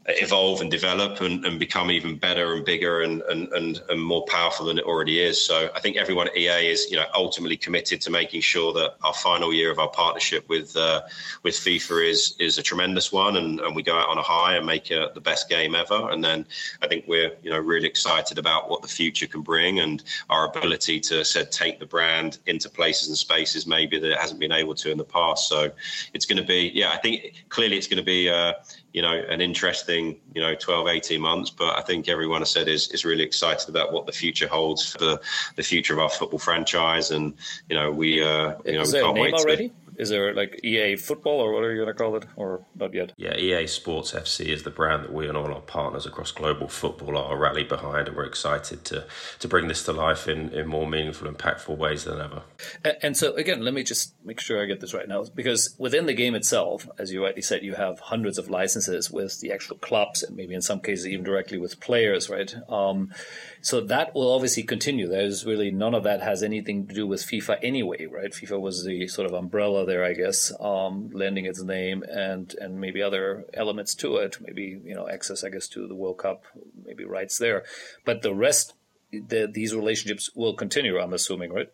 [0.06, 4.24] evolve and develop and, and become even better and bigger and, and, and, and more
[4.26, 5.40] powerful than it already is.
[5.40, 8.96] So I think everyone at EA is, you know, ultimately committed to making sure that
[9.02, 11.02] our final year of our partnership with uh,
[11.44, 14.56] with FIFA is is a tremendous one, and, and we go out on a high
[14.56, 16.10] and make it the best game ever.
[16.10, 16.46] And then
[16.82, 20.48] I think we're, you know, really excited about what the future can bring and our
[20.48, 24.52] ability to said take the brand into places and spaces maybe that it hasn't been
[24.52, 25.48] able to in the past.
[25.48, 25.70] So
[26.12, 28.28] it's going to be, yeah, I think clearly it's going to be.
[28.28, 28.54] Uh,
[28.92, 31.50] you know, an interesting, you know, 12, 18 months.
[31.50, 34.92] But I think everyone has said is, is really excited about what the future holds
[34.92, 35.18] for
[35.56, 37.10] the future of our football franchise.
[37.10, 37.34] And,
[37.68, 39.68] you know, we, uh, you know, is we can't wait already?
[39.68, 39.74] to.
[39.98, 42.94] Is there like EA football or what are you going to call it, or not
[42.94, 43.12] yet?
[43.16, 46.68] Yeah, EA Sports FC is the brand that we and all our partners across global
[46.68, 49.04] football are rally behind, and we're excited to
[49.38, 52.42] to bring this to life in, in more meaningful, impactful ways than ever.
[52.84, 55.74] And, and so again, let me just make sure I get this right now, because
[55.78, 59.52] within the game itself, as you rightly said, you have hundreds of licenses with the
[59.52, 62.54] actual clubs, and maybe in some cases even directly with players, right?
[62.68, 63.12] Um,
[63.60, 65.08] so that will obviously continue.
[65.08, 68.32] There's really none of that has anything to do with FIFA anyway, right?
[68.32, 72.80] FIFA was the sort of umbrella there, I guess, um, lending its name and and
[72.80, 76.44] maybe other elements to it, maybe you know access, I guess, to the World Cup,
[76.84, 77.64] maybe rights there,
[78.04, 78.74] but the rest,
[79.12, 80.98] the, these relationships will continue.
[80.98, 81.70] I'm assuming, right?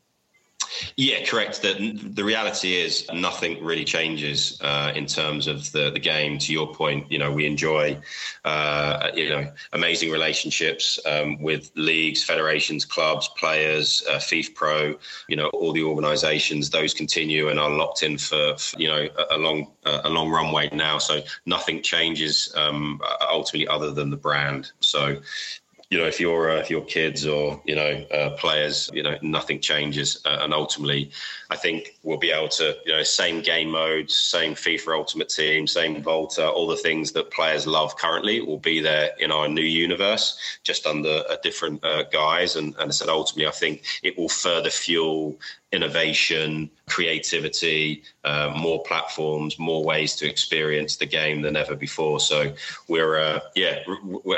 [0.96, 1.62] Yeah, correct.
[1.62, 6.38] The, the reality is nothing really changes uh, in terms of the, the game.
[6.38, 7.98] To your point, you know, we enjoy,
[8.44, 15.48] uh, you know, amazing relationships um, with leagues, federations, clubs, players, uh, FIFPRO, you know,
[15.48, 16.70] all the organisations.
[16.70, 20.28] Those continue and are locked in for, for you know, a, a long a long
[20.30, 20.98] runway now.
[20.98, 23.00] So nothing changes um,
[23.30, 24.72] ultimately other than the brand.
[24.80, 25.20] So
[25.90, 29.16] you know, if you're uh, if you're kids or you know uh, players, you know,
[29.22, 31.10] nothing changes, uh, and ultimately,
[31.50, 35.66] I think we'll be able to, you know, same game modes, same FIFA Ultimate Team,
[35.66, 39.62] same Volta, all the things that players love currently will be there in our new
[39.62, 42.56] universe, just under a different uh, guise.
[42.56, 45.38] And, and I said, ultimately, I think it will further fuel
[45.70, 52.20] innovation, creativity, uh, more platforms, more ways to experience the game than ever before.
[52.20, 52.54] So
[52.88, 53.80] we're, uh, yeah,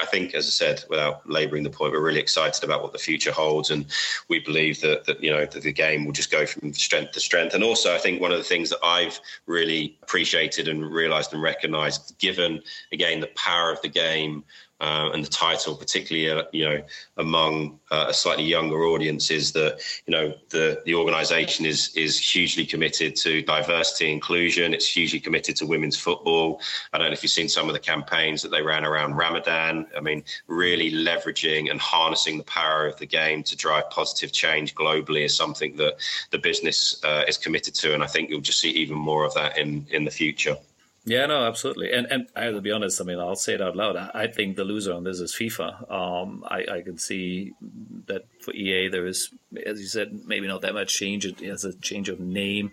[0.01, 2.99] I think, as I said, without labouring the point, we're really excited about what the
[2.99, 3.87] future holds, and
[4.29, 7.21] we believe that that you know that the game will just go from strength to
[7.21, 7.55] strength.
[7.55, 11.43] And also, I think one of the things that I've really appreciated and realised and
[11.43, 12.63] recognised, given
[12.93, 14.45] again the power of the game
[14.81, 16.83] uh, and the title, particularly uh, you know
[17.19, 22.19] among uh, a slightly younger audience, is that you know the the organisation is is
[22.19, 24.73] hugely committed to diversity inclusion.
[24.73, 26.61] It's hugely committed to women's football.
[26.93, 29.87] I don't know if you've seen some of the campaigns that they ran around Ramadan.
[29.97, 34.75] I mean, really leveraging and harnessing the power of the game to drive positive change
[34.75, 35.97] globally is something that
[36.31, 39.35] the business uh, is committed to, and I think you'll just see even more of
[39.35, 40.57] that in in the future.
[41.05, 41.93] Yeah, no, absolutely.
[41.93, 43.97] And and I have to be honest, I mean, I'll say it out loud.
[43.97, 45.91] I, think the loser on this is FIFA.
[45.91, 47.55] Um, I, I can see
[48.07, 49.31] that for EA there is,
[49.65, 51.25] as you said, maybe not that much change.
[51.25, 52.73] It has a change of name.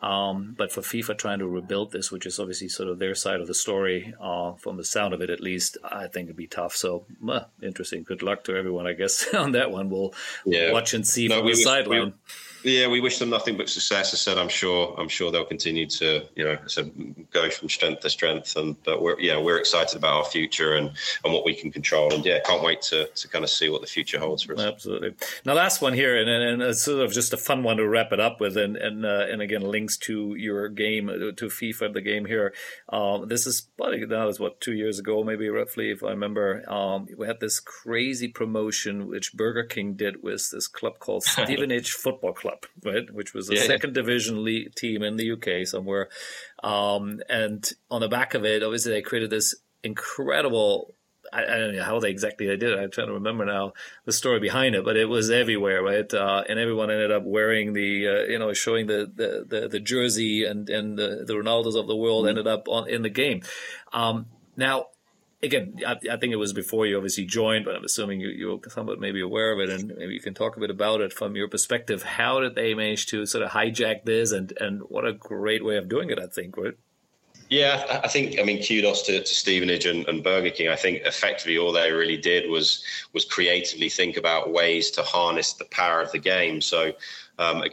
[0.00, 3.40] Um, but for FIFA trying to rebuild this, which is obviously sort of their side
[3.40, 6.46] of the story, uh, from the sound of it at least, I think it'd be
[6.46, 6.76] tough.
[6.76, 8.04] So, uh, interesting.
[8.04, 9.90] Good luck to everyone, I guess, on that one.
[9.90, 10.14] We'll
[10.46, 10.72] yeah.
[10.72, 12.14] watch and see no, from the sideline.
[12.68, 14.12] Yeah, we wish them nothing but success.
[14.12, 16.84] I said, I'm sure, I'm sure they'll continue to, you know, so
[17.32, 18.56] go from strength to strength.
[18.56, 20.90] And but we're, yeah, we're excited about our future and
[21.24, 22.12] and what we can control.
[22.12, 24.60] And yeah, can't wait to to kind of see what the future holds for us.
[24.60, 25.14] Absolutely.
[25.44, 28.12] Now, last one here, and, and it's sort of just a fun one to wrap
[28.12, 32.02] it up with, and and uh, and again, links to your game, to FIFA, the
[32.02, 32.52] game here.
[32.90, 36.68] Um, this is probably that was what two years ago, maybe roughly, if I remember.
[36.70, 41.92] Um, we had this crazy promotion which Burger King did with this club called Stevenage
[41.92, 44.02] Football Club Right, which was a yeah, second yeah.
[44.02, 46.08] division league team in the UK somewhere.
[46.62, 50.94] Um, and on the back of it, obviously, they created this incredible.
[51.32, 52.78] I, I, don't know how they exactly they did it.
[52.78, 53.74] I'm trying to remember now
[54.06, 56.12] the story behind it, but it was everywhere, right?
[56.12, 59.80] Uh, and everyone ended up wearing the, uh, you know, showing the, the, the, the,
[59.80, 62.30] jersey and, and the, the Ronaldos of the world mm-hmm.
[62.30, 63.42] ended up on in the game.
[63.92, 64.26] Um,
[64.56, 64.86] now,
[65.42, 68.60] again, I, I, think it was before you obviously joined, but I'm assuming you, you're
[68.68, 71.36] somewhat maybe aware of it, and maybe you can talk a bit about it from
[71.36, 72.02] your perspective.
[72.02, 75.76] How did they manage to sort of hijack this, and and what a great way
[75.76, 76.74] of doing it, I think, right?
[77.50, 80.68] Yeah, I think I mean kudos to, to Stevenage and, and, Burger King.
[80.68, 82.84] I think effectively all they really did was
[83.14, 86.60] was creatively think about ways to harness the power of the game.
[86.60, 86.92] So
[87.38, 87.64] um,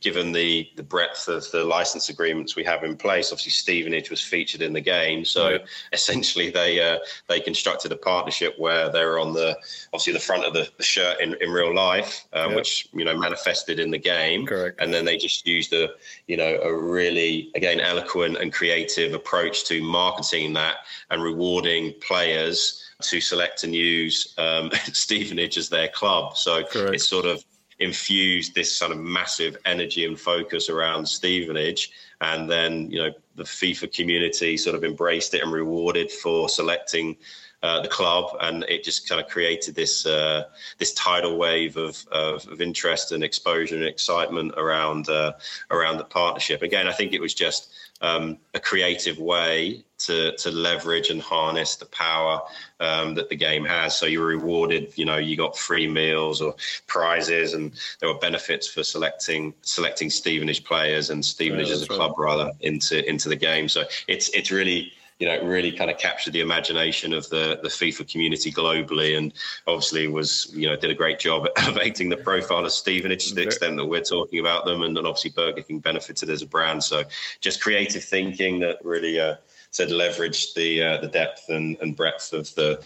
[0.00, 4.20] given the the breadth of the license agreements we have in place, obviously Stevenage was
[4.20, 5.24] featured in the game.
[5.24, 5.58] So
[5.92, 9.56] essentially, they uh, they constructed a partnership where they were on the
[9.92, 12.56] obviously the front of the, the shirt in, in real life, um, yep.
[12.56, 14.46] which you know manifested in the game.
[14.46, 14.80] Correct.
[14.80, 15.90] And then they just used a
[16.26, 20.76] you know a really again eloquent and creative approach to marketing that
[21.10, 26.36] and rewarding players to select and use um, Stevenage as their club.
[26.36, 26.94] So Correct.
[26.94, 27.44] it's sort of
[27.78, 31.90] infused this sort of massive energy and focus around Stevenage.
[32.20, 37.16] And then, you know, the FIFA community sort of embraced it and rewarded for selecting
[37.64, 40.44] uh, the club, and it just kind of created this uh,
[40.76, 45.32] this tidal wave of, of, of interest and exposure and excitement around uh,
[45.70, 46.60] around the partnership.
[46.60, 47.72] Again, I think it was just
[48.04, 52.42] um, a creative way to to leverage and harness the power
[52.80, 53.96] um, that the game has.
[53.96, 56.54] So you're rewarded, you know, you got free meals or
[56.86, 61.86] prizes, and there were benefits for selecting selecting Stevenage players and Stevenage yeah, as a
[61.86, 61.96] right.
[61.96, 63.68] club rather into into the game.
[63.70, 67.68] So it's it's really you know, really kind of captured the imagination of the the
[67.68, 69.32] FIFA community globally, and
[69.66, 73.34] obviously was you know did a great job at elevating the profile of Stevenage to
[73.34, 76.46] the extent that we're talking about them, and, then obviously Burger King benefited as a
[76.46, 76.82] brand.
[76.82, 77.04] So
[77.40, 79.20] just creative thinking that really.
[79.20, 79.36] Uh,
[79.74, 82.80] said leverage the uh, the depth and, and breadth of the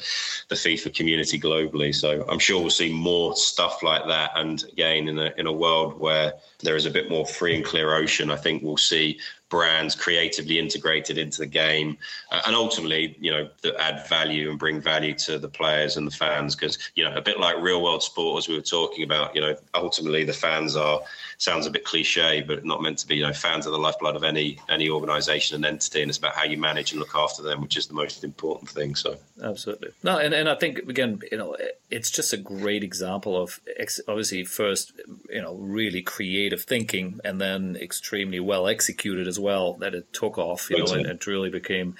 [0.48, 1.94] the FIFA community globally.
[1.94, 4.30] So I'm sure we'll see more stuff like that.
[4.36, 7.64] And again, in a in a world where there is a bit more free and
[7.64, 9.18] clear ocean, I think we'll see
[9.49, 11.97] brands creatively integrated into the game
[12.31, 13.49] uh, and ultimately you know
[13.79, 16.55] add value and bring value to the players and the fans.
[16.55, 19.41] Because you know a bit like real world sport as we were talking about you
[19.41, 21.01] know ultimately the fans are
[21.39, 24.16] sounds a bit cliche but not meant to be you know fans are the lifeblood
[24.16, 27.43] of any any organization and entity and it's about how you manage and look after
[27.43, 29.16] them which is the most important thing so.
[29.43, 29.91] Absolutely.
[30.03, 31.57] No and, and i think again you know
[31.91, 33.61] it's just a great example of
[34.09, 34.93] obviously first
[35.31, 40.39] you know really creative thinking and then extremely well executed as well that it took
[40.39, 41.97] off, you know, and it really became,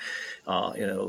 [0.47, 1.07] uh, you know,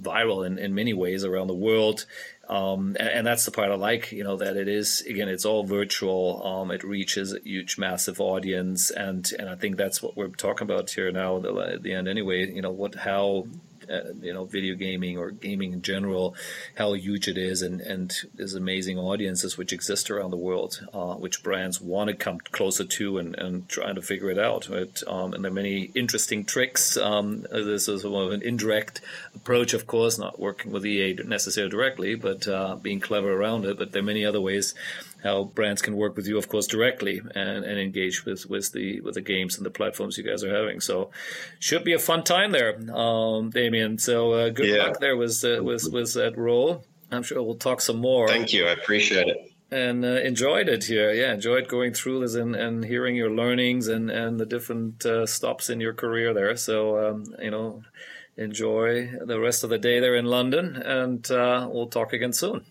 [0.00, 2.06] viral in, in many ways around the world.
[2.48, 5.44] Um, and, and, that's the part I like, you know, that it is again, it's
[5.44, 6.44] all virtual.
[6.44, 10.64] Um, it reaches a huge, massive audience, and and I think that's what we're talking
[10.64, 12.50] about here now at the end, anyway.
[12.50, 13.46] You know, what how
[13.90, 16.34] uh, you know video gaming or gaming in general,
[16.76, 21.14] how huge it is, and and there's amazing audiences which exist around the world, uh,
[21.14, 24.68] which brands want to come closer to and, and trying to figure it out.
[25.06, 26.96] Um, and there are many interesting tricks.
[26.96, 29.00] Um, this is an indirect
[29.34, 33.78] approach, of course, not working with EA necessarily directly, but uh, being clever around it.
[33.78, 34.74] But there are many other ways
[35.22, 39.00] how brands can work with you, of course, directly and, and engage with, with the
[39.00, 40.80] with the games and the platforms you guys are having.
[40.80, 41.10] So,
[41.58, 43.98] should be a fun time there, um, Damian.
[43.98, 44.84] So, uh, good yeah.
[44.84, 46.84] luck there with uh, with with that role.
[47.10, 48.28] I'm sure we'll talk some more.
[48.28, 48.66] Thank you.
[48.66, 49.52] I appreciate it.
[49.72, 51.12] And uh, enjoyed it here.
[51.12, 55.26] Yeah, enjoyed going through this and, and hearing your learnings and, and the different uh,
[55.26, 56.56] stops in your career there.
[56.56, 57.82] So, um, you know,
[58.36, 62.64] enjoy the rest of the day there in London, and uh, we'll talk again soon.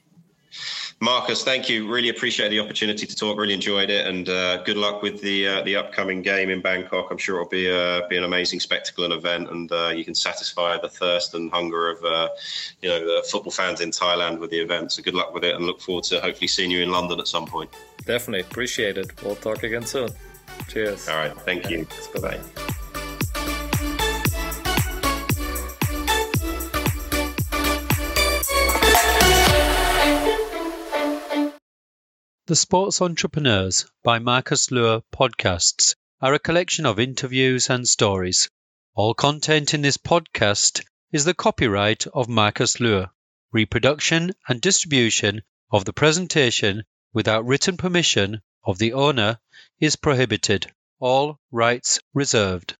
[1.01, 1.89] Marcus, thank you.
[1.89, 3.37] Really appreciate the opportunity to talk.
[3.37, 7.09] Really enjoyed it, and uh, good luck with the uh, the upcoming game in Bangkok.
[7.09, 10.13] I'm sure it'll be uh, be an amazing spectacle and event, and uh, you can
[10.13, 12.27] satisfy the thirst and hunger of uh,
[12.81, 14.91] you know the football fans in Thailand with the event.
[14.91, 17.27] So good luck with it, and look forward to hopefully seeing you in London at
[17.27, 17.69] some point.
[18.05, 19.23] Definitely appreciate it.
[19.23, 20.09] We'll talk again soon.
[20.67, 21.07] Cheers.
[21.07, 21.33] All right.
[21.41, 21.87] Thank you.
[22.15, 22.75] Bye bye.
[32.49, 38.49] The Sports Entrepreneurs by Marcus Luer podcasts are a collection of interviews and stories.
[38.95, 43.11] All content in this podcast is the copyright of Marcus Luer.
[43.51, 49.37] Reproduction and distribution of the presentation without written permission of the owner
[49.79, 50.73] is prohibited.
[50.97, 52.75] All rights reserved.